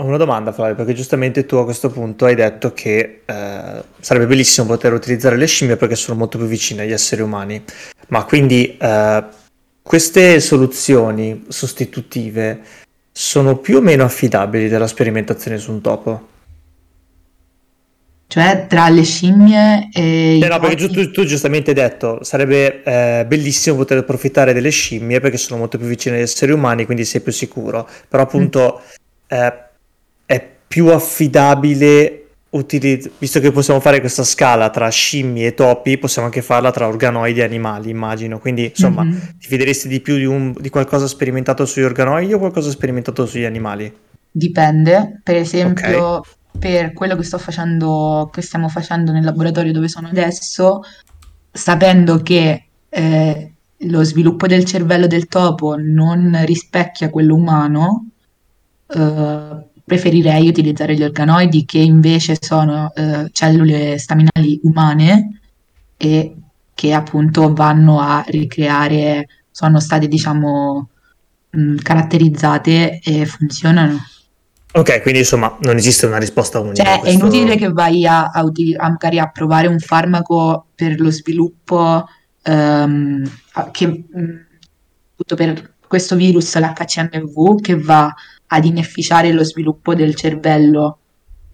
ho 0.00 0.04
una 0.04 0.16
domanda, 0.16 0.52
Flavio, 0.52 0.76
perché 0.76 0.94
giustamente 0.94 1.44
tu 1.44 1.56
a 1.56 1.64
questo 1.64 1.90
punto 1.90 2.24
hai 2.24 2.36
detto 2.36 2.72
che 2.72 3.22
eh, 3.24 3.82
sarebbe 3.98 4.26
bellissimo 4.26 4.68
poter 4.68 4.92
utilizzare 4.92 5.36
le 5.36 5.46
scimmie 5.46 5.76
perché 5.76 5.96
sono 5.96 6.16
molto 6.16 6.38
più 6.38 6.46
vicine 6.46 6.82
agli 6.82 6.92
esseri 6.92 7.20
umani. 7.20 7.60
Ma 8.08 8.24
quindi 8.24 8.76
eh, 8.76 9.24
queste 9.82 10.38
soluzioni 10.38 11.46
sostitutive 11.48 12.60
sono 13.10 13.56
più 13.56 13.78
o 13.78 13.80
meno 13.80 14.04
affidabili 14.04 14.68
della 14.68 14.86
sperimentazione 14.86 15.58
su 15.58 15.72
un 15.72 15.80
topo? 15.80 16.28
Cioè 18.28 18.66
tra 18.68 18.88
le 18.90 19.02
scimmie 19.02 19.88
e 19.92 20.38
Eh 20.40 20.48
no, 20.48 20.60
perché 20.60 20.76
tu, 20.76 20.88
tu- 20.90 21.10
tu 21.10 21.24
giustamente 21.24 21.70
hai 21.70 21.76
detto 21.76 22.22
sarebbe 22.22 22.82
eh, 22.84 23.24
bellissimo 23.26 23.74
poter 23.76 23.98
approfittare 23.98 24.52
delle 24.52 24.70
scimmie 24.70 25.18
perché 25.18 25.38
sono 25.38 25.58
molto 25.58 25.76
più 25.76 25.88
vicine 25.88 26.16
agli 26.16 26.22
esseri 26.22 26.52
umani, 26.52 26.84
quindi 26.84 27.04
sei 27.04 27.20
più 27.20 27.32
sicuro. 27.32 27.88
Però 28.06 28.22
appunto 28.22 28.82
eh, 29.26 29.36
è 29.36 29.67
più 30.68 30.88
affidabile 30.88 32.22
utilizz- 32.50 33.10
visto 33.18 33.40
che 33.40 33.50
possiamo 33.52 33.80
fare 33.80 34.00
questa 34.00 34.24
scala 34.24 34.70
tra 34.70 34.88
scimmie 34.88 35.48
e 35.48 35.54
topi, 35.54 35.98
possiamo 35.98 36.28
anche 36.28 36.40
farla 36.42 36.70
tra 36.70 36.86
organoidi 36.86 37.40
e 37.40 37.44
animali, 37.44 37.90
immagino. 37.90 38.38
Quindi, 38.38 38.66
insomma, 38.66 39.02
Mhm. 39.02 39.36
ti 39.38 39.48
fideresti 39.48 39.88
di 39.88 40.00
più 40.00 40.16
di, 40.16 40.24
un- 40.24 40.54
di 40.58 40.70
qualcosa 40.70 41.06
sperimentato 41.06 41.66
sugli 41.66 41.84
organoidi 41.84 42.32
o 42.32 42.38
qualcosa 42.38 42.70
sperimentato 42.70 43.26
sugli 43.26 43.44
animali? 43.44 43.92
Dipende, 44.30 45.20
per 45.22 45.36
esempio, 45.36 46.22
per 46.58 46.92
quello 46.92 47.16
che 47.16 47.22
sto 47.22 47.38
facendo, 47.38 48.30
che 48.32 48.40
stiamo 48.42 48.68
facendo 48.68 49.12
nel 49.12 49.24
laboratorio 49.24 49.72
dove 49.72 49.88
sono 49.88 50.08
adesso, 50.08 50.80
sapendo 51.52 52.22
che 52.22 52.64
eh, 52.88 53.52
lo 53.82 54.02
sviluppo 54.02 54.46
del 54.46 54.64
cervello 54.64 55.06
del 55.06 55.26
topo 55.26 55.76
non 55.76 56.40
rispecchia 56.44 57.10
quello 57.10 57.34
umano, 57.34 58.06
eh, 58.88 59.66
preferirei 59.88 60.46
utilizzare 60.46 60.94
gli 60.94 61.02
organoidi 61.02 61.64
che 61.64 61.78
invece 61.78 62.36
sono 62.38 62.92
eh, 62.94 63.28
cellule 63.32 63.98
staminali 63.98 64.60
umane 64.62 65.40
e 65.96 66.36
che 66.74 66.92
appunto 66.92 67.52
vanno 67.54 67.98
a 67.98 68.22
ricreare, 68.28 69.26
sono 69.50 69.80
state 69.80 70.06
diciamo 70.06 70.90
mh, 71.50 71.76
caratterizzate 71.76 73.00
e 73.02 73.26
funzionano. 73.26 73.98
Ok, 74.74 75.00
quindi 75.00 75.20
insomma 75.20 75.56
non 75.62 75.76
esiste 75.76 76.06
una 76.06 76.18
risposta 76.18 76.60
unica. 76.60 76.84
Cioè, 76.84 76.96
è 76.96 77.00
questo- 77.00 77.18
inutile 77.18 77.56
che 77.56 77.68
vai 77.72 78.06
a, 78.06 78.26
a 78.26 78.40
a 78.40 78.88
magari 78.90 79.18
a 79.18 79.30
provare 79.30 79.66
un 79.66 79.78
farmaco 79.78 80.66
per 80.74 81.00
lo 81.00 81.10
sviluppo 81.10 82.06
ehm, 82.42 83.28
che, 83.72 83.86
mh, 83.86 84.46
tutto 85.16 85.34
per 85.34 85.72
questo 85.88 86.14
virus, 86.14 86.54
l'HCMV, 86.56 87.60
che 87.60 87.76
va 87.80 88.14
ad 88.48 88.64
inefficiare 88.64 89.32
lo 89.32 89.44
sviluppo 89.44 89.94
del 89.94 90.14
cervello 90.14 90.98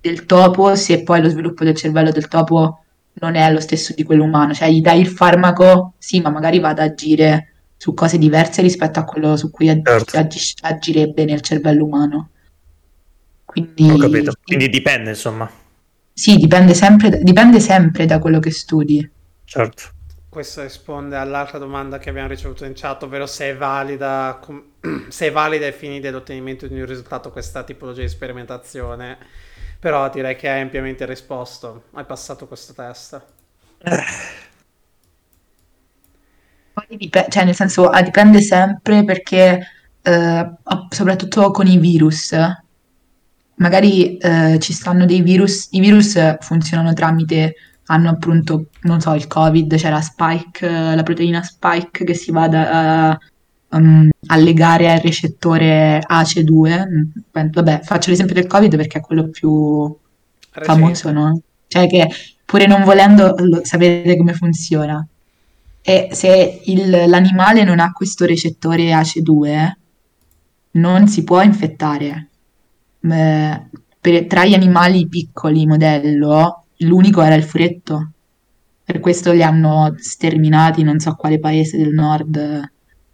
del 0.00 0.26
topo, 0.26 0.74
se 0.74 1.02
poi 1.02 1.20
lo 1.22 1.28
sviluppo 1.28 1.64
del 1.64 1.74
cervello 1.74 2.10
del 2.10 2.28
topo 2.28 2.84
non 3.14 3.36
è 3.36 3.50
lo 3.52 3.60
stesso 3.60 3.94
di 3.94 4.02
quello 4.02 4.24
umano. 4.24 4.52
Cioè, 4.54 4.68
gli 4.70 4.80
dai 4.80 5.00
il 5.00 5.08
farmaco, 5.08 5.94
sì, 5.98 6.20
ma 6.20 6.30
magari 6.30 6.58
va 6.58 6.70
ad 6.70 6.78
agire 6.80 7.52
su 7.76 7.94
cose 7.94 8.18
diverse 8.18 8.62
rispetto 8.62 8.98
a 8.98 9.04
quello 9.04 9.36
su 9.36 9.50
cui 9.50 9.68
ag- 9.68 9.86
Certo. 9.86 10.16
agisce- 10.18 10.56
agirebbe 10.62 11.24
nel 11.24 11.40
cervello 11.40 11.84
umano. 11.84 12.30
Quindi, 13.44 13.90
Ho 13.90 13.96
capito. 13.96 14.32
Quindi 14.42 14.68
dipende, 14.68 15.10
insomma. 15.10 15.48
Sì, 16.12 16.36
dipende 16.36 16.74
sempre, 16.74 17.20
dipende 17.22 17.60
sempre 17.60 18.06
da 18.06 18.18
quello 18.18 18.38
che 18.38 18.50
studi. 18.50 19.08
Certo. 19.44 19.82
Questo 20.34 20.62
risponde 20.62 21.14
all'altra 21.14 21.58
domanda 21.58 21.98
che 21.98 22.08
abbiamo 22.08 22.26
ricevuto 22.26 22.64
in 22.64 22.72
chat, 22.74 23.04
ovvero 23.04 23.24
se 23.24 23.50
è 23.50 23.56
valida, 23.56 24.40
se 25.06 25.28
è 25.28 25.30
valida 25.30 25.64
ai 25.64 25.70
fini 25.70 26.00
dell'ottenimento 26.00 26.66
di 26.66 26.80
un 26.80 26.86
risultato 26.86 27.30
questa 27.30 27.62
tipologia 27.62 28.00
di 28.00 28.08
sperimentazione. 28.08 29.16
Però 29.78 30.10
direi 30.10 30.34
che 30.34 30.48
hai 30.48 30.60
ampiamente 30.60 31.06
risposto. 31.06 31.84
Hai 31.92 32.04
passato 32.04 32.48
questo 32.48 32.72
test. 32.72 33.22
Dip- 36.88 37.28
cioè, 37.28 37.44
nel 37.44 37.54
senso, 37.54 37.88
ah, 37.88 38.02
dipende 38.02 38.40
sempre 38.40 39.04
perché, 39.04 39.60
eh, 40.02 40.50
soprattutto 40.88 41.52
con 41.52 41.68
i 41.68 41.78
virus, 41.78 42.34
magari 43.54 44.16
eh, 44.16 44.58
ci 44.58 44.72
stanno 44.72 45.04
dei 45.06 45.20
virus, 45.20 45.68
i 45.70 45.78
virus 45.78 46.38
funzionano 46.40 46.92
tramite, 46.92 47.54
hanno 47.86 48.08
appunto, 48.10 48.66
non 48.82 49.00
so, 49.00 49.12
il 49.14 49.26
Covid, 49.26 49.74
c'è 49.76 49.90
la 49.90 50.00
spike, 50.00 50.66
eh, 50.66 50.94
la 50.94 51.02
proteina 51.02 51.42
spike 51.42 52.04
che 52.04 52.14
si 52.14 52.30
va 52.30 52.48
da- 52.48 53.10
a, 53.10 53.18
um, 53.76 54.08
a 54.26 54.36
legare 54.36 54.90
al 54.90 55.00
recettore 55.00 56.00
ACE2. 56.06 56.86
Mm, 56.86 57.02
Vabbè, 57.52 57.80
faccio 57.82 58.10
l'esempio 58.10 58.34
del 58.34 58.46
Covid 58.46 58.76
perché 58.76 58.98
è 58.98 59.00
quello 59.02 59.28
più 59.28 59.94
famoso, 60.50 61.10
no? 61.12 61.40
Cioè 61.66 61.86
che 61.88 62.08
pure 62.44 62.66
non 62.66 62.84
volendo 62.84 63.34
sapete 63.64 64.16
come 64.16 64.32
funziona. 64.34 65.06
E 65.82 66.08
se 66.12 66.62
il- 66.66 67.04
l'animale 67.08 67.64
non 67.64 67.78
ha 67.80 67.92
questo 67.92 68.24
recettore 68.24 68.92
ACE2, 68.92 69.76
non 70.72 71.06
si 71.08 71.22
può 71.24 71.42
infettare. 71.42 72.28
Eh, 73.02 73.60
per- 74.00 74.26
tra 74.26 74.44
gli 74.46 74.54
animali 74.54 75.06
piccoli 75.08 75.66
modello, 75.66 76.63
l'unico 76.78 77.22
era 77.22 77.34
il 77.34 77.44
furetto. 77.44 78.10
Per 78.84 79.00
questo 79.00 79.32
li 79.32 79.42
hanno 79.42 79.94
sterminati, 79.98 80.82
non 80.82 80.98
so 81.00 81.14
quale 81.14 81.38
paese 81.40 81.76
del 81.78 81.92
nord. 81.94 82.36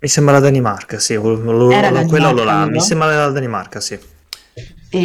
Mi 0.03 0.09
sembra 0.09 0.35
la 0.35 0.41
Danimarca, 0.41 0.99
sì. 0.99 1.15
Lo- 1.15 1.35
lo- 1.35 1.71
Era 1.71 1.91
la 1.91 2.05
quello 2.07 2.33
Danimarca, 2.33 2.45
là. 2.53 2.59
vero? 2.65 2.71
Mi 2.73 2.81
sembra 2.81 3.15
la 3.27 3.31
Danimarca, 3.31 3.81
sì. 3.81 3.99
E 4.93 4.99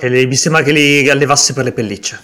E, 0.00 0.08
li- 0.10 0.26
mi 0.26 0.36
sembra 0.36 0.62
che 0.62 0.72
li 0.72 1.08
allevasse 1.08 1.52
per 1.54 1.64
le 1.64 1.72
pellicce. 1.72 2.18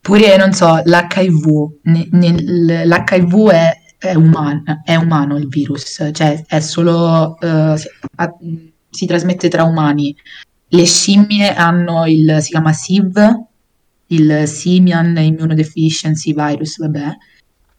Pure, 0.00 0.36
non 0.38 0.52
so, 0.52 0.80
l'HIV, 0.84 1.68
ne- 1.82 2.08
nel- 2.12 2.86
l'HIV 2.88 3.48
è, 3.50 3.72
è 3.98 4.14
umano, 4.14 4.62
è 4.84 4.94
umano 4.94 5.36
il 5.36 5.48
virus, 5.48 6.08
cioè 6.12 6.42
è 6.46 6.60
solo, 6.60 7.38
eh, 7.40 7.76
si, 7.76 7.88
a- 8.16 8.34
si 8.88 9.06
trasmette 9.06 9.48
tra 9.48 9.64
umani. 9.64 10.16
Le 10.68 10.84
scimmie 10.86 11.52
hanno 11.54 12.06
il, 12.06 12.38
si 12.40 12.50
chiama 12.50 12.72
SIV, 12.72 13.46
il 14.08 14.46
Simian 14.46 15.16
Immunodeficiency 15.16 16.34
Virus, 16.34 16.78
vabbè, 16.78 17.16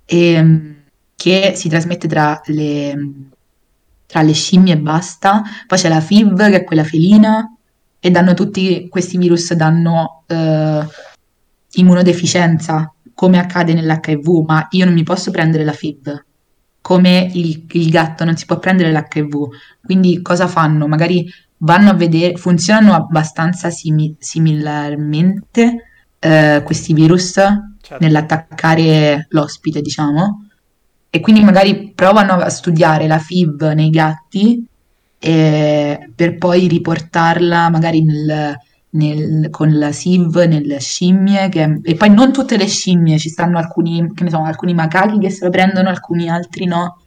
e, 0.06 0.76
che 1.16 1.54
si 1.56 1.70
trasmette 1.70 2.08
tra 2.08 2.42
le, 2.46 3.12
tra 4.06 4.22
le 4.22 4.34
scimmie 4.34 4.74
e 4.74 4.78
basta. 4.80 5.44
Poi 5.68 5.78
c'è 5.78 5.90
la 5.90 6.02
FIV, 6.02 6.50
che 6.50 6.56
è 6.56 6.64
quella 6.64 6.84
felina, 6.84 7.56
e 8.00 8.10
danno 8.12 8.34
tutti 8.34 8.88
questi 8.90 9.18
virus, 9.18 9.54
danno... 9.54 10.24
eh, 10.28 10.86
immunodeficienza, 11.74 12.94
come 13.14 13.38
accade 13.38 13.74
nell'HIV, 13.74 14.46
ma 14.46 14.68
io 14.72 14.86
non 14.86 14.94
mi 14.94 15.04
posso 15.04 15.32
prendere 15.32 15.64
la 15.64 15.74
FIV, 15.74 16.26
come 16.82 17.30
il, 17.34 17.66
il 17.72 17.90
gatto 17.90 18.24
non 18.24 18.36
si 18.38 18.46
può 18.46 18.60
prendere 18.60 18.92
l'HIV. 18.92 19.48
Quindi 19.84 20.22
cosa 20.22 20.48
fanno? 20.48 20.88
Magari 20.88 21.30
vanno 21.58 21.90
a 21.90 21.94
vedere, 21.94 22.38
funzionano 22.38 22.94
abbastanza 22.94 23.70
simi- 23.70 24.16
similarmente 24.18 25.89
eh, 26.20 26.62
questi 26.66 26.94
virus 26.94 27.34
Certo. 27.34 28.04
nell'attaccare 28.06 29.28
l'ospite, 29.30 29.82
diciamo, 29.82 30.46
e 31.10 31.20
quindi 31.22 31.44
magari 31.44 31.92
provano 31.96 32.34
a 32.34 32.50
studiare 32.50 33.08
la 33.08 33.18
FIV 33.18 33.72
nei 33.74 33.90
gatti 33.90 34.64
eh, 35.22 36.10
per 36.16 36.38
poi 36.38 36.68
riportarla 36.68 37.70
magari 37.70 38.04
nel, 38.04 38.56
nel- 38.92 39.50
con 39.50 39.78
la 39.78 39.92
SIV 39.92 40.44
nelle 40.48 40.80
scimmie, 40.80 41.50
che- 41.50 41.80
e 41.84 41.96
poi 41.96 42.10
non 42.12 42.32
tutte 42.32 42.58
le 42.58 42.68
scimmie, 42.68 43.18
ci 43.18 43.30
stanno 43.30 43.58
alcuni, 43.58 44.12
che 44.14 44.24
ne 44.24 44.30
so, 44.30 44.42
alcuni 44.44 44.74
macachi 44.74 45.18
che 45.20 45.30
se 45.30 45.46
lo 45.46 45.52
prendono, 45.52 45.90
alcuni 45.90 46.30
altri 46.30 46.66
no. 46.66 47.02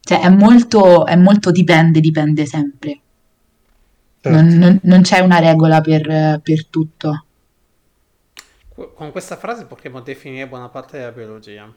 Cioè 0.00 0.20
è 0.20 0.28
molto, 0.30 1.04
è 1.06 1.16
molto 1.16 1.50
dipende, 1.50 2.00
dipende 2.00 2.46
sempre. 2.46 3.00
Non, 4.22 4.46
non- 4.48 4.78
non 4.82 5.00
c'è 5.02 5.20
una 5.20 5.38
regola 5.38 5.80
per, 5.80 6.40
per 6.42 6.66
tutto. 6.66 7.24
Con 8.94 9.10
questa 9.10 9.36
frase 9.36 9.64
potremmo 9.64 10.00
definire 10.00 10.46
buona 10.46 10.68
parte 10.68 10.98
della 10.98 11.10
biologia. 11.10 11.68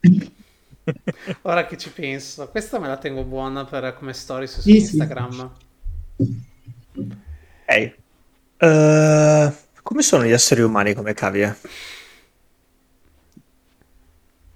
Ora 1.42 1.66
che 1.66 1.76
ci 1.76 1.90
penso, 1.90 2.48
questa 2.48 2.78
me 2.78 2.86
la 2.88 2.96
tengo 2.96 3.24
buona 3.24 3.64
per 3.64 3.94
come 3.98 4.12
story 4.12 4.46
su, 4.46 4.60
Sì, 4.60 4.72
sì. 4.74 4.78
Instagram. 4.96 5.50
Ok. 6.96 7.94
Eh, 8.56 9.52
come 9.82 10.02
sono 10.02 10.24
gli 10.24 10.30
esseri 10.30 10.60
umani 10.60 10.94
come 10.94 11.12
cavie? 11.12 11.56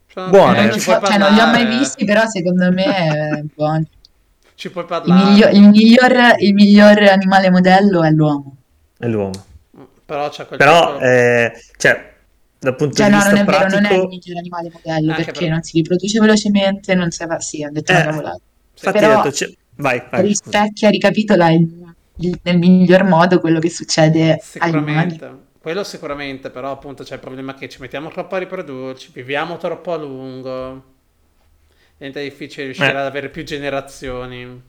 Cioè, 0.07 0.29
Buone. 0.31 0.59
eh, 0.59 0.63
Non 0.67 0.73
ci 0.73 0.81
so- 0.81 1.01
cioè, 1.03 1.19
non 1.19 1.33
li 1.33 1.41
ho 1.41 1.47
mai 1.47 1.67
visti, 1.67 2.05
però 2.05 2.27
secondo 2.27 2.71
me 2.73 2.85
è 2.85 3.43
buono. 3.55 3.85
Ci 4.55 4.71
puoi 4.71 4.85
Il, 4.85 4.89
parlare. 4.91 5.31
miglio- 5.31 5.49
il 5.49 5.69
miglior, 5.69 6.13
il 6.39 6.55
miglior 6.55 6.99
animale 7.03 7.51
modello 7.51 8.03
è 8.05 8.11
l'uomo. 8.11 8.57
È 8.97 9.07
l'uomo. 9.07 9.45
Però 10.07 10.29
c'è 10.31 10.47
quel 10.47 10.59
Però, 10.59 10.93
piccolo- 10.93 11.01
eh, 11.11 11.53
cioè, 11.77 12.15
dal 12.61 12.77
punto 12.77 12.95
Cioè, 12.95 13.07
di 13.07 13.13
no, 13.13 13.17
vista 13.19 13.33
non 13.33 13.41
è 13.41 13.45
vero, 13.45 13.59
non 13.59 13.73
è 13.73 13.77
il 13.77 13.81
pratico, 13.87 14.07
miglior 14.09 14.39
animale 14.39 14.71
modello 14.73 15.15
perché 15.15 15.33
per- 15.41 15.49
non 15.51 15.63
si 15.63 15.77
riproduce 15.79 16.21
velocemente, 16.21 16.95
non 16.95 17.11
si 17.11 17.25
fa. 17.27 17.41
Sì, 17.41 17.65
ho 17.65 17.71
detto 17.71 17.93
una 17.93 18.01
Eh, 18.01 18.05
cavolata. 18.05 18.39
infatti 18.73 18.99
Però- 18.99 19.17
detto, 19.23 19.33
cioè- 19.35 19.53
vai, 19.77 20.03
vai. 20.11 20.23
Rispecchia, 20.23 20.91
ricapitola 20.91 21.51
il- 21.51 21.95
il- 22.19 22.39
nel 22.45 22.57
miglior 22.59 23.03
modo 23.03 23.41
quello 23.41 23.59
che 23.59 23.69
succede. 23.69 24.39
Sicuramente, 24.41 25.45
quello 25.61 25.83
sicuramente, 25.83 26.51
però 26.51 26.71
appunto 26.71 27.03
c'è 27.03 27.15
il 27.15 27.21
problema 27.21 27.55
che 27.55 27.69
ci 27.69 27.81
mettiamo 27.81 28.09
troppo 28.11 28.37
a 28.37 28.39
riprodurci, 28.39 29.11
viviamo 29.13 29.57
troppo 29.57 29.93
a 29.93 29.97
lungo, 29.97 30.85
diventa 31.99 32.21
difficile 32.21 32.67
riuscire 32.67 32.93
Eh. 32.93 32.97
ad 32.97 33.05
avere 33.07 33.29
più 33.29 33.43
generazioni. 33.43 34.63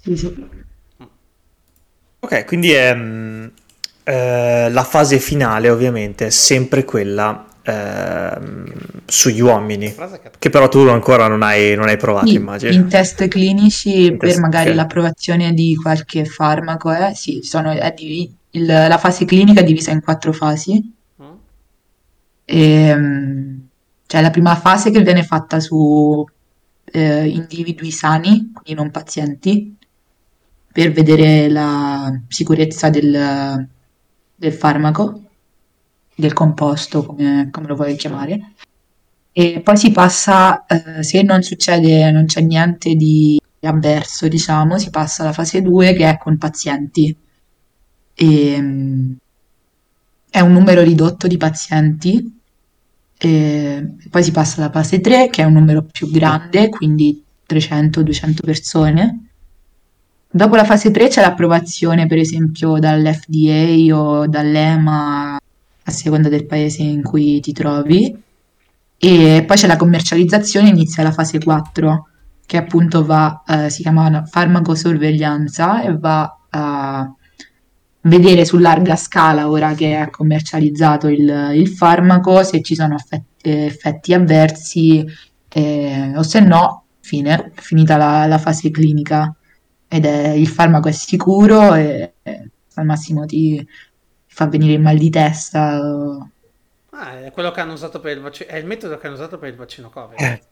Sì, 0.00 0.16
sì. 0.16 0.66
Ok, 2.20 2.44
quindi 2.46 2.72
ehm, 2.74 3.50
eh, 4.04 4.68
la 4.70 4.84
fase 4.84 5.18
finale 5.20 5.70
ovviamente 5.70 6.26
è 6.26 6.30
sempre 6.30 6.84
quella 6.84 7.46
ehm, 7.62 8.72
sugli 9.06 9.40
uomini, 9.40 9.94
che 10.38 10.50
però 10.50 10.68
tu 10.68 10.78
ancora 10.88 11.28
non 11.28 11.42
hai, 11.42 11.74
non 11.76 11.88
hai 11.88 11.96
provato, 11.96 12.26
Sì, 12.26 12.34
immagino. 12.34 12.72
in 12.72 12.88
test 12.88 13.26
clinici 13.28 14.06
In 14.06 14.18
per 14.18 14.28
test- 14.28 14.38
magari 14.40 14.70
ok. 14.70 14.76
l'approvazione 14.76 15.52
di 15.54 15.74
qualche 15.76 16.24
farmaco, 16.26 16.92
eh, 16.92 17.14
sì, 17.14 17.40
sono, 17.42 17.70
è 17.72 17.92
divi- 17.96 18.36
il- 18.50 18.66
la 18.66 18.98
fase 18.98 19.24
clinica 19.24 19.60
è 19.60 19.64
divisa 19.64 19.90
in 19.92 20.00
quattro 20.02 20.32
fasi. 20.32 20.94
Mm? 21.20 21.38
Ehm, 22.44 23.68
cioè 24.06 24.22
la 24.22 24.30
prima 24.30 24.56
fase 24.56 24.90
che 24.90 25.02
viene 25.02 25.22
fatta 25.22 25.60
su 25.60 26.24
eh, 26.90 27.26
individui 27.28 27.90
sani, 27.90 28.50
quindi 28.52 28.74
non 28.74 28.90
pazienti, 28.90 29.76
per 30.78 30.92
vedere 30.92 31.48
la 31.48 32.08
sicurezza 32.28 32.88
del, 32.88 33.66
del 34.36 34.52
farmaco, 34.52 35.22
del 36.14 36.32
composto, 36.32 37.04
come, 37.04 37.48
come 37.50 37.66
lo 37.66 37.74
vuoi 37.74 37.96
chiamare. 37.96 38.52
E 39.32 39.60
poi 39.60 39.76
si 39.76 39.90
passa, 39.90 40.64
eh, 40.66 41.02
se 41.02 41.22
non 41.22 41.42
succede, 41.42 42.08
non 42.12 42.26
c'è 42.26 42.42
niente 42.42 42.94
di 42.94 43.40
avverso, 43.62 44.28
diciamo, 44.28 44.78
si 44.78 44.90
passa 44.90 45.24
alla 45.24 45.32
fase 45.32 45.62
2 45.62 45.94
che 45.94 46.08
è 46.08 46.16
con 46.16 46.38
pazienti. 46.38 47.16
E, 48.14 48.60
mm, 48.60 49.12
è 50.30 50.38
un 50.38 50.52
numero 50.52 50.82
ridotto 50.82 51.26
di 51.26 51.36
pazienti. 51.36 52.40
E 53.18 53.96
poi 54.08 54.22
si 54.22 54.30
passa 54.30 54.60
alla 54.60 54.70
fase 54.70 55.00
3 55.00 55.28
che 55.28 55.42
è 55.42 55.44
un 55.44 55.54
numero 55.54 55.82
più 55.82 56.08
grande, 56.08 56.68
quindi 56.68 57.20
300-200 57.48 58.44
persone. 58.44 59.27
Dopo 60.38 60.54
la 60.54 60.62
fase 60.62 60.92
3 60.92 61.08
c'è 61.08 61.20
l'approvazione, 61.20 62.06
per 62.06 62.18
esempio, 62.18 62.78
dall'FDA 62.78 63.92
o 63.92 64.28
dall'EMA, 64.28 65.34
a 65.34 65.90
seconda 65.90 66.28
del 66.28 66.46
paese 66.46 66.82
in 66.82 67.02
cui 67.02 67.40
ti 67.40 67.52
trovi. 67.52 68.16
E 68.96 69.44
poi 69.44 69.56
c'è 69.56 69.66
la 69.66 69.74
commercializzazione, 69.74 70.68
inizia 70.68 71.02
la 71.02 71.10
fase 71.10 71.40
4, 71.40 72.08
che 72.46 72.56
appunto 72.56 73.04
va, 73.04 73.42
eh, 73.48 73.68
si 73.68 73.82
chiama 73.82 74.24
farmacosorveglianza 74.26 75.82
e 75.82 75.98
va 75.98 76.38
a 76.50 77.12
vedere 78.02 78.44
su 78.44 78.58
larga 78.58 78.94
scala, 78.94 79.50
ora 79.50 79.74
che 79.74 80.00
è 80.00 80.08
commercializzato 80.08 81.08
il, 81.08 81.50
il 81.54 81.66
farmaco, 81.66 82.44
se 82.44 82.62
ci 82.62 82.76
sono 82.76 82.94
effetti, 82.94 83.26
effetti 83.42 84.14
avversi 84.14 85.04
eh, 85.48 86.12
o 86.14 86.22
se 86.22 86.38
no, 86.38 86.84
fine, 87.00 87.50
finita 87.56 87.96
la, 87.96 88.26
la 88.26 88.38
fase 88.38 88.70
clinica 88.70 89.32
ed 89.88 90.04
è, 90.04 90.28
il 90.30 90.48
farmaco 90.48 90.88
è 90.88 90.92
sicuro 90.92 91.74
e, 91.74 92.12
e 92.22 92.48
al 92.74 92.84
massimo 92.84 93.24
ti 93.26 93.66
fa 94.26 94.46
venire 94.46 94.74
il 94.74 94.80
mal 94.80 94.96
di 94.98 95.10
testa. 95.10 95.78
o- 95.80 96.30
Ah, 96.90 97.20
è 97.24 97.30
quello 97.32 97.50
che 97.50 97.60
hanno 97.60 97.72
usato 97.74 98.00
per 98.00 98.16
il 98.16 98.22
vaccino, 98.22 98.50
è 98.50 98.56
il 98.56 98.66
metodo 98.66 98.98
che 98.98 99.06
hanno 99.06 99.16
usato 99.16 99.38
per 99.38 99.48
il 99.50 99.56
vaccino 99.56 99.88
Covid. 99.90 100.18
Eh, 100.20 100.42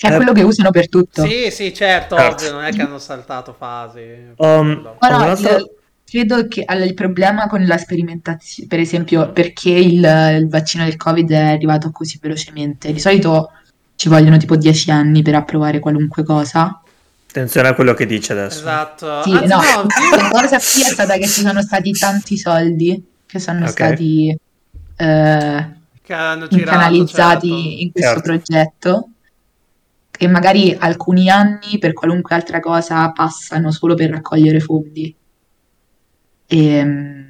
È 0.00 0.06
Eh, 0.08 0.16
quello 0.16 0.32
che 0.32 0.42
usano 0.42 0.70
per 0.70 0.88
tutto. 0.88 1.22
Sì, 1.26 1.50
sì, 1.50 1.74
certo, 1.74 2.16
Certo. 2.16 2.34
ovvio, 2.46 2.52
non 2.52 2.64
è 2.64 2.72
che 2.72 2.80
hanno 2.82 2.98
saltato 2.98 3.52
fasi. 3.52 4.00
Um, 4.36 4.74
Quello. 4.74 4.96
No, 5.00 5.08
no, 5.10 5.16
Un 5.16 5.22
altro- 5.22 5.56
il- 5.56 5.70
credo 6.04 6.48
che 6.48 6.62
allora, 6.64 6.86
il 6.86 6.94
problema 6.94 7.46
con 7.46 7.64
la 7.66 7.76
sperimentazione, 7.76 8.68
per 8.68 8.78
esempio, 8.80 9.30
perché 9.32 9.70
il, 9.70 10.02
il 10.38 10.48
vaccino 10.48 10.84
del 10.84 10.96
Covid 10.96 11.30
è 11.30 11.36
arrivato 11.52 11.90
così 11.90 12.18
velocemente. 12.20 12.90
Di 12.92 12.98
solito 13.00 13.50
ci 13.96 14.08
vogliono 14.08 14.38
tipo 14.38 14.56
10 14.56 14.90
anni 14.90 15.22
per 15.22 15.34
approvare 15.34 15.78
qualunque 15.78 16.24
cosa. 16.24 16.80
Attenzione 17.32 17.68
a 17.68 17.74
quello 17.74 17.94
che 17.94 18.04
dice 18.04 18.32
adesso. 18.34 18.58
Esatto. 18.58 19.22
Sì, 19.22 19.30
Anzi, 19.30 19.46
no, 19.46 19.56
no, 19.56 20.16
la 20.16 20.28
cosa 20.28 20.58
qui 20.58 20.82
è 20.82 20.92
stata 20.92 21.16
che 21.16 21.26
ci 21.26 21.40
sono 21.40 21.62
stati 21.62 21.90
tanti 21.92 22.36
soldi 22.36 23.02
che 23.24 23.38
sono 23.38 23.60
Ok. 23.64 23.70
stati 23.70 24.28
eh, 24.28 25.66
che 26.02 26.14
girato, 26.48 26.48
canalizzati 26.64 27.48
certo. 27.48 27.80
in 27.80 27.90
questo 27.90 28.10
Certo. 28.10 28.20
progetto 28.22 29.08
e 30.18 30.28
magari 30.28 30.76
alcuni 30.78 31.30
anni 31.30 31.78
per 31.78 31.94
qualunque 31.94 32.34
altra 32.34 32.60
cosa 32.60 33.10
passano 33.12 33.70
solo 33.70 33.94
per 33.94 34.10
raccogliere 34.10 34.60
fondi. 34.60 35.16
E, 36.46 37.26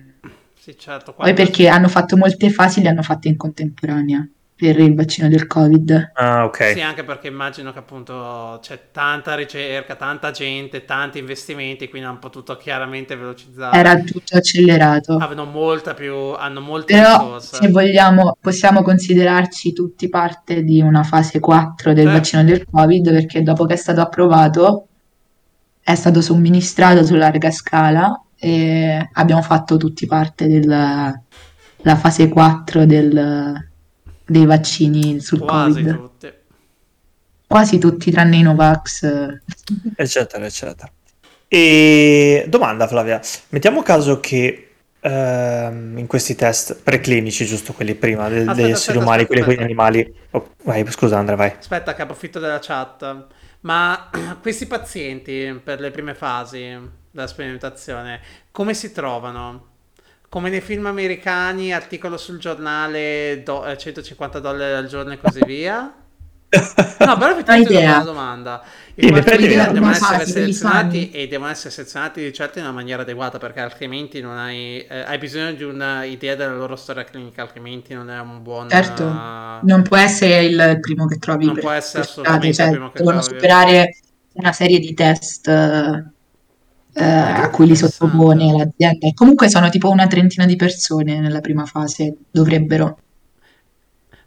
Sì, 0.59 0.77
certo. 0.77 1.13
poi 1.13 1.33
perché 1.33 1.69
hanno 1.69 1.87
fatto 1.87 2.17
molte 2.17 2.51
fasi, 2.51 2.83
le 2.83 2.89
hanno 2.89 3.03
fatte 3.03 3.29
in 3.29 3.37
contemporanea 3.37 4.29
per 4.63 4.79
il 4.79 4.95
vaccino 4.95 5.27
del 5.29 5.49
Covid. 5.49 6.13
Ah, 6.15 6.45
ok. 6.45 6.71
Sì, 6.75 6.81
anche 6.81 7.03
perché 7.03 7.27
immagino 7.27 7.73
che 7.73 7.81
appunto 7.81 8.61
c'è 8.63 8.91
tanta 8.93 9.35
ricerca, 9.35 9.97
tanta 9.97 10.31
gente, 10.31 10.85
tanti 10.85 11.19
investimenti, 11.19 11.89
quindi 11.89 12.07
hanno 12.07 12.21
potuto 12.21 12.57
chiaramente 12.57 13.17
velocizzare. 13.17 13.77
Era 13.77 13.99
tutto 13.99 14.37
accelerato. 14.37 15.15
Avevano 15.17 15.51
molta 15.51 15.95
più, 15.95 16.15
hanno 16.15 16.61
molte 16.61 16.95
Però 16.95 17.17
risorse. 17.35 17.57
se 17.57 17.69
vogliamo 17.71 18.37
possiamo 18.41 18.83
considerarci 18.83 19.73
tutti 19.73 20.09
parte 20.09 20.63
di 20.63 20.81
una 20.81 21.03
fase 21.03 21.41
4 21.41 21.93
del 21.93 22.05
Certo. 22.05 22.19
vaccino 22.19 22.45
del 22.45 22.65
Covid 22.71 23.11
perché 23.11 23.43
dopo 23.43 23.65
che 23.67 23.75
è 23.75 23.77
stato 23.77 24.01
approvato 24.01 24.87
è 25.83 25.97
stato 25.97 26.21
somministrato 26.21 27.05
su 27.05 27.17
larga 27.17 27.51
scala 27.51 28.23
e 28.39 29.09
abbiamo 29.15 29.43
fatto 29.43 29.77
tutti 29.77 30.07
parte 30.07 30.47
della 30.47 31.21
la 31.85 31.97
fase 31.97 32.29
4 32.29 32.87
del- 32.87 33.71
dei 34.33 34.47
vaccini 34.47 35.21
sul 35.21 35.39
Quasi 35.41 35.83
Covid. 35.83 35.97
tutti. 35.97 36.33
Quasi 37.47 37.79
tutti 37.79 38.11
tranne 38.11 38.37
i 38.37 38.43
Novax. 38.43 39.39
eccetera, 39.95 40.45
eccetera. 40.45 40.91
E 41.47 42.47
domanda, 42.49 42.87
Flavia, 42.89 43.21
mettiamo 43.51 43.83
caso 43.83 44.21
che 44.21 44.69
ehm, 45.01 45.99
in 45.99 46.07
questi 46.07 46.35
test 46.35 46.77
preclinici, 46.83 47.45
giusto 47.45 47.73
quelli 47.75 47.95
prima 47.95 48.29
del- 48.29 48.49
Aspetta, 48.49 48.55
degli 48.55 48.71
esseri 48.71 48.99
umani, 48.99 49.23
aspetta, 49.23 49.45
quelli 49.45 49.45
con 49.45 49.55
gli 49.55 49.67
animali. 49.67 50.15
Oh, 50.31 50.55
vai, 50.65 50.85
scusa, 50.91 51.19
Andrea, 51.19 51.37
vai. 51.37 51.55
Aspetta 51.59 51.95
che 51.95 52.03
approfitto 52.03 52.39
della 52.39 52.59
chat. 52.61 53.27
Ma 53.61 54.09
questi 54.41 54.67
pazienti 54.67 55.61
per 55.63 55.79
le 55.81 55.91
prime 55.91 56.15
fasi 56.15 56.75
della 57.11 57.27
sperimentazione, 57.27 58.21
come 58.51 58.73
si 58.75 58.93
trovano? 58.93 59.67
Come 60.33 60.49
nei 60.49 60.63
film 60.63 60.87
americani, 60.87 61.75
articolo 61.75 62.17
sul 62.17 62.39
giornale, 62.39 63.43
do- 63.45 63.67
eh, 63.67 63.77
150 63.77 64.39
dollari 64.39 64.73
al 64.73 64.87
giorno 64.87 65.13
e 65.13 65.19
così 65.21 65.45
via? 65.45 65.93
No, 67.05 67.19
però 67.19 67.33
effettivamente 67.33 67.79
è 67.79 67.85
una 67.85 68.03
domanda. 68.03 68.65
I 68.95 69.09
idea. 69.09 69.67
devono 69.69 69.91
essere 69.91 70.25
selezionati 70.25 71.11
e 71.11 71.29
devono 71.29 71.51
essere 71.51 71.69
selezionati 71.69 72.23
di 72.23 72.33
certo 72.33 72.61
in 72.61 72.65
una 72.65 72.73
maniera 72.73 73.03
adeguata 73.03 73.37
perché 73.37 73.61
altrimenti 73.61 74.23
non 74.23 74.39
hai, 74.39 74.81
eh, 74.87 75.01
hai 75.01 75.19
bisogno 75.19 75.53
di 75.53 75.65
un'idea 75.65 76.35
della 76.35 76.57
loro 76.57 76.77
storia 76.77 77.05
clinica, 77.05 77.43
altrimenti 77.43 77.93
non 77.93 78.09
è 78.09 78.19
un 78.19 78.43
buon... 78.43 78.71
Certo, 78.71 79.03
eh, 79.03 79.59
non 79.65 79.83
può 79.83 79.99
essere 79.99 80.45
il 80.45 80.79
primo 80.81 81.05
che 81.05 81.19
trovi 81.19 81.45
Non 81.45 81.55
per, 81.55 81.63
può 81.63 81.73
essere 81.73 82.05
assolutamente 82.05 82.53
strada, 82.55 82.71
il 82.71 82.71
cioè, 82.71 82.71
primo 82.71 82.91
che 82.91 82.99
devono 83.01 83.21
trovi. 83.21 83.35
superare 83.35 83.97
una 84.33 84.53
serie 84.53 84.79
di 84.79 84.95
test 84.95 85.51
eh, 86.95 87.05
a 87.05 87.51
cui 87.51 87.67
li 87.67 87.77
sottopone 87.77 88.53
l'azienda. 88.53 89.07
E 89.07 89.15
comunque 89.15 89.49
sono 89.49 89.69
tipo 89.71 89.89
una 89.91 90.07
trentina 90.07 90.47
di 90.47 90.57
persone 90.57 91.19
nella 91.21 91.41
prima 91.41 91.65
fase, 91.67 92.15
dovrebbero. 92.31 92.99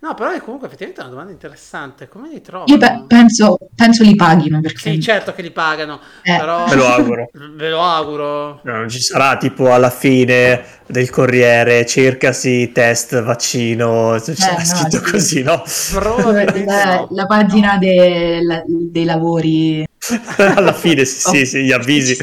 No, 0.01 0.13
però 0.13 0.29
è 0.29 0.39
comunque 0.39 0.67
effettivamente 0.67 1.01
una 1.01 1.09
domanda 1.09 1.31
interessante. 1.31 2.07
Come 2.07 2.29
li 2.29 2.39
trovano? 2.39 2.71
Io 2.71 2.77
pe- 2.77 3.05
penso, 3.07 3.57
penso 3.73 4.03
li 4.03 4.13
paghino 4.15 4.61
perché 4.61 4.91
Sì, 4.91 5.01
certo 5.01 5.33
che 5.33 5.41
li 5.41 5.49
pagano, 5.49 5.99
Eh. 6.21 6.35
però... 6.37 6.67
Me 6.69 6.75
lo 6.75 6.85
auguro. 6.85 7.29
Ve 7.55 7.69
lo 7.71 7.81
auguro. 7.81 8.59
No, 8.65 8.73
non 8.73 8.89
ci 8.89 8.99
sarà 8.99 9.37
tipo 9.37 9.73
alla 9.73 9.89
fine 9.89 10.63
del 10.85 11.09
Corriere, 11.09 11.87
cercasi 11.87 12.71
test 12.71 13.19
vaccino, 13.23 14.15
c'è 14.21 14.33
Eh, 14.33 14.57
no, 14.57 14.63
scritto 14.63 15.03
sì. 15.03 15.11
così, 15.11 15.41
no? 15.41 15.63
Probabilmente 15.93 16.65
la, 16.65 16.95
no. 16.97 17.07
la 17.09 17.25
pagina 17.25 17.77
de- 17.79 18.43
la- 18.43 18.63
dei 18.67 19.05
lavori 19.05 19.87
alla 20.55 20.73
fine, 20.73 21.05
sì, 21.05 21.29
sì, 21.29 21.45
sì, 21.45 21.63
gli 21.63 21.71
avvisi. 21.71 22.17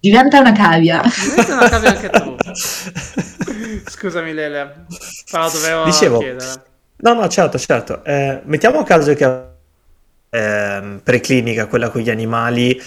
Diventa 0.00 0.40
una 0.40 0.52
cavia. 0.52 1.02
Diventa 1.02 1.54
una 1.54 1.68
cavia 1.68 1.90
anche 1.90 2.10
tu. 2.10 2.36
Scusami 3.90 4.32
Lele, 4.32 4.86
però 5.30 5.50
dovevo 5.50 5.84
Dicevo, 5.84 6.18
chiedere. 6.18 6.62
no, 6.96 7.12
no, 7.14 7.28
certo, 7.28 7.58
certo. 7.58 8.04
Eh, 8.04 8.40
mettiamo 8.44 8.82
caso 8.84 9.12
che 9.14 9.46
ehm, 10.30 11.00
preclinica, 11.02 11.66
quella 11.66 11.90
con 11.90 12.00
gli 12.00 12.10
animali, 12.10 12.80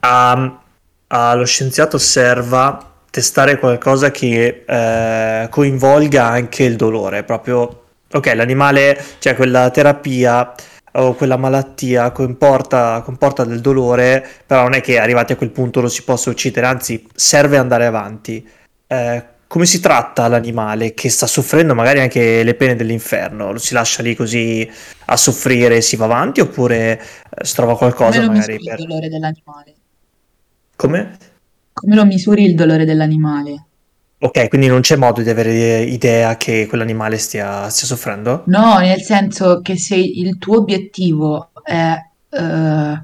a- 0.00 0.60
allo 1.08 1.44
scienziato 1.44 1.98
serva 1.98 2.86
testare 3.10 3.58
qualcosa 3.58 4.10
che 4.10 4.64
eh, 4.66 5.48
coinvolga 5.50 6.26
anche 6.26 6.62
il 6.64 6.76
dolore, 6.76 7.24
proprio, 7.24 7.84
ok, 8.12 8.32
l'animale, 8.34 9.02
cioè 9.18 9.34
quella 9.34 9.70
terapia 9.70 10.54
o 10.92 11.14
quella 11.14 11.36
malattia 11.36 12.10
comporta, 12.10 13.02
comporta 13.02 13.44
del 13.44 13.60
dolore, 13.60 14.26
però 14.46 14.62
non 14.62 14.74
è 14.74 14.80
che 14.80 14.98
arrivati 14.98 15.32
a 15.32 15.36
quel 15.36 15.50
punto 15.50 15.80
lo 15.80 15.88
si 15.88 16.02
possa 16.02 16.30
uccidere, 16.30 16.66
anzi 16.66 17.06
serve 17.14 17.56
andare 17.56 17.86
avanti. 17.86 18.46
Eh, 18.86 19.24
come 19.46 19.66
si 19.66 19.80
tratta 19.80 20.28
l'animale 20.28 20.94
che 20.94 21.08
sta 21.08 21.26
soffrendo 21.26 21.74
magari 21.74 21.98
anche 21.98 22.44
le 22.44 22.54
pene 22.54 22.76
dell'inferno? 22.76 23.50
Lo 23.50 23.58
si 23.58 23.74
lascia 23.74 24.00
lì 24.00 24.14
così 24.14 24.70
a 25.06 25.16
soffrire 25.16 25.78
e 25.78 25.80
si 25.80 25.96
va 25.96 26.04
avanti 26.04 26.40
oppure 26.40 27.00
eh, 27.00 27.44
si 27.44 27.54
trova 27.54 27.76
qualcosa 27.76 28.20
lo 28.20 28.28
magari 28.28 28.52
misuri 28.52 28.68
il 28.68 28.76
per... 28.76 28.86
dolore 28.86 29.08
dell'animale? 29.08 29.74
Come? 30.76 31.18
Come 31.72 31.94
lo 31.96 32.04
misuri 32.04 32.44
il 32.44 32.54
dolore 32.54 32.84
dell'animale? 32.84 33.64
Ok, 34.22 34.48
quindi 34.48 34.66
non 34.66 34.80
c'è 34.80 34.96
modo 34.96 35.22
di 35.22 35.30
avere 35.30 35.80
idea 35.80 36.36
che 36.36 36.66
quell'animale 36.66 37.16
stia, 37.16 37.68
stia 37.70 37.86
soffrendo? 37.86 38.42
No, 38.46 38.78
nel 38.78 39.00
senso 39.00 39.60
che 39.62 39.78
se 39.78 39.96
il 39.96 40.36
tuo 40.36 40.58
obiettivo 40.58 41.52
è 41.62 41.94
eh, 42.28 43.02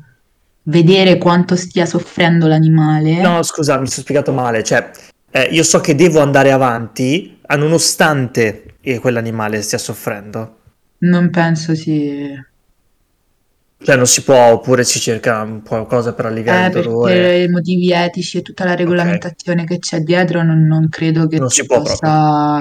vedere 0.64 1.16
quanto 1.16 1.56
stia 1.56 1.86
soffrendo 1.86 2.46
l'animale, 2.46 3.20
No, 3.22 3.42
scusa, 3.42 3.78
mi 3.78 3.86
sono 3.86 4.02
spiegato 4.02 4.32
male. 4.32 4.62
Cioè, 4.62 4.90
eh, 5.30 5.44
io 5.44 5.62
so 5.62 5.80
che 5.80 5.94
devo 5.94 6.20
andare 6.20 6.52
avanti, 6.52 7.40
nonostante 7.56 8.76
che 8.80 8.98
quell'animale 8.98 9.62
stia 9.62 9.78
soffrendo. 9.78 10.58
non 10.98 11.30
penso 11.30 11.74
si... 11.74 12.30
Cioè, 13.78 13.94
non 13.96 14.06
si 14.06 14.22
può, 14.22 14.52
oppure 14.52 14.84
si 14.84 14.98
cerca 14.98 15.42
un 15.42 15.60
po' 15.62 15.68
qualcosa 15.70 16.14
per 16.14 16.26
alleviare 16.26 16.62
Eh, 16.62 16.66
il 16.66 16.72
per, 16.72 16.84
dolore. 16.84 17.12
per 17.14 17.40
i 17.42 17.48
motivi 17.48 17.92
etici 17.92 18.38
e 18.38 18.42
tutta 18.42 18.64
la 18.64 18.74
regolamentazione 18.74 19.64
che 19.64 19.78
c'è 19.78 20.00
dietro, 20.00 20.42
non, 20.42 20.62
non 20.66 20.88
credo 20.88 21.26
che 21.26 21.38
Non 21.38 21.48
tu 21.48 21.54
si 21.54 21.66
può 21.66 21.82
possa 21.82 22.60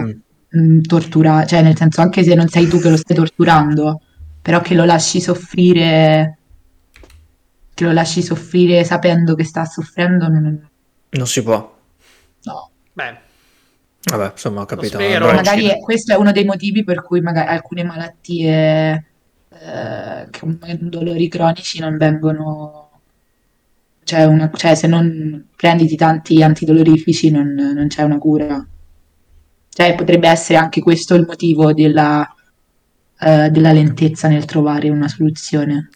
Mm. 0.55 0.81
torturare, 0.83 1.47
cioè 1.47 1.61
nel 1.61 1.75
senso 1.75 1.99
anche 1.99 2.23
se 2.23 2.33
non 2.33 2.47
sei 2.47 2.67
tu 2.67 2.79
che 2.79 2.89
lo 2.89 2.95
stai 2.95 3.15
torturando, 3.15 3.99
però 4.41 4.61
che 4.61 4.73
lo 4.73 4.85
lasci 4.85 5.19
soffrire, 5.19 6.37
che 7.73 7.83
lo 7.83 7.91
lasci 7.91 8.21
soffrire 8.21 8.83
sapendo 8.85 9.35
che 9.35 9.43
sta 9.43 9.65
soffrendo, 9.65 10.27
non, 10.29 10.69
Non 11.09 11.27
si 11.27 11.43
può. 11.43 11.77
no. 12.43 12.69
Beh, 12.93 13.17
Vabbè, 14.07 14.31
insomma, 14.33 14.61
ho 14.61 14.65
capito. 14.65 14.97
Magari 14.99 15.65
è- 15.65 15.79
questo 15.79 16.13
è 16.13 16.15
uno 16.15 16.31
dei 16.31 16.45
motivi 16.45 16.83
per 16.83 17.01
cui 17.01 17.19
magari 17.21 17.49
alcune 17.49 17.83
malattie 17.83 19.05
eh, 19.59 20.29
con 20.39 20.59
dolori 20.81 21.27
cronici 21.27 21.79
non 21.79 21.97
vengono, 21.97 22.89
cioè, 24.03 24.25
una- 24.25 24.51
cioè 24.53 24.75
se 24.75 24.87
non 24.87 25.47
prenditi 25.55 25.95
tanti 25.95 26.41
antidolorifici 26.43 27.31
non, 27.31 27.53
non 27.53 27.87
c'è 27.87 28.03
una 28.03 28.17
cura. 28.19 28.65
Cioè 29.69 29.95
potrebbe 29.95 30.29
essere 30.29 30.57
anche 30.57 30.81
questo 30.81 31.15
il 31.15 31.25
motivo 31.25 31.73
della, 31.73 32.25
eh, 33.19 33.49
della 33.49 33.71
lentezza 33.73 34.27
nel 34.27 34.45
trovare 34.45 34.89
una 34.89 35.07
soluzione. 35.07 35.89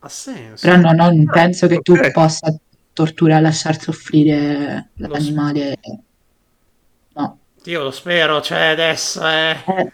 ha 0.00 0.08
senso. 0.08 0.66
Però 0.66 0.76
no, 0.80 0.92
no, 0.92 1.06
non 1.10 1.24
penso 1.26 1.66
che 1.66 1.80
tu 1.80 1.94
possa 2.12 2.54
torturare, 2.92 3.42
lasciar 3.42 3.80
soffrire 3.80 4.90
l'animale. 4.94 5.78
No. 7.14 7.38
Io 7.64 7.82
lo 7.82 7.90
spero, 7.90 8.40
cioè 8.40 8.66
adesso 8.66 9.26
eh. 9.26 9.56
Eh, 9.66 9.92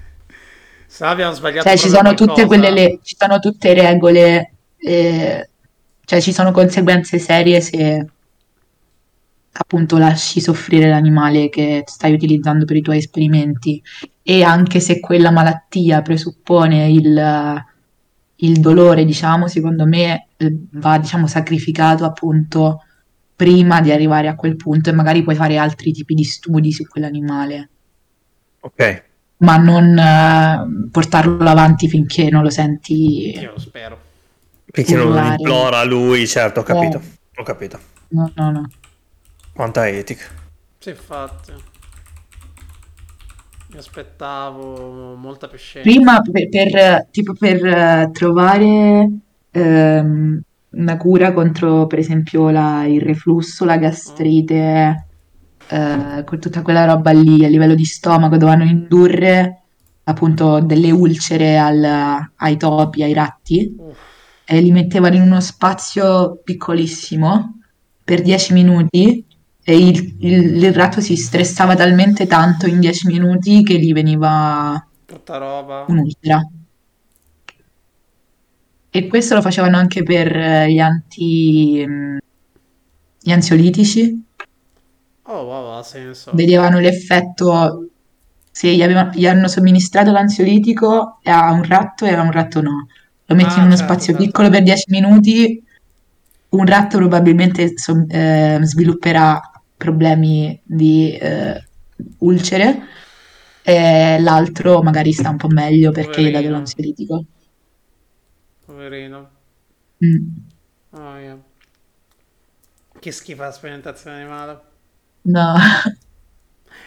Se 0.91 1.05
no 1.05 1.11
abbiamo 1.11 1.33
sbagliato 1.33 1.69
Cioè, 1.69 1.79
ci 1.79 1.89
sono 1.89 2.15
tutte 2.15 2.47
quelle 2.47 2.71
le- 2.73 2.99
ci 3.05 3.15
sono 3.17 3.39
tutte 3.39 3.73
regole, 3.75 4.55
eh, 4.77 5.49
cioè 6.05 6.21
ci 6.21 6.33
sono 6.33 6.51
conseguenze 6.51 7.21
serie 7.21 7.61
se 7.61 8.07
appunto 9.53 9.99
lasci 9.99 10.41
soffrire 10.41 10.89
l'animale 10.89 11.49
che 11.49 11.85
stai 11.87 12.13
utilizzando 12.13 12.65
per 12.65 12.75
i 12.75 12.83
tuoi 12.83 12.99
esperimenti. 12.99 13.81
E 14.21 14.43
anche 14.43 14.81
se 14.81 14.99
quella 14.99 15.31
malattia 15.31 16.03
presuppone 16.03 16.89
il, 16.91 17.65
il 18.37 18.61
dolore, 18.61 19.05
diciamo, 19.05 19.47
secondo 19.47 19.87
me 19.87 20.27
eh, 20.37 20.57
va, 20.73 20.99
diciamo, 20.99 21.29
sacrificato 21.29 22.05
appunto 22.05 22.83
prima 23.37 23.81
di 23.81 23.93
arrivare 23.93 24.27
a 24.27 24.35
quel 24.35 24.57
punto 24.57 24.91
e 24.91 24.93
magari 24.93 25.23
puoi 25.23 25.37
fare 25.37 25.57
altri 25.57 25.93
tipi 25.93 26.15
di 26.15 26.25
studi 26.25 26.73
su 26.73 26.85
quell'animale. 26.89 27.71
Ok. 28.61 29.09
Ma 29.41 29.57
non 29.57 29.97
eh, 29.99 30.89
portarlo 30.91 31.49
avanti 31.49 31.89
finché 31.89 32.29
non 32.31 32.43
lo 32.43 32.51
senti. 32.51 33.39
Io 33.39 33.53
lo 33.53 33.59
spero. 33.59 33.99
Perché 34.71 34.95
non 34.95 35.09
Urlare. 35.09 35.37
implora 35.39 35.85
lui, 35.85 36.27
certo, 36.27 36.61
ho 36.61 36.63
capito. 36.63 36.99
Eh. 36.99 37.19
Ho 37.41 37.43
capito. 37.43 37.79
No, 38.09 38.31
no, 38.35 38.51
no. 38.51 38.69
Quanta 39.53 39.89
etica. 39.89 40.27
Sì, 40.79 40.91
infatti. 40.91 41.53
Mi 43.73 43.79
aspettavo 43.79 45.15
molta 45.15 45.47
più 45.49 45.59
scena. 45.59 45.85
Prima 45.85 46.21
per, 46.21 46.49
per, 46.49 47.07
tipo 47.11 47.35
per 47.35 47.65
eh, 47.65 48.11
trovare 48.13 49.09
ehm, 49.51 50.41
una 50.71 50.97
cura 50.97 51.33
contro, 51.33 51.87
per 51.87 51.99
esempio, 52.01 52.51
la- 52.51 52.85
il 52.85 53.01
reflusso, 53.01 53.65
la 53.65 53.77
gastrite, 53.77 55.07
eh, 55.71 56.25
con 56.25 56.39
tutta 56.41 56.63
quella 56.63 56.85
roba 56.85 57.11
lì 57.13 57.45
a 57.45 57.49
livello 57.49 57.75
di 57.75 57.85
stomaco, 57.85 58.37
dovevano 58.37 58.65
indurre 58.65 59.63
appunto 60.05 60.61
delle 60.61 60.91
ulcere 60.91 61.57
al- 61.59 62.31
ai 62.37 62.57
topi, 62.57 63.03
ai 63.03 63.13
ratti. 63.13 63.75
E 64.45 64.61
li 64.61 64.73
mettevano 64.73 65.15
in 65.15 65.23
uno 65.23 65.41
spazio 65.41 66.41
piccolissimo 66.43 67.59
per 68.05 68.23
10 68.23 68.53
minuti 68.53 69.25
e 69.63 69.77
il, 69.79 70.17
il- 70.21 70.63
il 70.65 70.73
ratto 70.75 71.01
si 71.01 71.15
stressava 71.17 71.77
talmente 71.77 72.27
tanto 72.27 72.67
in 72.67 72.81
10 72.81 73.07
minuti 73.07 73.63
che 73.63 73.79
gli 73.79 73.93
veniva 73.93 74.85
brutta 75.07 75.37
roba. 75.37 75.85
un'ulcera. 75.87 76.41
E 78.93 79.07
questo 79.07 79.35
lo 79.37 79.41
facevano 79.43 79.77
anche 79.77 80.03
per 80.03 80.35
eh, 80.37 80.73
gli 80.73 80.79
anti, 80.81 81.85
mh, 81.87 82.19
gli 83.23 83.31
ansiolitici. 83.31 84.25
Oh, 85.33 85.45
wow, 85.47 85.79
ha 85.79 85.83
senso. 85.83 86.31
Vedevano 86.33 86.79
l'effetto 86.79 87.89
se 88.51 88.75
gli, 88.75 88.83
aveva- 88.83 89.11
gli 89.13 89.27
hanno 89.27 89.49
somministrato 89.49 90.11
l'ansiolitico 90.13 91.19
a 91.23 91.53
un 91.53 91.63
ratto 91.65 92.05
e 92.05 92.13
a 92.15 92.21
un 92.23 92.31
ratto 92.33 92.61
no. 92.61 92.87
Lo 93.27 93.35
metti 93.35 93.59
Ah, 93.59 93.59
in 93.59 93.65
uno 93.67 93.77
certo, 93.77 93.77
spazio 93.77 94.13
certo. 94.13 94.25
piccolo 94.25 94.49
per 94.51 94.63
10 94.63 94.91
minuti, 94.91 95.63
un 96.51 96.67
ratto 96.67 96.99
probabilmente 96.99 97.77
so- 97.79 98.05
eh, 98.09 98.59
svilupperà 98.63 99.41
problemi 99.77 100.61
di 100.65 101.17
eh, 101.17 101.65
ulcere 102.19 102.83
e 103.63 104.19
l'altro 104.21 104.83
magari 104.83 105.13
sta 105.13 105.31
un 105.31 105.37
po' 105.37 105.49
meglio 105.49 105.91
perché 105.93 106.23
gli 106.23 106.33
Poverino. 106.33 106.49
l'ansiolitico. 106.49 107.25
Poverino. 108.67 109.31
Mm. 110.03 110.51
Oh, 110.93 111.17
io. 111.19 111.45
Che 113.01 113.11
schifo 113.11 113.43
la 113.43 113.51
sperimentazione 113.51 114.21
animale. 114.21 114.61
No, 115.23 115.55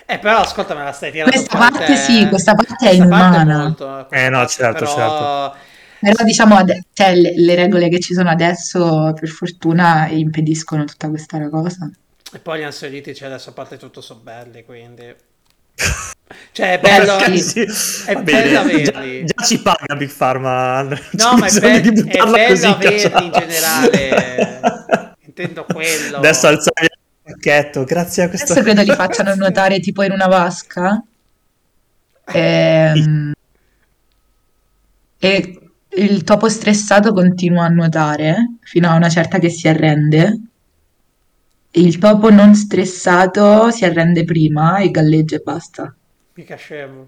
Eh, 0.05 0.19
però 0.19 0.39
ascolta, 0.39 0.75
me 0.75 0.83
la 0.83 0.91
stai 0.91 1.11
tirando 1.11 1.31
questa 1.31 1.57
parte 1.57 1.83
te. 1.83 1.95
sì, 1.95 2.27
questa 2.27 2.55
parte 2.55 2.89
è 2.89 2.95
Questa 2.95 3.07
parte 3.07 3.39
inumana. 3.39 3.55
molto, 3.55 4.09
Eh, 4.09 4.29
no, 4.29 4.45
parte, 4.45 4.47
certo, 4.47 4.85
però... 4.85 5.55
Però 5.99 6.23
diciamo, 6.23 6.57
cioè, 6.93 7.15
le, 7.15 7.33
le 7.35 7.55
regole 7.55 7.89
che 7.89 7.99
ci 7.99 8.13
sono 8.13 8.29
adesso, 8.29 9.13
per 9.19 9.29
fortuna, 9.29 10.07
impediscono 10.09 10.83
tutta 10.85 11.09
questa 11.09 11.49
cosa. 11.49 11.89
E 12.31 12.39
poi 12.39 12.59
gli 12.59 12.63
ansiolitici 12.63 13.23
adesso 13.23 13.51
a 13.51 13.53
parte 13.53 13.77
tutto 13.77 14.01
sono 14.01 14.19
belli, 14.21 14.63
quindi... 14.65 15.15
Cioè, 16.51 16.73
è 16.73 16.79
bello... 16.79 17.19
Sì. 17.37 17.67
sì, 17.67 18.03
è 18.05 18.15
bello 18.17 18.59
averli. 18.59 19.23
Già, 19.23 19.23
già 19.23 19.43
ci 19.43 19.61
paga 19.61 19.95
Big 19.95 20.11
Pharma. 20.15 20.81
No, 20.83 20.97
c'è 21.11 21.35
ma 21.35 21.45
è, 21.47 21.59
be- 21.59 22.11
è 22.11 22.25
bello 22.25 22.43
così 22.47 22.65
averli 22.65 23.25
in 23.25 23.31
generale. 23.31 24.59
Intendo 25.25 25.65
quello. 25.65 26.17
Adesso 26.17 26.47
alzare 26.47 26.87
pacchetto, 27.23 27.83
grazie 27.83 28.23
a 28.23 28.29
questo. 28.29 28.51
Adesso 28.51 28.65
credo 28.65 28.81
li 28.81 28.95
facciano 28.95 29.33
nuotare 29.35 29.79
tipo 29.79 30.03
in 30.03 30.11
una 30.11 30.27
vasca. 30.27 31.03
Ehm, 32.25 33.33
E, 35.19 35.59
il 35.95 36.23
topo 36.23 36.49
stressato 36.49 37.13
continua 37.13 37.65
a 37.65 37.69
nuotare 37.69 38.55
fino 38.61 38.89
a 38.89 38.95
una 38.95 39.09
certa 39.09 39.39
che 39.39 39.49
si 39.49 39.67
arrende. 39.67 40.39
Il 41.71 41.97
topo 41.97 42.29
non 42.29 42.55
stressato 42.55 43.71
si 43.71 43.85
arrende 43.85 44.25
prima 44.25 44.77
e 44.79 44.91
galleggia 44.91 45.37
e 45.37 45.39
basta. 45.39 45.95
Mica 46.33 46.55
scemo. 46.55 47.07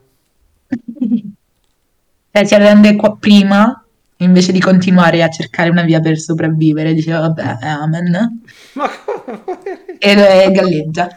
Cioè, 2.32 2.46
si 2.46 2.56
arrende 2.56 2.96
qua 2.96 3.16
prima 3.18 3.85
invece 4.26 4.52
di 4.52 4.60
continuare 4.60 5.24
a 5.24 5.30
cercare 5.30 5.70
una 5.70 5.84
via 5.84 6.00
per 6.00 6.18
sopravvivere. 6.18 6.94
Dice, 6.94 7.12
vabbè, 7.12 7.58
amen. 7.62 8.42
Ma 8.74 8.90
come? 9.06 9.86
E 10.00 10.52
galleggia. 10.52 11.08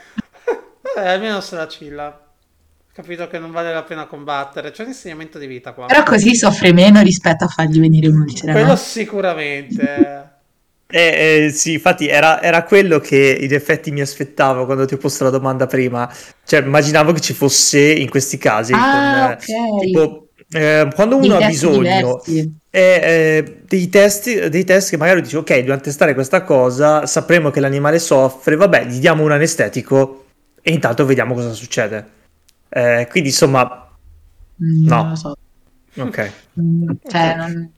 Eh, 0.97 1.09
almeno 1.09 1.41
se 1.41 1.57
la 1.57 1.67
chilla. 1.67 2.07
Ho 2.07 2.93
capito 2.93 3.29
che 3.29 3.39
non 3.39 3.51
vale 3.51 3.73
la 3.73 3.83
pena 3.83 4.07
combattere. 4.07 4.71
C'è 4.71 4.83
un 4.83 4.89
insegnamento 4.89 5.39
di 5.39 5.47
vita 5.47 5.73
qua. 5.73 5.87
Però 5.87 6.03
così 6.03 6.35
soffre 6.35 6.73
meno 6.73 7.01
rispetto 7.03 7.45
a 7.45 7.49
fargli 7.49 7.79
venire 7.81 8.09
un'ulcera, 8.09 8.53
Quello 8.53 8.69
no? 8.69 8.77
sicuramente. 8.77 10.37
Eh, 10.91 11.45
eh, 11.47 11.51
sì, 11.51 11.75
infatti 11.75 12.09
era, 12.09 12.41
era 12.43 12.65
quello 12.65 12.99
che 12.99 13.37
in 13.41 13.53
effetti 13.53 13.91
mi 13.91 14.01
aspettavo 14.01 14.65
quando 14.65 14.87
ti 14.87 14.95
ho 14.95 14.97
posto 14.97 15.25
la 15.25 15.31
domanda 15.31 15.67
prima. 15.67 16.11
Cioè, 16.45 16.63
immaginavo 16.63 17.13
che 17.13 17.21
ci 17.21 17.35
fosse 17.35 17.93
in 17.93 18.09
questi 18.09 18.39
casi, 18.39 18.73
Ah, 18.73 18.91
con, 18.91 19.55
eh, 19.55 19.71
ok. 19.71 19.81
tipo, 19.85 20.29
eh, 20.51 20.89
quando 20.95 21.17
uno 21.17 21.37
ha 21.37 21.43
bisogno 21.43 22.23
diversi. 22.25 22.57
Eh, 22.71 23.01
eh, 23.03 23.61
dei 23.67 23.89
test, 23.89 24.47
dei 24.49 24.65
test 24.65 24.91
che 24.91 24.97
magari 24.97 25.23
dici, 25.23 25.37
ok, 25.37 25.57
dobbiamo 25.59 25.81
testare 25.81 26.15
questa 26.15 26.43
cosa, 26.43 27.07
sapremo 27.07 27.51
che 27.51 27.61
l'animale 27.61 27.99
soffre, 27.99 28.57
vabbè, 28.57 28.87
gli 28.87 28.99
diamo 28.99 29.23
un 29.25 29.33
anestetico 29.33 30.27
e 30.63 30.73
intanto 30.73 31.05
vediamo 31.07 31.35
cosa 31.35 31.53
succede. 31.53 32.07
Eh, 32.69 33.07
quindi, 33.11 33.31
insomma, 33.31 33.83
Mm, 34.61 34.87
No. 34.89 34.97
Non 35.03 35.09
lo 35.11 35.15
so. 35.17 35.37
ok. 35.99 36.33
Cioè, 37.09 37.37
non- 37.37 37.71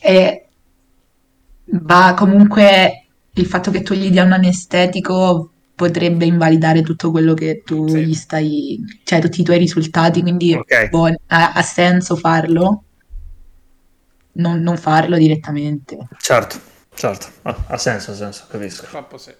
e 0.00 0.46
va 1.82 2.14
comunque 2.16 3.06
il 3.34 3.46
fatto 3.46 3.70
che 3.70 3.82
tu 3.82 3.94
gli 3.94 4.10
dia 4.10 4.22
un 4.24 4.32
anestetico 4.32 5.50
potrebbe 5.74 6.24
invalidare 6.24 6.82
tutto 6.82 7.10
quello 7.10 7.34
che 7.34 7.62
tu 7.64 7.88
Sì. 7.88 8.04
gli 8.04 8.14
stai, 8.14 8.78
cioè 9.02 9.20
tutti 9.20 9.40
i 9.40 9.44
tuoi 9.44 9.58
risultati, 9.58 10.20
quindi 10.22 10.54
Ok. 10.54 10.88
boh, 10.88 11.06
ha, 11.26 11.52
ha 11.52 11.62
senso 11.62 12.14
farlo, 12.16 12.84
non, 14.34 14.60
non 14.60 14.76
farlo 14.76 15.16
direttamente. 15.16 15.98
Certo, 16.18 16.58
certo, 16.94 17.26
ha, 17.42 17.56
ha 17.68 17.78
senso, 17.78 18.12
ha 18.12 18.14
senso, 18.14 18.44
capisco. 18.48 18.82
Purtroppo 18.82 19.18
sì. 19.18 19.32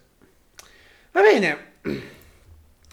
Va 1.13 1.21
bene. 1.21 1.57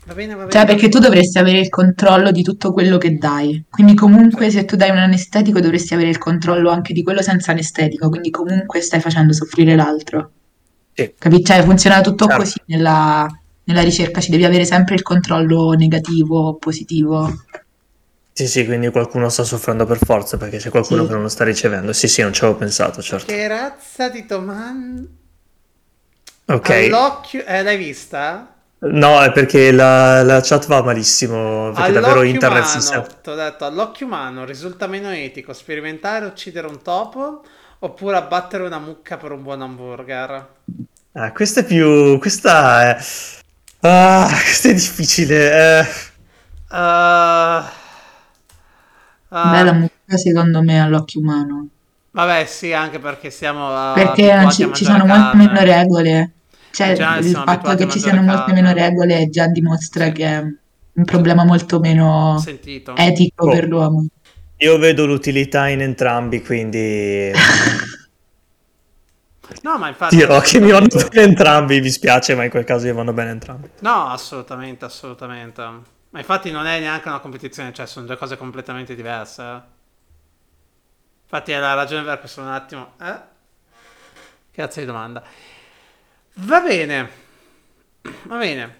Va 0.06 0.14
bene, 0.14 0.34
va 0.34 0.45
bene. 0.45 0.52
Cioè, 0.52 0.66
perché 0.66 0.89
tu 0.89 0.99
dovresti 0.99 1.38
avere 1.38 1.60
il 1.60 1.70
controllo 1.70 2.32
di 2.32 2.41
tutto 2.41 2.72
quello 2.72 2.97
che 2.97 3.18
dai. 3.18 3.66
Quindi, 3.70 3.93
comunque, 3.93 4.49
se 4.49 4.66
tu 4.66 4.76
dai 4.76 4.89
un 4.89 4.97
anestetico, 4.97 5.60
dovresti 5.60 5.93
avere 5.93 6.10
il 6.10 6.18
controllo 6.18 6.70
anche 6.72 6.93
di 6.93 7.04
quello 7.04 7.22
senza 7.22 7.52
anestetico. 7.52 8.10
Quindi, 8.10 8.32
comunque, 8.32 8.82
stai 8.82 8.99
facendo 8.99 9.32
soffrire 9.32 9.76
l'altro. 9.76 10.32
Sì. 10.93 11.14
Capi? 11.18 11.43
Cioè, 11.43 11.64
funziona 11.64 12.02
tutto 12.02 12.26
Certo. 12.26 12.41
così 12.41 12.62
nella, 12.66 13.28
nella 13.64 13.82
ricerca. 13.82 14.22
Ci 14.22 14.32
devi 14.32 14.45
avere 14.45 14.66
sempre 14.66 14.95
il 14.95 15.04
controllo 15.04 15.72
negativo 15.74 16.47
o 16.47 16.56
positivo. 16.56 17.32
Sì, 18.34 18.47
sì, 18.47 18.65
quindi 18.65 18.89
qualcuno 18.89 19.29
sta 19.29 19.43
soffrendo 19.45 19.86
per 19.86 19.97
forza 19.97 20.36
perché 20.38 20.57
c'è 20.57 20.69
qualcuno 20.69 21.03
Sì. 21.03 21.07
che 21.07 21.13
non 21.13 21.21
lo 21.21 21.29
sta 21.29 21.43
ricevendo. 21.45 21.93
Sì, 21.93 22.07
sì, 22.09 22.21
non 22.21 22.34
ci 22.34 22.43
avevo 22.43 22.57
pensato, 22.59 23.01
certo. 23.01 23.25
Che 23.25 23.47
razza 23.47 24.09
di 24.09 24.25
domanda? 24.27 25.07
Ok. 26.45 26.69
All'occhio... 26.69 27.43
Eh, 27.45 27.63
l'hai 27.63 27.77
vista? 27.77 28.55
No, 28.84 29.21
è 29.21 29.32
perché 29.32 29.71
la, 29.71 30.23
la 30.23 30.41
chat 30.41 30.65
va 30.67 30.82
malissimo, 30.82 31.71
perché 31.71 31.91
davvero 31.91 32.21
All'occhio 32.21 32.23
internet 32.23 32.63
si 32.65 32.77
umano, 32.77 32.82
sente. 32.82 33.15
ti 33.21 33.29
ho 33.29 33.36
detto, 33.36 33.65
all'occhio 33.65 34.05
umano 34.07 34.43
risulta 34.45 34.88
meno 34.88 35.09
etico 35.11 35.53
sperimentare 35.53 36.25
e 36.25 36.29
uccidere 36.29 36.67
un 36.67 36.82
topo 36.82 37.43
oppure 37.79 38.17
abbattere 38.17 38.63
una 38.63 38.79
mucca 38.79 39.17
per 39.17 39.32
un 39.32 39.43
buon 39.43 39.61
hamburger? 39.61 40.47
Ah, 41.13 41.32
questa 41.34 41.61
è 41.61 41.65
più... 41.65 42.17
questa 42.19 42.95
è... 42.95 43.03
Ah, 43.82 44.27
questa 44.43 44.69
è 44.69 44.73
difficile. 44.73 45.79
eh. 45.79 45.86
Uh, 46.71 47.63
Beh, 49.39 49.63
la 49.63 49.73
mucca, 49.73 50.17
secondo 50.17 50.61
me, 50.61 50.79
all'occhio 50.82 51.19
umano. 51.21 51.67
vabbè, 52.11 52.45
sì, 52.45 52.73
anche 52.73 52.99
perché 52.99 53.29
siamo 53.32 53.67
uh, 53.69 53.93
Perché 53.93 54.47
ci, 54.51 54.69
ci 54.73 54.84
sono 54.86 55.05
molte 55.05 55.38
meno 55.38 55.61
regole. 55.61 56.32
Cioè, 56.71 56.88
il 56.89 57.41
fatto 57.43 57.75
che 57.75 57.88
ci 57.88 57.99
siano 57.99 58.21
molte 58.21 58.51
carne. 58.53 58.53
meno 58.53 58.73
regole 58.73 59.29
già 59.29 59.47
dimostra 59.47 60.05
Sì. 60.05 60.11
che 60.11 60.25
è 60.25 60.39
un 60.93 61.05
problema 61.05 61.43
molto 61.45 61.79
meno 61.79 62.38
Sentito. 62.38 62.95
etico 62.95 63.45
Oh. 63.45 63.49
per 63.49 63.67
l'uomo. 63.67 64.05
Io 64.59 64.77
vedo 64.77 65.05
l'utilità 65.05 65.67
in 65.67 65.82
entrambi, 65.82 66.41
quindi 66.41 67.32
No, 69.63 69.77
ma 69.77 69.88
infatti... 69.88 70.15
dirò 70.15 70.39
che 70.41 70.59
mi 70.59 70.71
vanno 70.71 70.88
bene 71.09 71.21
entrambi, 71.27 71.79
mi 71.82 71.89
spiace, 71.89 72.36
ma 72.36 72.43
in 72.43 72.49
quel 72.49 72.63
caso 72.63 72.86
mi 72.88 72.93
vanno 72.93 73.13
bene 73.13 73.32
entrambi. 73.32 73.69
No, 73.79 74.07
assolutamente, 74.09 74.86
assolutamente. 74.86 75.61
Ma 76.12 76.20
infatti 76.20 76.51
non 76.51 76.68
è 76.68 76.80
neanche 76.80 77.07
una 77.09 77.20
competizione, 77.20 77.74
cioè 77.74 77.86
sono 77.86 78.05
due 78.05 78.16
cose 78.18 78.38
completamente 78.38 78.95
diverse. 78.95 79.41
eh. 79.41 79.62
Infatti 81.24 81.51
è 81.51 81.57
la 81.59 81.74
ragione 81.74 82.03
per 82.03 82.20
cui 82.20 82.30
sono 82.30 82.47
un 82.47 82.53
attimo... 82.53 82.93
Eh? 83.01 83.20
Cazzo 84.51 84.80
di 84.80 84.86
domanda. 84.86 85.24
Va 86.36 86.59
bene. 86.62 87.09
Va 88.24 88.38
bene. 88.38 88.80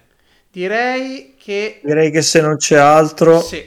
Direi 0.50 1.34
che... 1.38 1.80
Direi 1.84 2.10
che 2.10 2.22
se 2.22 2.40
non 2.40 2.56
c'è 2.56 2.76
altro... 2.76 3.40
Sì. 3.40 3.64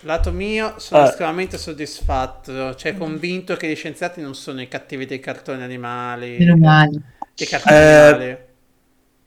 Lato 0.00 0.30
mio 0.32 0.78
sono 0.78 1.02
Ah. 1.02 1.08
estremamente 1.08 1.58
soddisfatto, 1.58 2.74
cioè 2.76 2.96
convinto 2.96 3.56
che 3.56 3.68
gli 3.68 3.74
scienziati 3.74 4.20
non 4.20 4.34
sono 4.34 4.60
i 4.60 4.68
cattivi 4.68 5.04
dei 5.06 5.18
cartoni 5.20 5.62
animali. 5.62 6.38
Meno 6.38 6.56
male. 6.56 7.00
Dei 7.34 7.46
cartoni 7.46 7.78
Eh, 7.78 7.82
animali. 7.82 8.38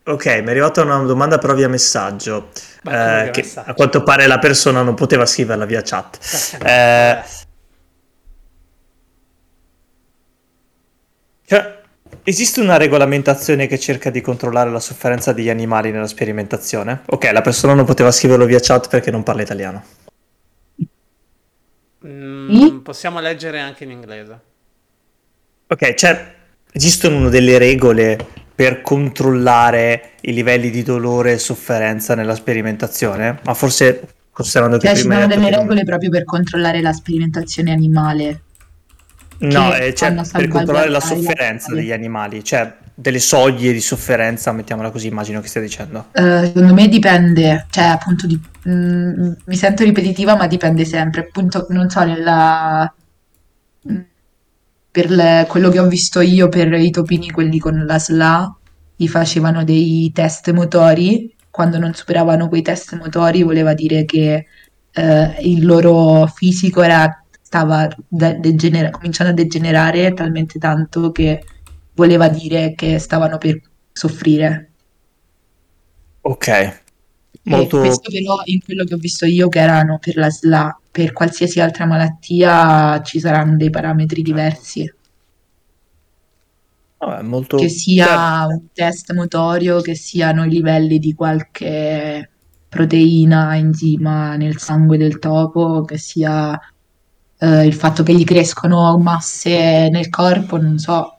Ok, 0.10 0.26
mi 0.26 0.48
è 0.48 0.50
arrivata 0.50 0.82
una 0.82 0.98
domanda 1.04 1.38
però 1.38 1.54
via 1.54 1.70
messaggio, 1.70 2.50
come 2.84 2.96
eh, 2.96 3.24
via 3.24 3.32
che 3.32 3.42
messaggio? 3.42 3.70
a 3.70 3.74
quanto 3.76 4.02
pare 4.02 4.26
la 4.26 4.40
persona 4.40 4.82
non 4.82 4.96
poteva 4.96 5.24
scriverla 5.24 5.66
via 5.66 5.84
chat. 5.84 6.18
Eh, 6.66 7.22
cioè, 11.46 11.82
esiste 12.24 12.60
una 12.60 12.78
regolamentazione 12.78 13.68
che 13.68 13.78
cerca 13.78 14.10
di 14.10 14.20
controllare 14.22 14.72
la 14.72 14.80
sofferenza 14.80 15.32
degli 15.32 15.50
animali 15.50 15.92
nella 15.92 16.08
sperimentazione? 16.08 17.04
Ok, 17.06 17.30
la 17.32 17.42
persona 17.42 17.76
non 17.76 17.86
poteva 17.86 18.12
scriverlo 18.12 18.46
via 18.46 18.60
chat 18.60 18.90
perché 18.90 19.12
non 19.12 19.22
parla 19.22 19.44
italiano. 19.44 19.84
Mm, 22.08 22.80
possiamo 22.80 23.20
leggere 23.20 23.60
anche 23.60 23.84
in 23.84 23.92
inglese. 23.92 24.40
Ok, 25.68 25.94
cioè, 25.94 26.34
esistono 26.72 27.30
delle 27.30 27.60
regole 27.60 28.39
per 28.60 28.82
controllare 28.82 30.16
i 30.24 30.34
livelli 30.34 30.70
di 30.70 30.84
dolore 30.84 31.32
e 31.32 31.38
sofferenza 31.38 32.14
nella 32.14 32.36
sperimentazione? 32.36 33.40
Ma 33.46 33.54
forse, 33.54 34.16
considerando 34.32 34.76
che 34.78 34.88
Cioè, 34.88 34.96
ci 34.98 35.04
sono 35.04 35.28
delle 35.28 35.50
che 35.50 35.56
regole 35.56 35.86
proprio 35.86 36.10
per 36.10 36.26
controllare 36.26 36.82
la 36.82 36.92
sperimentazione 36.92 37.72
animale. 37.72 38.42
No, 39.38 39.74
eh, 39.74 39.96
cioè, 39.96 40.14
per 40.14 40.50
controllare 40.50 40.90
la 40.90 41.00
sofferenza 41.00 41.74
degli 41.74 41.94
animali, 41.94 42.44
cioè 42.44 42.76
delle 42.94 43.20
soglie 43.20 43.72
di 43.72 43.80
sofferenza, 43.80 44.52
mettiamola 44.52 44.90
così, 44.90 45.08
immagino 45.08 45.40
che 45.40 45.48
stia 45.48 45.62
dicendo. 45.62 46.08
Eh, 46.12 46.48
secondo 46.48 46.74
me 46.74 46.90
dipende, 46.90 47.66
cioè 47.70 47.86
appunto 47.86 48.28
di- 48.28 48.42
mm, 48.68 49.32
mi 49.46 49.56
sento 49.56 49.86
ripetitiva, 49.86 50.36
ma 50.36 50.48
dipende 50.48 50.84
sempre. 50.84 51.22
Appunto, 51.22 51.66
non 51.70 51.90
so, 51.90 52.04
nella, 52.04 52.94
per 54.92 55.10
le- 55.12 55.46
quello 55.48 55.70
che 55.70 55.80
ho 55.80 55.88
visto 55.88 56.22
io 56.22 56.50
per 56.50 56.74
i 56.74 56.90
topini, 56.92 57.32
quelli 57.32 57.60
con 57.60 57.86
la 57.86 58.00
SLA, 58.00 58.58
gli 58.96 59.08
facevano 59.08 59.64
dei 59.64 60.12
test 60.14 60.52
motori. 60.52 61.34
Quando 61.50 61.78
non 61.80 61.94
superavano 61.94 62.48
quei 62.50 62.62
test 62.62 62.96
motori, 62.98 63.44
voleva 63.44 63.74
dire 63.74 64.06
che 64.06 64.46
eh, 64.92 65.36
il 65.42 65.66
loro 65.66 66.26
fisico 66.28 66.82
era, 66.82 67.24
stava 67.42 67.88
de- 68.08 68.40
degenera- 68.40 68.90
cominciando 68.92 69.32
a 69.32 69.36
degenerare 69.36 70.14
talmente 70.14 70.60
tanto 70.60 71.12
che 71.12 71.44
voleva 71.94 72.30
dire 72.30 72.74
che 72.76 73.00
stavano 73.00 73.38
per 73.38 73.60
soffrire. 73.92 74.72
Ok, 76.24 76.48
molto... 77.50 77.80
questo 77.80 78.12
però 78.12 78.42
in 78.46 78.60
quello 78.64 78.84
che 78.84 78.94
ho 78.94 78.98
visto 78.98 79.26
io 79.26 79.50
che 79.50 79.60
erano 79.60 80.00
per 80.00 80.16
la 80.16 80.30
SLA, 80.30 80.80
per 80.92 81.14
qualsiasi 81.14 81.60
altra 81.60 81.86
malattia 81.86 83.02
ci 83.02 83.20
saranno 83.20 83.58
dei 83.58 83.70
parametri 83.70 84.22
diversi, 84.22 84.92
vabbè, 86.98 87.22
molto... 87.24 87.58
che 87.58 87.68
cioè, 87.68 87.78
sia 87.78 88.46
un 88.48 88.68
test 88.74 89.14
motorio, 89.14 89.82
che 89.82 89.96
siano 89.96 90.46
i 90.46 90.50
livelli 90.50 91.00
di 91.00 91.14
qualche 91.14 92.30
proteina, 92.70 93.58
enzima 93.58 94.36
nel 94.36 94.58
sangue 94.58 94.98
del 94.98 95.20
topo, 95.20 95.84
che 95.84 95.98
sia 95.98 96.60
eh, 97.40 97.66
il 97.66 97.74
fatto 97.74 98.04
che 98.04 98.14
gli 98.14 98.24
crescono 98.24 98.98
masse 98.98 99.90
nel 99.90 100.10
corpo, 100.10 100.58
non 100.58 100.78
so. 100.78 101.18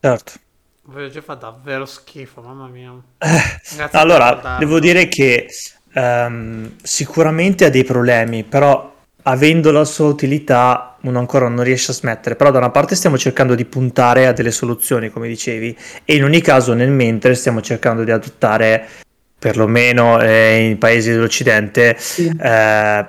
certo. 0.00 0.44
Voyager 0.88 1.22
fa 1.22 1.34
davvero 1.34 1.84
schifo, 1.84 2.40
mamma 2.40 2.68
mia. 2.68 2.92
Eh, 3.18 3.88
allora, 3.92 4.56
devo 4.58 4.78
dire 4.78 5.08
che 5.08 5.48
ehm, 5.92 6.74
sicuramente 6.80 7.64
ha 7.64 7.70
dei 7.70 7.82
problemi, 7.82 8.44
però 8.44 8.94
avendo 9.22 9.72
la 9.72 9.84
sua 9.84 10.06
utilità 10.06 10.96
uno 11.00 11.18
ancora 11.18 11.48
non 11.48 11.64
riesce 11.64 11.90
a 11.90 11.94
smettere. 11.94 12.36
Però 12.36 12.52
da 12.52 12.58
una 12.58 12.70
parte 12.70 12.94
stiamo 12.94 13.18
cercando 13.18 13.56
di 13.56 13.64
puntare 13.64 14.28
a 14.28 14.32
delle 14.32 14.52
soluzioni, 14.52 15.10
come 15.10 15.26
dicevi, 15.26 15.76
e 16.04 16.14
in 16.14 16.22
ogni 16.22 16.40
caso 16.40 16.72
nel 16.72 16.90
mentre 16.90 17.34
stiamo 17.34 17.60
cercando 17.60 18.04
di 18.04 18.12
adottare, 18.12 18.86
perlomeno 19.36 20.20
eh, 20.20 20.68
in 20.68 20.78
paesi 20.78 21.10
dell'Occidente, 21.10 21.96
Sì. 21.98 22.30
eh, 22.40 23.04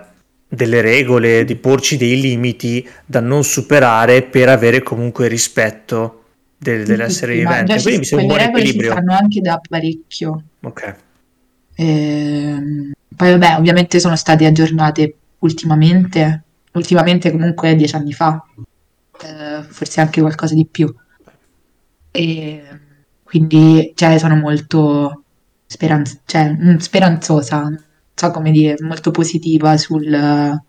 delle 0.47 0.82
regole, 0.82 1.45
di 1.45 1.55
porci 1.55 1.95
dei 1.95 2.19
limiti 2.19 2.88
da 3.05 3.19
non 3.19 3.43
superare 3.43 4.23
per 4.23 4.49
avere 4.49 4.82
comunque 4.82 5.28
rispetto 5.28 6.16
del- 6.58 6.86
dell'essere 6.86 7.36
Sì, 7.36 7.41
ma 7.43 7.49
vivente. 7.51 7.74
già 7.74 7.78
ci- 7.78 7.84
Quindi 7.84 7.99
mi 7.99 8.05
sembra 8.05 8.26
un 8.26 8.34
buon 8.34 8.49
equilibrio. 8.49 8.93
fanno 8.93 9.14
anche 9.14 9.41
da 9.41 9.62
parecchio. 9.70 10.43
Ok. 10.62 10.95
Ehm, 11.76 12.91
poi 13.16 13.32
vabbè, 13.32 13.55
ovviamente 13.58 13.99
sono 13.99 14.16
state 14.16 14.45
aggiornate 14.45 15.16
ultimamente, 15.39 16.43
ultimamente 16.74 17.32
comunque 17.32 17.76
dieci 17.76 17.95
anni 17.95 18.14
fa, 18.14 18.43
eh, 19.24 19.64
forse 19.64 20.01
anche 20.01 20.22
qualcosa 20.22 20.55
di 20.55 20.66
più. 20.66 20.93
E 22.12 22.64
quindi 23.24 23.91
cioè, 23.95 24.18
sono 24.18 24.36
molto 24.36 25.24
speranz- 25.66 26.22
cioè, 26.26 26.51
mm, 26.51 26.78
speranzosa, 26.78 27.62
non 27.62 27.84
so 28.16 28.32
come 28.32 28.51
dire, 28.51 28.76
molto 28.80 29.12
positiva 29.12 29.78
sul... 29.78 30.60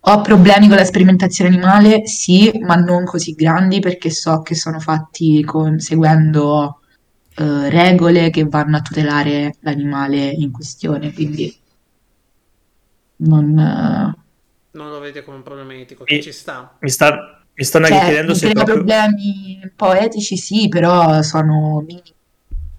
Ho 0.00 0.20
problemi 0.22 0.66
con 0.66 0.76
la 0.76 0.84
sperimentazione 0.84 1.50
animale? 1.54 2.04
Sì, 2.06 2.50
ma 2.64 2.74
non 2.74 3.04
così 3.04 3.32
grandi 3.34 3.78
perché 3.78 4.10
so 4.10 4.42
che 4.42 4.56
sono 4.56 4.80
fatti 4.80 5.42
con- 5.44 5.78
seguendo 5.78 6.80
eh, 7.36 7.70
regole 7.70 8.30
che 8.30 8.44
vanno 8.44 8.76
a 8.78 8.80
tutelare 8.80 9.54
l'animale 9.60 10.30
in 10.30 10.50
questione, 10.50 11.12
quindi 11.12 11.54
non... 13.18 13.58
eh, 13.58 14.12
Non 14.70 14.88
lo 14.90 14.98
vede 14.98 15.22
come 15.24 15.36
un 15.36 15.42
problema 15.42 15.74
etico, 15.74 16.04
che 16.06 16.18
ci 16.20 16.32
sta. 16.32 16.74
Mi, 16.80 16.90
sta, 16.90 17.44
mi 17.54 17.64
stanno 17.64 17.86
anche 17.86 17.98
Cioè, 17.98 18.04
chiedendo 18.04 18.34
mi 18.34 18.38
se 18.38 18.48
crea 18.50 18.64
proprio... 18.64 18.84
problemi 18.84 19.60
un 19.62 19.72
po' 19.74 19.92
etici, 19.94 20.36
sì, 20.36 20.68
però 20.68 21.22
sono 21.22 21.80
minimi. 21.80 22.14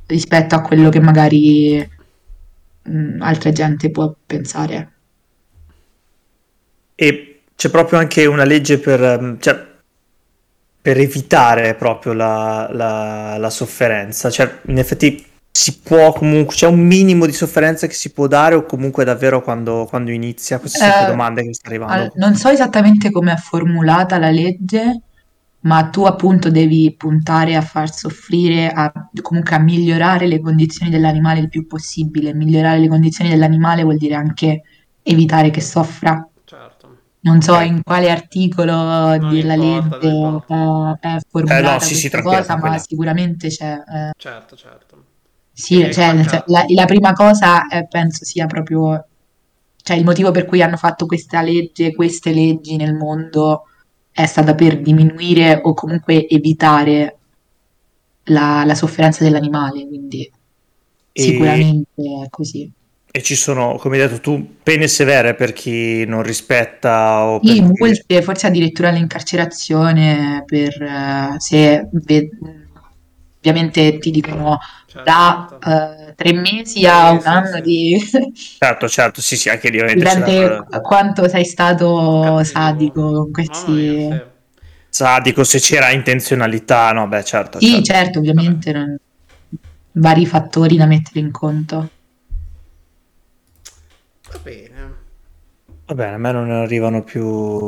rispetto 0.07 0.55
a 0.55 0.61
quello 0.61 0.89
che 0.89 0.99
magari 0.99 1.89
mh, 2.83 3.21
altra 3.21 3.51
gente 3.51 3.91
può 3.91 4.13
pensare. 4.25 4.98
E 7.01 7.41
c'è 7.55 7.69
proprio 7.69 7.99
anche 7.99 8.25
una 8.25 8.43
legge 8.43 8.77
per, 8.79 9.01
ehm, 9.01 9.39
cioè, 9.39 9.67
per 10.81 10.97
evitare 10.97 11.75
proprio 11.75 12.13
la, 12.13 12.69
la, 12.71 13.37
la 13.37 13.49
sofferenza. 13.49 14.29
Cioè, 14.29 14.59
in 14.67 14.77
effetti 14.77 15.25
si 15.51 15.79
può 15.79 16.11
comunque, 16.13 16.55
c'è 16.55 16.67
un 16.67 16.79
minimo 16.79 17.25
di 17.25 17.33
sofferenza 17.33 17.87
che 17.87 17.93
si 17.93 18.11
può 18.11 18.27
dare 18.27 18.55
o 18.55 18.65
comunque 18.65 19.03
davvero 19.03 19.41
quando, 19.41 19.85
quando 19.89 20.11
inizia? 20.11 20.59
Queste 20.59 20.79
sono 20.79 20.93
Eh, 20.93 20.99
le 20.99 21.05
domande 21.05 21.43
che 21.43 21.53
stanno 21.53 21.75
arrivando. 21.75 22.11
non 22.15 22.35
so 22.35 22.49
esattamente 22.49 23.11
come 23.11 23.33
è 23.33 23.37
formulata 23.37 24.17
la 24.17 24.29
legge, 24.31 25.01
ma 25.61 25.89
tu 25.89 26.05
appunto 26.05 26.49
devi 26.49 26.93
puntare 26.97 27.55
a 27.55 27.61
far 27.61 27.93
soffrire, 27.93 28.69
a, 28.71 28.91
comunque 29.21 29.55
a 29.55 29.59
migliorare 29.59 30.27
le 30.27 30.39
condizioni 30.39 30.91
dell'animale 30.91 31.41
il 31.41 31.49
più 31.49 31.67
possibile. 31.67 32.33
Migliorare 32.33 32.79
le 32.79 32.87
condizioni 32.87 33.29
dell'animale 33.29 33.83
vuol 33.83 33.97
dire 33.97 34.15
anche 34.15 34.61
evitare 35.03 35.49
che 35.49 35.61
soffra. 35.61 36.28
Non 37.21 37.41
so 37.41 37.59
in 37.59 37.81
quale 37.83 38.09
articolo 38.09 39.17
Non 39.19 39.37
della 39.37 39.55
importa, 39.55 40.07
legge 40.07 40.09
è, 40.99 41.07
è 41.07 41.17
Eh 41.19 41.27
formulata 41.29 41.61
no, 41.61 41.79
sì, 41.79 41.95
sì, 41.95 42.09
cosa, 42.21 42.57
ma 42.57 42.77
sicuramente 42.77 43.47
c'è. 43.49 43.73
eh, 43.73 44.11
Certo, 44.17 44.55
certo. 44.55 45.05
sì, 45.51 45.81
E 45.81 45.91
cioè, 45.91 46.05
quanta- 46.05 46.43
la, 46.47 46.65
la 46.73 46.85
prima 46.85 47.13
cosa 47.13 47.67
eh, 47.67 47.87
penso 47.87 48.23
sia 48.25 48.45
proprio, 48.47 49.05
cioè 49.83 49.97
il 49.97 50.05
motivo 50.05 50.31
per 50.31 50.45
cui 50.45 50.61
hanno 50.61 50.77
fatto 50.77 51.05
questa 51.05 51.41
legge, 51.41 51.93
queste 51.93 52.31
leggi 52.33 52.75
nel 52.77 52.93
mondo 52.95 53.65
è 54.11 54.25
stata 54.25 54.55
per 54.55 54.81
diminuire 54.81 55.59
o 55.63 55.73
comunque 55.73 56.27
evitare 56.27 57.17
la, 58.25 58.63
la 58.65 58.75
sofferenza 58.75 59.23
dell'animale, 59.23 59.85
quindi 59.87 60.29
E, 61.15 61.25
sicuramente 61.25 62.01
è 62.25 62.29
così. 62.29 62.71
E 63.19 63.21
ci 63.23 63.35
sono, 63.35 63.75
come 63.77 63.99
hai 64.01 64.07
detto 64.07 64.21
tu, 64.21 64.57
pene 64.63 64.87
severe 64.87 65.35
per 65.35 65.51
chi 65.53 66.05
non 66.05 66.23
rispetta 66.23 67.23
o 67.25 67.41
per 67.43 67.55
Sì, 67.55 67.63
chi... 67.71 68.21
forse 68.21 68.47
addirittura 68.47 68.89
l'incarcerazione 68.91 70.43
per 70.45 70.81
eh, 70.81 71.35
se 71.37 71.87
ve- 71.93 72.29
ovviamente 73.37 73.97
ti 73.99 74.11
dicono 74.11 74.57
certo, 74.85 75.01
da 75.03 75.47
certo. 75.47 75.67
eh, 76.09 76.13
tre 76.15 76.33
mesi 76.33 76.85
a 76.85 77.11
Sì, 77.11 77.19
un 77.19 77.25
sì, 77.25 77.25
anno 77.25 77.59
sì. 77.61 77.61
di 77.61 77.97
Certo, 78.61 78.89
certo, 78.89 79.21
sì, 79.21 79.37
sì, 79.37 79.49
anche 79.49 79.69
lì 79.69 79.79
ovviamente 79.79 80.65
quanto 80.81 81.29
sei 81.29 81.45
stato 81.45 82.43
Cattivo. 82.43 82.43
sadico 82.43 83.01
con 83.11 83.31
questi 83.31 83.95
sì. 84.07 84.21
Sadico, 84.89 85.43
se 85.43 85.59
c'era 85.59 85.91
intenzionalità, 85.91 86.91
no, 86.93 87.07
beh, 87.07 87.23
certo, 87.23 87.59
sì, 87.59 87.83
certo. 87.83 87.83
certo, 87.83 88.17
ovviamente 88.19 88.71
non- 88.71 88.97
vari 89.93 90.25
fattori 90.25 90.75
da 90.77 90.87
mettere 90.87 91.19
in 91.19 91.29
conto. 91.31 91.93
Va 94.31 94.37
bene. 94.41 95.07
Va 95.85 95.95
bene, 95.95 96.13
a 96.13 96.17
me 96.17 96.31
non 96.31 96.51
arrivano 96.51 97.03
più 97.03 97.25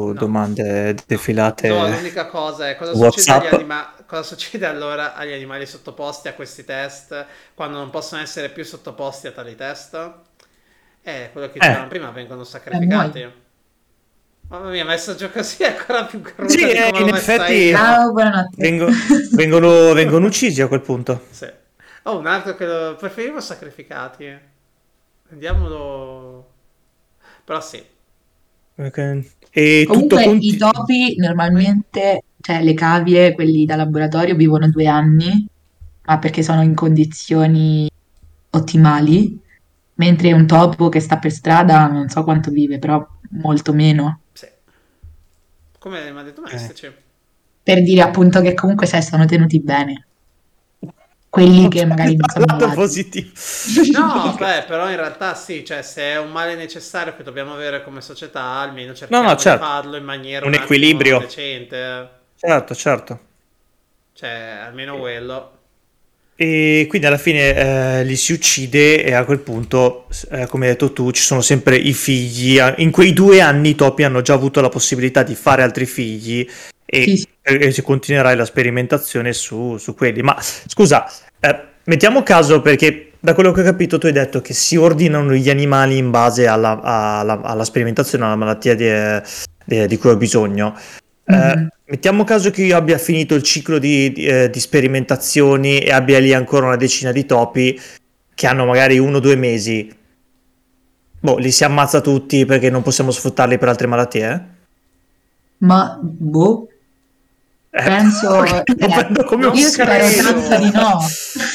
No. 0.07 0.13
domande 0.13 0.95
defilate. 1.07 1.67
No, 1.69 1.87
l'unica 1.87 2.27
cosa 2.27 2.69
è 2.69 2.75
cosa 2.75 2.91
WhatsApp. 2.93 3.11
succede, 3.41 3.47
agli 3.47 3.53
anima- 3.55 3.93
cosa 4.05 4.23
succede 4.23 4.65
allora 4.67 5.15
agli 5.15 5.33
animali 5.33 5.65
sottoposti 5.65 6.27
a 6.27 6.33
questi 6.33 6.63
test 6.63 7.25
quando 7.55 7.77
non 7.77 7.89
possono 7.89 8.21
essere 8.21 8.49
più 8.49 8.63
sottoposti 8.63 9.27
a 9.27 9.31
tali 9.31 9.55
test? 9.55 10.11
Eh, 11.01 11.29
quello 11.31 11.47
che 11.49 11.57
Eh. 11.57 11.59
dicevamo 11.61 11.87
prima, 11.87 12.11
vengono 12.11 12.43
sacrificati. 12.43 13.27
Mamma 14.49 14.69
mia, 14.69 14.83
messaggio 14.85 15.29
così 15.31 15.63
è 15.63 15.77
ancora 15.77 16.03
più 16.05 16.21
crudo 16.21 16.49
Sì, 16.49 16.69
eh, 16.69 16.89
in 16.93 17.07
effetti-. 17.07 17.71
Ciao, 17.71 18.11
buonanotte. 18.11 18.55
Vengo- 18.57 18.89
vengono, 19.31 19.93
vengono 19.93 20.25
uccisi 20.27 20.61
a 20.61 20.67
quel 20.67 20.81
punto. 20.81 21.25
Sì. 21.31 21.49
Oh, 22.03 22.17
un 22.17 22.27
altro 22.27 22.55
che 22.55 22.65
lo... 22.65 22.95
preferivo 22.95 23.39
sacrificati. 23.39 24.37
Andiamolo... 25.31 26.40
Però 27.43 27.61
sì. 27.61 27.83
Ok. 28.75 28.97
E 29.51 29.83
tutto 29.85 29.93
Comunque 29.93 30.23
conti- 30.23 30.47
i 30.47 30.57
topi 30.57 31.15
normalmente, 31.17 32.23
cioè 32.39 32.63
le 32.63 32.73
cavie, 32.73 33.33
quelli 33.33 33.65
da 33.65 33.75
laboratorio, 33.75 34.35
vivono 34.35 34.69
due 34.69 34.87
anni, 34.87 35.45
ma 36.05 36.19
perché 36.19 36.41
sono 36.41 36.61
in 36.61 36.73
condizioni 36.73 37.89
ottimali, 38.51 39.39
mentre 39.95 40.33
un 40.33 40.47
topo 40.47 40.89
che 40.89 40.99
sta 40.99 41.17
per 41.17 41.31
strada 41.31 41.87
non 41.87 42.09
so 42.09 42.23
quanto 42.23 42.49
vive, 42.49 42.79
però 42.79 43.05
molto 43.31 43.73
meno. 43.73 44.21
Sì. 44.33 44.47
Come 45.77 46.11
mi 46.11 46.19
ha 46.19 46.23
detto 46.23 46.41
Messici. 46.41 46.91
Per 47.63 47.83
dire 47.83 48.01
appunto 48.01 48.41
che 48.41 48.53
comunque 48.53 48.87
sai, 48.87 49.03
sono 49.03 49.25
tenuti 49.25 49.59
bene. 49.59 50.07
Quelli 51.31 51.69
che 51.69 51.85
magari 51.85 52.17
non 52.17 52.27
sono 52.29 52.43
Lato 52.45 52.59
malati. 52.65 52.75
positivo. 52.77 53.29
No, 53.93 54.35
beh, 54.37 54.65
però 54.67 54.89
in 54.89 54.97
realtà 54.97 55.33
sì, 55.33 55.63
cioè 55.63 55.81
se 55.81 56.01
è 56.01 56.19
un 56.19 56.29
male 56.29 56.55
necessario 56.55 57.15
che 57.15 57.23
dobbiamo 57.23 57.53
avere 57.53 57.85
come 57.85 58.01
società, 58.01 58.41
almeno 58.43 58.93
cerchiamo 58.93 59.23
No, 59.23 59.29
no, 59.29 59.37
certo. 59.37 59.63
di 59.63 59.71
farlo 59.71 59.95
in 59.95 60.03
maniera 60.03 60.45
Un 60.45 60.51
attimo 60.51 60.65
equilibrio. 60.65 61.19
decente. 61.19 62.09
Certo, 62.37 62.75
certo. 62.75 63.19
Cioè, 64.13 64.29
almeno 64.67 64.97
quello. 64.97 65.51
E 66.35 66.85
quindi 66.89 67.07
alla 67.07 67.17
fine 67.17 67.99
eh, 67.99 68.03
li 68.03 68.15
si 68.17 68.33
uccide 68.33 69.01
e 69.01 69.13
a 69.13 69.23
quel 69.23 69.39
punto, 69.39 70.07
eh, 70.31 70.47
come 70.47 70.65
hai 70.65 70.71
detto 70.71 70.91
tu, 70.91 71.11
ci 71.11 71.21
sono 71.21 71.39
sempre 71.39 71.77
i 71.77 71.93
figli. 71.93 72.59
In 72.77 72.91
quei 72.91 73.13
due 73.13 73.39
anni 73.39 73.69
i 73.69 73.75
topi 73.75 74.03
hanno 74.03 74.21
già 74.21 74.33
avuto 74.33 74.59
la 74.59 74.67
possibilità 74.69 75.23
di 75.23 75.35
fare 75.35 75.61
altri 75.63 75.85
figli 75.85 76.45
e, 76.93 77.03
Sì, 77.03 77.15
sì. 77.17 77.27
e 77.41 77.71
si 77.71 77.81
continuerà 77.81 78.35
la 78.35 78.43
sperimentazione 78.43 79.31
su, 79.31 79.77
su 79.77 79.95
quelli. 79.95 80.21
Ma 80.21 80.37
scusa, 80.41 81.09
eh, 81.39 81.59
mettiamo 81.85 82.21
caso 82.21 82.59
perché 82.61 83.13
da 83.17 83.33
quello 83.33 83.53
che 83.53 83.61
ho 83.61 83.63
capito 83.63 83.97
tu 83.97 84.07
hai 84.07 84.11
detto 84.11 84.41
che 84.41 84.53
si 84.53 84.75
ordinano 84.75 85.33
gli 85.33 85.49
animali 85.49 85.95
in 85.97 86.09
base 86.09 86.47
alla, 86.47 86.81
alla- 86.81 87.39
alla 87.41 87.63
sperimentazione, 87.63 88.25
alla 88.25 88.35
malattia 88.35 88.75
di, 88.75 88.89
eh, 88.89 89.21
di- 89.63 89.87
di 89.87 89.97
cui 89.97 90.09
ho 90.09 90.17
bisogno. 90.17 90.75
Eh, 91.23 91.33
Mhm. 91.55 91.67
mettiamo 91.85 92.25
caso 92.25 92.51
che 92.51 92.63
io 92.63 92.75
abbia 92.75 92.97
finito 92.97 93.35
il 93.35 93.43
ciclo 93.43 93.79
di, 93.79 94.11
di, 94.11 94.25
eh, 94.25 94.49
di 94.49 94.59
sperimentazioni 94.59 95.79
e 95.79 95.91
abbia 95.91 96.19
lì 96.19 96.33
ancora 96.33 96.65
una 96.65 96.75
decina 96.75 97.13
di 97.13 97.25
topi 97.25 97.79
che 98.35 98.47
hanno 98.47 98.65
magari 98.65 98.99
uno 98.99 99.17
o 99.17 99.19
due 99.21 99.35
mesi. 99.37 99.89
Boh, 101.21 101.37
li 101.37 101.51
si 101.51 101.63
ammazza 101.63 102.01
tutti 102.01 102.45
perché 102.45 102.69
non 102.69 102.81
possiamo 102.81 103.11
sfruttarli 103.11 103.57
per 103.57 103.69
altre 103.69 103.87
malattie? 103.87 104.45
Ma 105.59 105.97
boh, 106.01 106.67
Eh, 106.67 106.70
penso... 107.71 108.43
eh, 108.43 109.23
come 109.25 109.45
un 109.47 109.55
io 109.55 109.65
sì. 109.67 109.71
spero 109.71 110.05
tanto 110.23 110.57
di 110.63 110.71
no. 110.71 110.97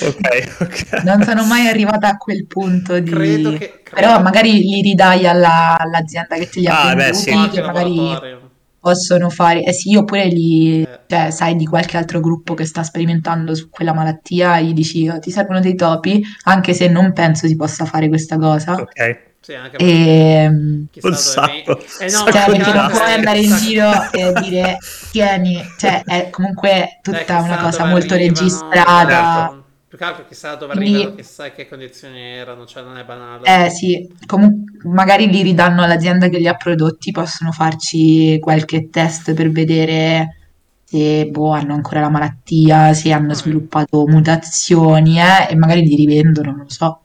Ok, 0.08 0.56
ok. 0.60 1.02
Non 1.04 1.22
sono 1.22 1.44
mai 1.44 1.68
arrivata 1.68 2.08
a 2.08 2.16
quel 2.16 2.46
punto 2.46 2.98
di... 2.98 3.10
Credo 3.10 3.52
che... 3.52 3.80
Però 3.88 4.08
credo- 4.08 4.22
magari 4.22 4.52
li 4.58 4.80
ridai 4.82 5.26
alla- 5.26 5.76
all'azienda 5.78 6.36
che 6.36 6.48
te 6.48 6.60
li 6.60 6.66
ha 6.66 6.80
Ah, 6.90 6.94
beh, 6.94 7.02
venduti, 7.12 7.22
sì. 7.22 7.30
qualche 7.32 7.60
che 7.60 7.66
magari 7.66 8.38
possono 8.80 9.30
fare... 9.30 9.62
Eh 9.62 9.72
sì, 9.72 9.94
oppure 9.96 10.26
li... 10.26 10.82
Eh. 10.82 11.00
Cioè, 11.06 11.30
sai 11.30 11.54
di 11.56 11.66
qualche 11.66 11.96
altro 11.96 12.20
gruppo 12.20 12.54
che 12.54 12.64
sta 12.64 12.82
sperimentando 12.82 13.54
su 13.54 13.68
quella 13.68 13.92
malattia, 13.94 14.60
gli 14.60 14.72
dici, 14.72 15.08
"Oh, 15.08 15.18
ti 15.20 15.30
servono 15.30 15.60
dei 15.60 15.76
topi, 15.76 16.20
anche 16.44 16.74
se 16.74 16.88
non 16.88 17.12
penso 17.12 17.46
si 17.46 17.54
possa 17.54 17.84
fare 17.84 18.08
questa 18.08 18.36
cosa. 18.38 18.72
Ok. 18.74 19.34
Sì, 19.46 19.54
anche 19.54 19.76
perché 19.76 19.92
E... 19.94 20.86
chissà 20.90 21.06
Un 21.06 21.12
dove 21.12 21.16
sacco. 21.22 21.78
Eh 22.00 22.10
no, 22.10 22.32
Cioè, 22.32 22.44
perché 22.46 22.72
non 22.72 22.90
puoi 22.90 23.12
andare 23.12 23.38
in 23.38 23.56
giro 23.58 24.10
e 24.10 24.32
dire, 24.42 24.78
tieni, 25.12 25.62
cioè, 25.78 26.02
è 26.04 26.30
comunque 26.30 26.70
Eh, 26.72 26.98
tutta 27.00 27.18
chissà 27.18 27.38
una 27.42 27.58
cosa 27.58 27.84
molto 27.84 28.14
arrivano, 28.14 28.38
registrata. 28.40 29.06
certo. 29.46 29.64
Più 29.86 29.98
che 29.98 30.04
altro 30.04 30.24
chissà 30.26 30.54
dove 30.56 30.74
Quindi- 30.74 30.94
arrivano, 30.96 31.14
chissà 31.14 31.50
che 31.52 31.68
condizioni 31.68 32.20
erano, 32.20 32.66
cioè 32.66 32.82
non 32.82 32.98
è 32.98 33.04
banale. 33.04 33.64
Eh 33.66 33.70
sì, 33.70 34.12
comunque 34.26 34.80
magari 34.88 35.30
li 35.30 35.42
ridanno 35.42 35.84
all'azienda 35.84 36.26
che 36.28 36.38
li 36.38 36.48
ha 36.48 36.54
prodotti, 36.56 37.12
possono 37.12 37.52
farci 37.52 38.40
qualche 38.40 38.90
test 38.90 39.32
per 39.32 39.52
vedere 39.52 40.38
se 40.82 41.26
boh, 41.26 41.52
hanno 41.52 41.74
ancora 41.74 42.00
la 42.00 42.08
malattia, 42.10 42.92
se 42.94 43.12
hanno 43.12 43.28
Mm. 43.28 43.30
sviluppato 43.36 44.06
mutazioni, 44.08 45.20
eh, 45.20 45.46
e 45.50 45.54
magari 45.54 45.82
li 45.82 45.94
rivendono, 45.94 46.50
non 46.50 46.60
lo 46.64 46.68
so. 46.70 47.00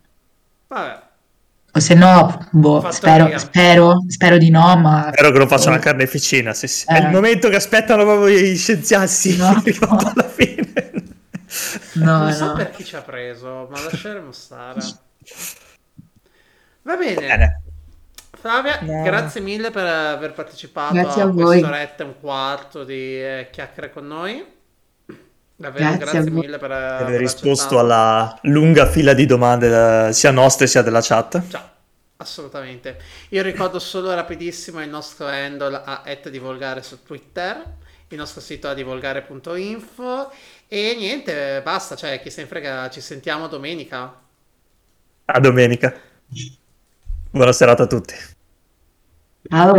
Vabbè, 0.67 1.00
O 1.73 1.79
se 1.79 1.93
no, 1.95 2.47
boh, 2.51 2.91
spero, 2.91 3.37
spero, 3.37 4.03
spero 4.07 4.37
di 4.37 4.49
no, 4.49 4.75
ma 4.77 5.09
Spero 5.13 5.31
che 5.31 5.37
non 5.37 5.47
faccia 5.47 5.69
una 5.69 5.79
carneficina. 5.79 6.53
Sì, 6.53 6.67
sì. 6.67 6.85
È 6.85 6.95
Eh. 6.95 6.99
il 6.99 7.09
momento 7.09 7.47
che 7.49 7.55
aspettano 7.55 8.03
proprio 8.03 8.29
gli 8.35 8.57
scienziati. 8.57 9.37
No. 9.37 9.47
arrivato 9.55 10.11
alla 10.13 10.27
fine. 10.27 10.73
no, 11.93 12.17
non 12.17 12.33
so 12.33 12.45
no. 12.47 12.53
per 12.53 12.71
chi 12.71 12.83
ci 12.83 12.95
ha 12.95 13.01
preso, 13.01 13.67
ma 13.71 13.81
lasceremo 13.81 14.31
stare. 14.33 14.79
Va 16.83 16.95
bene. 16.97 17.15
Bene. 17.15 17.61
Flavia, 18.33 18.79
Bene. 18.81 19.03
grazie 19.03 19.39
mille 19.39 19.69
per 19.69 19.85
aver 19.85 20.33
partecipato 20.33 20.93
Grazie 20.95 21.21
a, 21.21 21.25
a 21.25 21.31
quest'oretta 21.31 22.03
e 22.03 22.05
un 22.07 22.19
quarto 22.19 22.83
di 22.83 23.21
eh, 23.21 23.49
chiacchiere 23.51 23.91
con 23.91 24.07
noi. 24.07 24.43
Davvero, 25.61 25.95
Grazie 25.97 26.23
grazie, 26.23 26.31
mille 26.31 26.57
per 26.57 26.69
Per 26.69 26.71
aver 26.71 27.19
risposto 27.19 27.77
alla 27.77 28.35
lunga 28.43 28.87
fila 28.87 29.13
di 29.13 29.27
domande 29.27 30.07
eh, 30.07 30.13
sia 30.13 30.31
nostre 30.31 30.65
sia 30.65 30.81
della 30.81 31.01
chat. 31.01 31.47
Ciao, 31.49 31.69
assolutamente. 32.17 32.97
Io 33.29 33.43
ricordo 33.43 33.77
solo 33.77 34.11
rapidissimo 34.13 34.81
il 34.81 34.89
nostro 34.89 35.27
handle 35.27 35.81
a 35.85 36.03
divulgare 36.29 36.81
su 36.81 37.03
Twitter 37.03 37.79
il 38.07 38.17
nostro 38.17 38.41
sito 38.41 38.67
a 38.67 38.73
divulgare.info 38.73 40.31
e 40.67 40.95
niente, 40.97 41.61
basta, 41.63 41.95
cioè 41.95 42.21
chi 42.21 42.29
se 42.29 42.41
ne 42.41 42.47
frega, 42.47 42.89
ci 42.89 42.99
sentiamo 42.99 43.47
domenica. 43.47 44.19
A 45.25 45.39
domenica. 45.39 45.93
Buona 47.29 47.53
serata 47.53 47.83
a 47.83 47.87
tutti. 47.87 48.13
Ciao. 49.47 49.73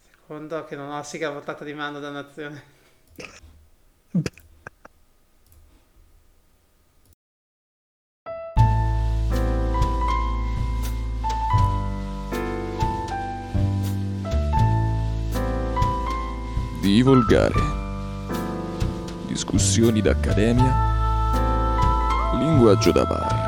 Secondo 0.00 0.64
che 0.64 0.76
non 0.76 0.90
ho 0.90 0.96
la 0.96 1.02
sigla 1.02 1.30
portata 1.30 1.62
di 1.62 1.74
mano 1.74 2.00
dannazione. 2.00 2.62
Di 2.66 2.71
volgare. 17.02 17.60
Discussioni 19.26 20.00
d'accademia. 20.00 20.90
Linguaggio 22.38 22.92
da 22.92 23.04
bar. 23.04 23.41